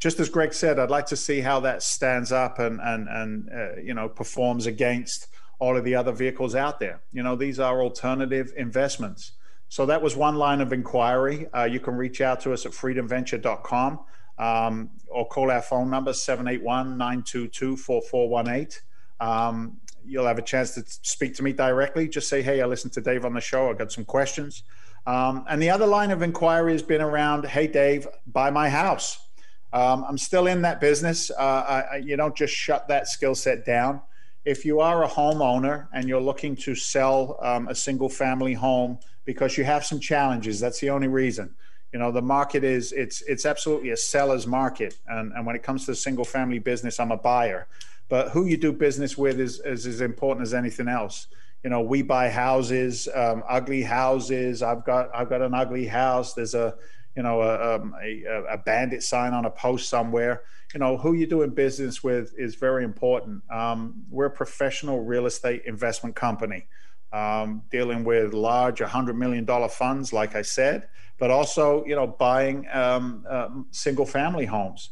Just 0.00 0.18
as 0.18 0.28
Greg 0.28 0.52
said, 0.54 0.78
I'd 0.78 0.90
like 0.90 1.06
to 1.06 1.16
see 1.16 1.40
how 1.40 1.60
that 1.60 1.82
stands 1.82 2.32
up 2.32 2.58
and, 2.58 2.80
and, 2.82 3.06
and 3.08 3.50
uh, 3.54 3.76
you 3.76 3.94
know, 3.94 4.08
performs 4.08 4.66
against 4.66 5.28
all 5.58 5.76
of 5.76 5.84
the 5.84 5.94
other 5.94 6.10
vehicles 6.10 6.54
out 6.54 6.80
there. 6.80 7.02
You 7.12 7.22
know, 7.22 7.36
these 7.36 7.60
are 7.60 7.82
alternative 7.82 8.52
investments. 8.56 9.32
So 9.68 9.86
that 9.86 10.02
was 10.02 10.16
one 10.16 10.34
line 10.36 10.60
of 10.60 10.72
inquiry. 10.72 11.46
Uh, 11.54 11.64
you 11.64 11.78
can 11.78 11.94
reach 11.94 12.20
out 12.20 12.40
to 12.40 12.52
us 12.52 12.66
at 12.66 12.72
freedomventure.com 12.72 14.00
um, 14.38 14.90
or 15.06 15.28
call 15.28 15.50
our 15.50 15.62
phone 15.62 15.90
number 15.90 16.12
781 16.12 16.96
922 16.96 17.76
4418. 17.76 18.80
Um, 19.20 19.76
you'll 20.04 20.26
have 20.26 20.38
a 20.38 20.42
chance 20.42 20.74
to 20.74 20.82
speak 20.86 21.34
to 21.36 21.44
me 21.44 21.52
directly. 21.52 22.08
Just 22.08 22.28
say, 22.28 22.42
hey, 22.42 22.62
I 22.62 22.66
listened 22.66 22.94
to 22.94 23.02
Dave 23.02 23.24
on 23.26 23.34
the 23.34 23.40
show. 23.40 23.70
I 23.70 23.74
got 23.74 23.92
some 23.92 24.06
questions. 24.06 24.64
Um, 25.06 25.44
and 25.48 25.62
the 25.62 25.70
other 25.70 25.86
line 25.86 26.10
of 26.10 26.22
inquiry 26.22 26.72
has 26.72 26.82
been 26.82 27.02
around, 27.02 27.46
hey, 27.46 27.66
Dave, 27.66 28.08
buy 28.26 28.50
my 28.50 28.68
house. 28.68 29.18
Um, 29.72 30.04
I'm 30.08 30.18
still 30.18 30.46
in 30.46 30.62
that 30.62 30.80
business. 30.80 31.30
Uh, 31.30 31.84
I, 31.92 31.96
you 31.96 32.16
don't 32.16 32.36
just 32.36 32.54
shut 32.54 32.88
that 32.88 33.08
skill 33.08 33.34
set 33.34 33.64
down. 33.64 34.00
If 34.44 34.64
you 34.64 34.80
are 34.80 35.04
a 35.04 35.08
homeowner 35.08 35.86
and 35.92 36.08
you're 36.08 36.20
looking 36.20 36.56
to 36.56 36.74
sell 36.74 37.38
um, 37.42 37.68
a 37.68 37.74
single 37.74 38.08
family 38.08 38.54
home 38.54 38.98
because 39.24 39.56
you 39.56 39.64
have 39.64 39.84
some 39.84 40.00
challenges, 40.00 40.58
that's 40.58 40.80
the 40.80 40.90
only 40.90 41.08
reason. 41.08 41.54
You 41.92 41.98
know, 41.98 42.10
the 42.10 42.22
market 42.22 42.64
is 42.64 42.92
it's 42.92 43.20
it's 43.22 43.44
absolutely 43.44 43.90
a 43.90 43.96
seller's 43.96 44.46
market, 44.46 44.96
and, 45.08 45.32
and 45.32 45.44
when 45.44 45.56
it 45.56 45.62
comes 45.62 45.84
to 45.86 45.90
the 45.90 45.96
single 45.96 46.24
family 46.24 46.60
business, 46.60 47.00
I'm 47.00 47.10
a 47.10 47.16
buyer. 47.16 47.66
But 48.08 48.30
who 48.30 48.46
you 48.46 48.56
do 48.56 48.72
business 48.72 49.18
with 49.18 49.40
is, 49.40 49.60
is 49.60 49.86
as 49.86 50.00
important 50.00 50.46
as 50.46 50.54
anything 50.54 50.88
else 50.88 51.26
you 51.62 51.70
know 51.70 51.80
we 51.80 52.02
buy 52.02 52.28
houses 52.28 53.08
um, 53.14 53.42
ugly 53.48 53.82
houses 53.82 54.62
i've 54.62 54.84
got 54.84 55.10
i've 55.14 55.28
got 55.28 55.42
an 55.42 55.54
ugly 55.54 55.86
house 55.86 56.34
there's 56.34 56.54
a 56.54 56.74
you 57.20 57.24
know, 57.24 57.42
a, 57.42 57.74
um, 57.74 57.94
a, 58.02 58.24
a, 58.48 58.56
bandit 58.56 59.02
sign 59.02 59.34
on 59.34 59.44
a 59.44 59.50
post 59.50 59.90
somewhere. 59.90 60.44
You 60.72 60.80
know, 60.80 60.96
who 60.96 61.12
you're 61.12 61.28
doing 61.28 61.50
business 61.50 62.02
with 62.02 62.32
is 62.38 62.54
very 62.54 62.82
important. 62.82 63.42
Um, 63.52 64.04
we're 64.08 64.24
a 64.24 64.30
professional 64.30 65.04
real 65.04 65.26
estate 65.26 65.64
investment 65.66 66.16
company 66.16 66.66
um, 67.12 67.62
dealing 67.70 68.04
with 68.04 68.32
large 68.32 68.78
$100 68.78 69.16
million 69.16 69.46
funds, 69.68 70.14
like 70.14 70.34
I 70.34 70.40
said, 70.40 70.88
but 71.18 71.30
also, 71.30 71.84
you 71.84 71.94
know, 71.94 72.06
buying 72.06 72.66
um, 72.72 73.26
uh, 73.28 73.48
single 73.70 74.06
family 74.06 74.46
homes. 74.46 74.88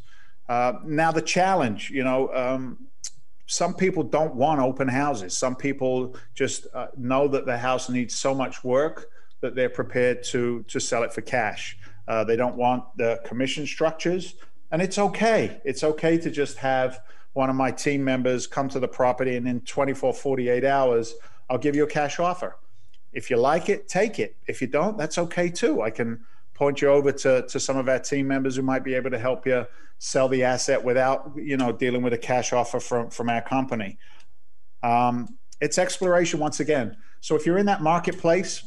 Uh, 0.51 0.75
now, 0.85 1.11
the 1.11 1.23
challenge, 1.23 1.89
you 1.89 2.05
know, 2.05 2.31
um, 2.35 2.89
some 3.47 3.73
people 3.73 4.03
don't 4.03 4.35
want 4.35 4.61
open 4.61 4.87
houses. 4.87 5.35
Some 5.35 5.57
people 5.57 6.15
just 6.35 6.67
uh, 6.75 6.89
know 6.99 7.27
that 7.29 7.47
the 7.47 7.57
house 7.57 7.89
needs 7.89 8.15
so 8.15 8.35
much 8.35 8.63
work 8.63 9.09
that 9.41 9.55
they're 9.55 9.71
prepared 9.71 10.23
to 10.25 10.63
to 10.65 10.79
sell 10.79 11.03
it 11.05 11.13
for 11.13 11.23
cash. 11.23 11.79
Uh, 12.09 12.25
they 12.25 12.37
don't 12.37 12.57
want 12.57 12.85
the 12.97 13.21
commission 13.25 13.67
structures. 13.67 14.35
And 14.73 14.83
it's 14.83 14.99
okay. 14.99 15.61
It's 15.65 15.85
okay 15.85 16.19
to 16.19 16.31
just 16.31 16.57
have 16.57 17.01
one 17.35 17.51
of 17.51 17.57
my 17.57 17.71
team 17.71 18.03
members 18.03 18.47
come 18.47 18.69
to 18.71 18.81
the 18.81 18.89
property 18.89 19.37
and 19.37 19.47
in 19.47 19.61
24, 19.61 20.15
48 20.15 20.65
hours, 20.65 21.15
I'll 21.49 21.59
give 21.59 21.77
you 21.77 21.85
a 21.85 21.89
cash 21.89 22.19
offer. 22.19 22.57
If 23.13 23.31
you 23.31 23.37
like 23.37 23.69
it, 23.69 23.89
take 23.89 24.19
it. 24.19 24.37
If 24.47 24.61
you 24.61 24.67
don't, 24.67 24.99
that's 24.99 25.19
okay 25.19 25.49
too. 25.51 25.83
I 25.83 25.91
can 25.91 26.25
point 26.55 26.83
you 26.83 26.89
over 26.89 27.13
to, 27.13 27.47
to 27.47 27.61
some 27.61 27.77
of 27.77 27.89
our 27.89 27.99
team 27.99 28.27
members 28.27 28.57
who 28.57 28.63
might 28.63 28.83
be 28.83 28.95
able 28.95 29.11
to 29.11 29.19
help 29.19 29.47
you 29.47 29.67
sell 29.99 30.29
the 30.29 30.45
asset 30.45 30.83
without, 30.83 31.33
you 31.37 31.57
know, 31.57 31.73
dealing 31.73 32.03
with 32.03 32.13
a 32.13 32.19
cash 32.19 32.53
offer 32.53 32.81
from, 32.81 33.11
from 33.11 33.29
our 33.29 33.43
company. 33.43 33.99
Um, 34.83 35.39
it's 35.61 35.79
exploration 35.79 36.41
once 36.41 36.61
again. 36.61 36.97
So 37.21 37.37
if 37.37 37.47
you're 37.47 37.59
in 37.59 37.67
that 37.67 37.83
marketplace, 37.83 38.65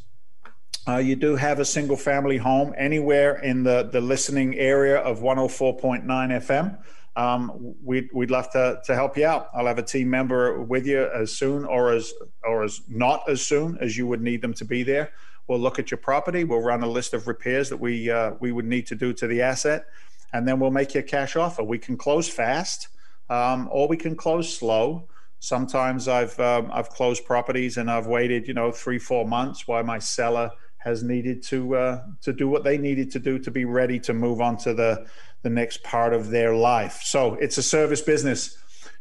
uh, 0.87 0.97
you 0.97 1.15
do 1.15 1.35
have 1.35 1.59
a 1.59 1.65
single 1.65 1.97
family 1.97 2.37
home 2.37 2.73
anywhere 2.77 3.37
in 3.39 3.63
the, 3.63 3.89
the 3.91 4.01
listening 4.01 4.57
area 4.57 4.97
of 4.97 5.19
104.9 5.19 6.05
FM. 6.05 6.77
Um, 7.15 7.75
we'd, 7.83 8.09
we'd 8.13 8.31
love 8.31 8.49
to, 8.51 8.81
to 8.85 8.95
help 8.95 9.17
you 9.17 9.25
out. 9.25 9.49
I'll 9.53 9.67
have 9.67 9.77
a 9.77 9.83
team 9.83 10.09
member 10.09 10.61
with 10.61 10.87
you 10.87 11.07
as 11.13 11.31
soon 11.31 11.65
or 11.65 11.91
as, 11.91 12.13
or 12.43 12.63
as 12.63 12.81
not 12.87 13.29
as 13.29 13.41
soon 13.41 13.77
as 13.79 13.97
you 13.97 14.07
would 14.07 14.21
need 14.21 14.41
them 14.41 14.53
to 14.55 14.65
be 14.65 14.81
there. 14.81 15.11
We'll 15.47 15.59
look 15.59 15.77
at 15.77 15.91
your 15.91 15.97
property. 15.97 16.45
We'll 16.45 16.61
run 16.61 16.81
a 16.81 16.87
list 16.87 17.13
of 17.13 17.27
repairs 17.27 17.69
that 17.69 17.77
we, 17.77 18.09
uh, 18.09 18.31
we 18.39 18.51
would 18.51 18.65
need 18.65 18.87
to 18.87 18.95
do 18.95 19.13
to 19.13 19.27
the 19.27 19.41
asset, 19.41 19.85
and 20.33 20.47
then 20.47 20.59
we'll 20.59 20.71
make 20.71 20.93
you 20.93 21.01
a 21.01 21.03
cash 21.03 21.35
offer. 21.35 21.63
We 21.63 21.77
can 21.77 21.97
close 21.97 22.27
fast 22.29 22.87
um, 23.29 23.67
or 23.71 23.87
we 23.87 23.97
can 23.97 24.15
close 24.15 24.57
slow. 24.57 25.07
Sometimes 25.39 26.07
I've, 26.07 26.39
um, 26.39 26.69
I've 26.71 26.89
closed 26.89 27.25
properties 27.25 27.77
and 27.77 27.91
I've 27.91 28.07
waited, 28.07 28.47
you 28.47 28.53
know, 28.53 28.71
three, 28.71 28.99
four 28.99 29.27
months 29.27 29.67
while 29.67 29.83
my 29.83 29.99
seller 29.99 30.51
has 30.83 31.03
needed 31.03 31.43
to 31.43 31.75
uh, 31.75 32.03
to 32.21 32.33
do 32.33 32.47
what 32.47 32.63
they 32.63 32.77
needed 32.77 33.11
to 33.11 33.19
do 33.19 33.37
to 33.39 33.51
be 33.51 33.65
ready 33.65 33.99
to 33.99 34.13
move 34.13 34.41
on 34.41 34.57
to 34.57 34.73
the 34.73 35.05
the 35.43 35.49
next 35.49 35.83
part 35.83 36.13
of 36.13 36.29
their 36.29 36.55
life. 36.55 37.01
So 37.03 37.35
it's 37.35 37.57
a 37.57 37.63
service 37.63 38.01
business. 38.01 38.57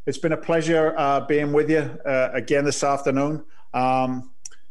It's 0.06 0.18
been 0.18 0.32
a 0.32 0.36
pleasure 0.36 0.94
uh, 0.96 1.20
being 1.20 1.52
with 1.52 1.70
you 1.70 1.98
uh, 2.06 2.30
again 2.32 2.64
this 2.64 2.82
afternoon. 2.82 3.44
Um, 3.74 4.30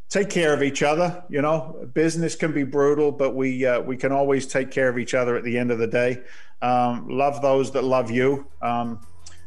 take 0.10 0.30
care 0.30 0.54
of 0.54 0.64
each 0.64 0.84
other. 0.84 1.24
You 1.30 1.42
know, 1.42 1.88
business 1.94 2.36
can 2.36 2.52
be 2.52 2.64
brutal, 2.64 3.12
but 3.12 3.36
we 3.36 3.66
uh, 3.66 3.82
we 3.82 3.98
can 3.98 4.12
always 4.12 4.46
take 4.48 4.72
care 4.72 4.90
of 4.90 4.98
each 4.98 5.14
other 5.14 5.36
at 5.36 5.44
the 5.44 5.58
end 5.58 5.72
of 5.72 5.80
the 5.80 5.88
day. 5.88 6.22
Um, 6.62 7.08
love 7.08 7.42
those 7.42 7.72
that 7.72 7.84
love 7.84 8.12
you. 8.12 8.48
Um, 8.62 9.00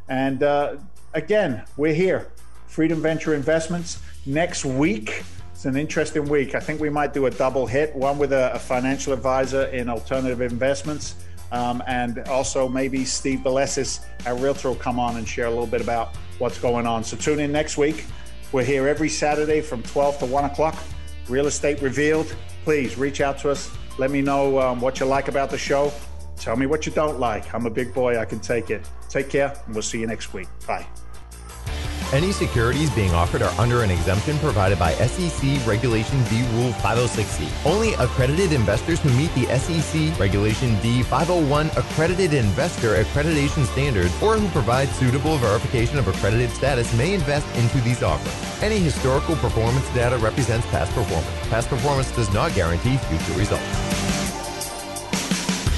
and 0.09 0.43
uh, 0.43 0.77
again, 1.15 1.65
we're 1.77 1.95
here, 1.95 2.33
Freedom 2.67 3.01
Venture 3.01 3.35
Investments. 3.35 4.01
Next 4.25 4.65
week, 4.65 5.25
it's 5.63 5.67
an 5.69 5.77
interesting 5.77 6.29
week. 6.29 6.57
I 6.57 6.59
think 6.59 6.81
we 6.81 6.91
might 6.91 7.15
do 7.15 7.27
a 7.27 7.31
double 7.31 7.69
hit 7.69 7.95
one 7.95 8.19
with 8.19 8.33
a, 8.33 8.53
a 8.53 8.59
financial 8.59 9.13
advisor 9.13 9.67
in 9.67 9.89
alternative 9.89 10.41
investments. 10.41 11.15
Um, 11.53 11.85
and 11.87 12.19
also 12.27 12.69
maybe 12.69 13.05
Steve 13.05 13.45
Belesis, 13.45 14.05
our 14.27 14.35
realtor, 14.37 14.71
will 14.71 14.75
come 14.75 14.99
on 14.99 15.19
and 15.19 15.29
share 15.29 15.47
a 15.47 15.51
little 15.51 15.69
bit 15.69 15.81
about 15.81 16.17
what's 16.39 16.59
going 16.59 16.85
on. 16.85 17.05
So 17.05 17.17
tune 17.17 17.39
in 17.39 17.53
next 17.53 17.79
week. 17.79 18.07
We're 18.51 18.65
here 18.65 18.89
every 18.89 19.09
Saturday 19.09 19.61
from 19.61 19.85
12 19.85 20.19
to 20.19 20.27
1 20.27 20.47
o'clock. 20.47 20.77
Real 21.29 21.47
Estate 21.47 21.81
Revealed. 21.81 22.35
Please 22.65 22.99
reach 22.99 23.21
out 23.21 23.39
to 23.39 23.51
us. 23.51 23.71
Let 23.99 24.11
me 24.11 24.21
know 24.21 24.59
um, 24.59 24.81
what 24.81 24.99
you 24.99 25.07
like 25.07 25.29
about 25.29 25.49
the 25.49 25.59
show. 25.59 25.93
Tell 26.35 26.57
me 26.57 26.67
what 26.67 26.87
you 26.87 26.93
don't 26.93 27.21
like. 27.21 27.55
I'm 27.55 27.67
a 27.67 27.71
big 27.71 27.95
boy. 27.95 28.19
I 28.19 28.25
can 28.25 28.41
take 28.41 28.71
it. 28.71 28.85
Take 29.09 29.31
care, 29.31 29.55
and 29.67 29.77
we'll 29.77 29.83
see 29.83 30.01
you 30.01 30.09
next 30.09 30.35
week. 30.35 30.49
Bye. 30.67 30.89
Any 32.13 32.31
securities 32.31 32.91
being 32.91 33.13
offered 33.13 33.41
are 33.41 33.59
under 33.59 33.83
an 33.83 33.91
exemption 33.91 34.39
provided 34.41 34.79
by 34.79 34.93
SEC 34.93 35.67
Regulation 35.67 36.23
D 36.25 36.43
Rule 36.53 36.73
506C. 36.73 37.49
Only 37.65 37.95
accredited 37.95 38.53
investors 38.53 39.01
who 39.01 39.09
meet 39.15 39.35
the 39.35 39.47
SEC 39.59 40.21
Regulation 40.21 40.79
D 40.83 41.03
501 41.05 41.71
accredited 41.75 42.35
investor 42.35 43.03
accreditation 43.03 43.65
standards 43.65 44.13
or 44.23 44.37
who 44.37 44.47
provide 44.51 44.91
suitable 44.91 45.39
verification 45.39 45.99
of 45.99 46.07
accredited 46.07 46.51
status 46.51 46.93
may 46.99 47.15
invest 47.15 47.47
into 47.57 47.81
these 47.81 48.03
offerings. 48.03 48.63
Any 48.63 48.79
historical 48.79 49.35
performance 49.37 49.89
data 49.95 50.19
represents 50.19 50.67
past 50.67 50.93
performance. 50.93 51.49
Past 51.49 51.71
performance 51.71 52.15
does 52.15 52.31
not 52.35 52.55
guarantee 52.55 52.99
future 52.99 53.39
results. 53.39 54.22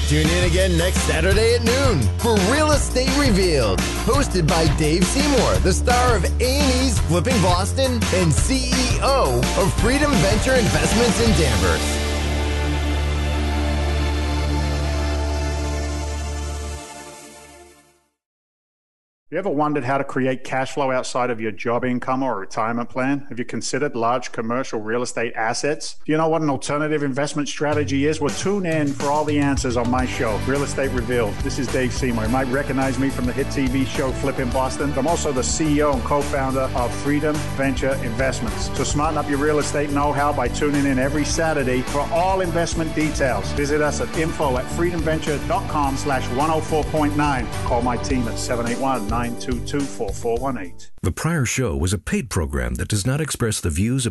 Tune 0.07 0.29
in 0.29 0.43
again 0.43 0.77
next 0.77 0.99
Saturday 1.07 1.55
at 1.55 1.63
noon 1.63 1.99
for 2.19 2.35
Real 2.53 2.73
Estate 2.73 3.09
Revealed, 3.17 3.79
hosted 4.05 4.47
by 4.47 4.67
Dave 4.77 5.03
Seymour, 5.03 5.55
the 5.63 5.73
star 5.73 6.15
of 6.15 6.23
A&E's 6.39 6.99
Flipping 6.99 7.41
Boston 7.41 7.93
and 7.93 8.31
CEO 8.31 9.39
of 9.57 9.73
Freedom 9.81 10.11
Venture 10.11 10.53
Investments 10.53 11.19
in 11.21 11.31
Danvers. 11.41 12.04
You 19.35 19.39
ever 19.39 19.49
wondered 19.49 19.83
how 19.83 19.97
to 19.97 20.03
create 20.05 20.45
cash 20.45 20.71
flow 20.71 20.91
outside 20.91 21.29
of 21.29 21.41
your 21.41 21.51
job 21.51 21.83
income 21.83 22.23
or 22.23 22.39
retirement 22.39 22.87
plan? 22.87 23.25
Have 23.27 23.37
you 23.37 23.43
considered 23.43 23.93
large 23.93 24.31
commercial 24.31 24.79
real 24.79 25.01
estate 25.01 25.33
assets? 25.35 25.97
Do 26.05 26.13
you 26.13 26.17
know 26.17 26.29
what 26.29 26.41
an 26.41 26.49
alternative 26.49 27.03
investment 27.03 27.49
strategy 27.49 28.05
is? 28.05 28.21
Well, 28.21 28.33
tune 28.33 28.65
in 28.65 28.87
for 28.87 29.07
all 29.07 29.25
the 29.25 29.37
answers 29.37 29.75
on 29.75 29.91
my 29.91 30.05
show, 30.05 30.37
Real 30.47 30.63
Estate 30.63 30.91
Revealed. 30.91 31.33
This 31.39 31.59
is 31.59 31.67
Dave 31.67 31.91
Seymour. 31.91 32.23
You 32.23 32.29
might 32.29 32.47
recognize 32.47 32.97
me 32.97 33.09
from 33.09 33.25
the 33.25 33.33
hit 33.33 33.47
TV 33.47 33.85
show 33.85 34.09
Flipping 34.13 34.49
Boston. 34.51 34.93
I'm 34.93 35.05
also 35.05 35.33
the 35.33 35.41
CEO 35.41 35.93
and 35.93 36.03
co-founder 36.03 36.71
of 36.73 36.95
Freedom 37.03 37.35
Venture 37.57 37.95
Investments. 38.05 38.69
So 38.77 38.85
smarten 38.85 39.17
up 39.17 39.29
your 39.29 39.39
real 39.39 39.59
estate 39.59 39.89
know-how 39.89 40.31
by 40.31 40.47
tuning 40.47 40.85
in 40.85 40.97
every 40.97 41.25
Saturday 41.25 41.81
for 41.81 42.07
all 42.13 42.39
investment 42.39 42.95
details. 42.95 43.51
Visit 43.51 43.81
us 43.81 43.99
at 43.99 44.17
info 44.17 44.57
at 44.57 44.65
freedomventure.com 44.77 45.97
slash 45.97 46.23
104.9. 46.29 47.65
Call 47.65 47.81
my 47.81 47.97
team 47.97 48.25
at 48.29 48.39
781 48.39 49.24
922 49.25 49.79
4418. 49.79 50.91
The 51.01 51.11
prior 51.11 51.45
show 51.45 51.75
was 51.75 51.93
a 51.93 51.97
paid 51.97 52.29
program 52.29 52.75
that 52.75 52.87
does 52.87 53.07
not 53.07 53.19
express 53.19 53.59
the 53.59 53.71
views, 53.71 54.05